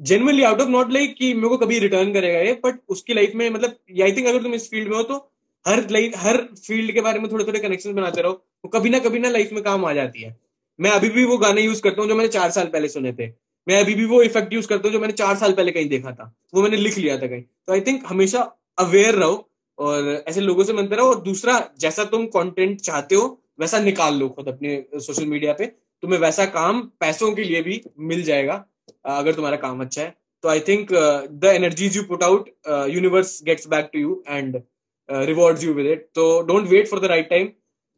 genuinely 0.00 0.42
out 0.42 0.60
of 0.60 0.68
not 0.68 0.92
like 0.92 1.14
कि 1.16 1.32
मेरे 1.34 1.48
को 1.48 1.56
कभी 1.56 1.78
रिटर्न 1.78 2.12
करेगा 2.12 2.38
ये 2.40 2.52
बट 2.64 2.78
उसकी 2.88 3.14
लाइफ 3.14 3.32
में 3.34 3.48
मतलब 3.50 4.02
आई 4.02 4.12
थिंक 4.12 4.26
अगर 4.26 4.42
तुम 4.42 4.54
इस 4.54 4.68
फ़ील्ड 4.70 4.88
में 4.88 4.96
हो 4.96 5.02
तो 5.02 5.16
हर 5.64 5.84
लाइफ 5.90 6.12
हर 6.16 6.36
फ़ील्ड 6.58 6.92
के 6.94 7.00
बारे 7.00 7.20
में 7.20 7.30
थोड़े 7.32 7.44
थोड़े 7.44 7.58
कनेक्शन 7.60 7.94
बनाते 7.94 8.22
रहो। 8.22 8.32
वो 8.64 8.68
कभी 8.68 8.90
ना 8.90 8.98
कभी 8.98 9.18
ना 9.18 9.28
लाइफ 9.30 9.52
में 9.52 9.62
काम 9.64 9.84
आ 9.84 9.92
जाती 9.92 10.22
है। 10.22 10.36
मैं 10.80 10.90
अभी 10.90 11.08
भी 11.10 11.24
वो 11.24 11.36
गाने 11.38 11.62
यूज़ 11.62 11.82
करता 11.82 12.02
हूँ 12.02 12.08
जो 12.08 12.14
मैंने 12.16 12.28
चार 12.30 12.50
साल 12.50 12.66
पहले 12.68 12.88
सुने 12.88 13.12
थे। 13.12 13.26
मैं 13.66 13.80
अभी 13.80 13.94
भी 13.94 14.04
वो 14.06 14.22
इफ़ेक्ट 14.22 14.52
यूज़ 14.52 14.68
करता 14.68 14.88
हूँ 14.88 14.92
जो 14.92 15.00
मैंने 15.00 15.12
चार 15.14 15.36
साल 15.36 15.52
पहले 15.52 15.72
कहीं 15.72 15.88
देखा 15.88 16.12
था। 16.12 16.32
वो 16.54 16.62
मैंने 16.62 16.76
लिख 16.76 16.96
लिया 16.98 17.16
था 17.18 17.26
कहीं। 17.26 17.42
तो 17.42 17.72
आई 17.72 17.80
थिंक 17.80 18.02
हमेशा 18.06 18.40
अवेयर 18.78 19.14
रहो 19.14 19.46
और 19.78 20.08
ऐसे 20.28 20.40
लोगों 20.40 20.64
से 20.64 20.72
मिलते 20.72 20.96
रहो 20.96 21.08
और 21.08 21.20
दूसरा, 21.22 21.58
जैसा 21.80 22.04
तुम 22.06 22.24
कंटेंट 22.28 22.80
चाहते 22.80 23.14
हो, 23.14 23.42
वैसा 23.60 23.78
निकाल 23.80 24.14
लो 24.18 24.28
खुद 24.28 24.48
अपने 24.48 24.84
सोशल 24.96 25.26
मीडिया 25.26 25.52
पे। 25.52 25.66
तुम्हें 26.02 26.18
वैसा 26.20 26.44
काम 26.48 26.80
पैसों 27.00 27.32
के 27.32 27.44
लिए 27.44 27.62
भी 27.62 27.80
मिल 28.00 28.22
जाएगा 28.22 28.64
अगर 29.06 29.34
तुम्हारा 29.34 29.56
काम 29.58 29.80
अच्छा 29.80 30.02
है। 30.02 30.14
तो 30.44 30.48
I 30.48 30.60
think 30.68 30.92
the 30.92 31.52
energies 31.54 31.96
you 31.96 32.02
put 32.04 32.22
out 32.22 32.48
universe 32.90 33.38
gets 33.44 33.68
back 33.68 33.90
to 33.92 33.98
you 33.98 34.22
and 34.28 34.60
rewards 35.08 35.64
you 35.64 35.74
with 35.74 35.86
it 35.86 36.08
तो 36.14 36.24
don't 36.42 36.68
wait 36.68 36.88
for 36.88 37.00
the 37.00 37.04
right 37.12 37.28
time 37.30 37.48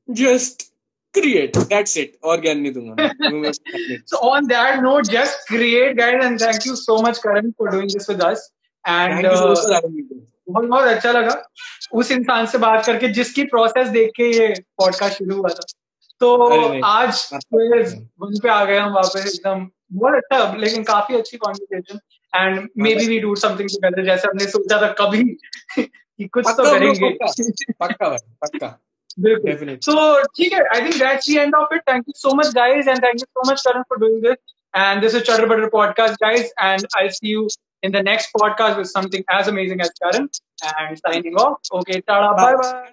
just 0.09 0.71
create 1.15 1.57
that's 1.57 1.97
it 1.97 2.19
और 2.25 2.41
ज्ञान 2.41 2.59
नहीं 2.59 2.73
दूँगा 2.73 2.95
So 4.13 4.21
on 4.31 4.49
that 4.49 4.83
note, 4.83 5.09
just 5.09 5.47
create, 5.51 5.97
guys, 5.97 6.25
and 6.25 6.39
thank 6.39 6.65
you 6.65 6.77
so 6.77 6.99
much, 6.99 7.21
Karan, 7.23 7.55
for 7.59 7.71
doing 7.71 7.91
this 7.95 8.09
with 8.09 8.23
us. 8.29 8.51
And 8.87 9.13
Thank 9.13 9.27
you 9.27 9.37
so 9.37 9.49
much 9.49 9.59
uh, 9.59 9.63
for 9.63 9.75
having 9.75 9.97
me. 9.97 10.03
बहुत 10.49 10.65
बहुत 10.65 10.85
अच्छा 10.85 11.13
लगा 11.13 11.49
उस 11.93 12.11
इंसान 12.11 12.47
से 12.47 12.59
बात 12.59 12.87
करके 12.87 13.09
जिसकी 13.09 13.45
प्रोसेस 13.45 13.89
देख 13.89 14.11
के 14.17 14.31
ये 14.39 14.49
पॉडकास्ट 14.79 15.19
शुरू 15.19 15.37
हुआ 15.37 15.49
था। 15.49 15.67
तो 16.21 16.37
आज 16.85 17.29
वन 18.23 18.39
पे 18.43 18.49
आ 18.49 18.65
गए 18.65 18.79
हम 18.79 18.93
वापस 18.93 19.33
एकदम। 19.35 19.71
बहुत 19.93 20.15
अच्छा 20.15 20.55
लेकिन 20.55 20.83
काफ़ी 20.83 21.15
अच्छी 21.15 21.37
conversation 21.37 22.01
and 22.37 22.69
maybe 22.95 23.07
we 23.07 23.19
do 23.21 23.35
something 23.35 23.69
together 23.69 24.05
जैसे 24.05 24.29
हमने 24.29 24.47
सोचा 24.47 24.83
था 24.83 24.93
कभी 24.93 25.25
कि 25.79 26.25
कुछ 26.25 26.45
तो 26.49 26.79
करेंगे। 26.79 27.11
पक्का। 27.81 28.09
पक्का। 28.17 28.79
बिल्कुल 29.20 29.52
Definitely. 29.52 29.92
So, 29.92 30.26
ठीक 30.38 30.54
है, 30.54 30.60
I 30.76 30.82
think 30.82 31.00
that's 31.04 31.28
the 31.28 31.40
end 31.44 31.56
of 31.60 31.74
it. 31.78 31.82
Thank 31.88 32.12
you 32.12 32.16
so 32.16 32.36
much, 32.40 32.54
guys, 32.54 32.88
and 32.88 33.06
thank 33.08 33.24
you 33.24 33.30
so 33.40 33.48
much, 33.52 33.64
Karan, 33.64 33.84
for 33.88 33.98
doing 33.98 34.20
this. 34.22 34.38
And 34.74 35.02
this 35.02 35.14
is 35.14 35.24
Chutter 35.24 35.48
Butter 35.48 35.70
Podcast, 35.70 36.18
guys, 36.20 36.52
and 36.60 36.86
I'll 36.96 37.10
see 37.10 37.28
you 37.28 37.48
in 37.84 37.92
the 37.92 38.04
next 38.04 38.34
podcast 38.34 38.78
with 38.78 38.90
something 38.90 39.24
as 39.30 39.48
amazing 39.48 39.82
as 39.82 39.92
Karan. 40.02 40.30
And 40.80 41.00
signing 41.00 41.36
off. 41.36 41.60
Okay, 41.72 42.02
tada, 42.02 42.36
bye 42.36 42.56
bye. 42.56 42.84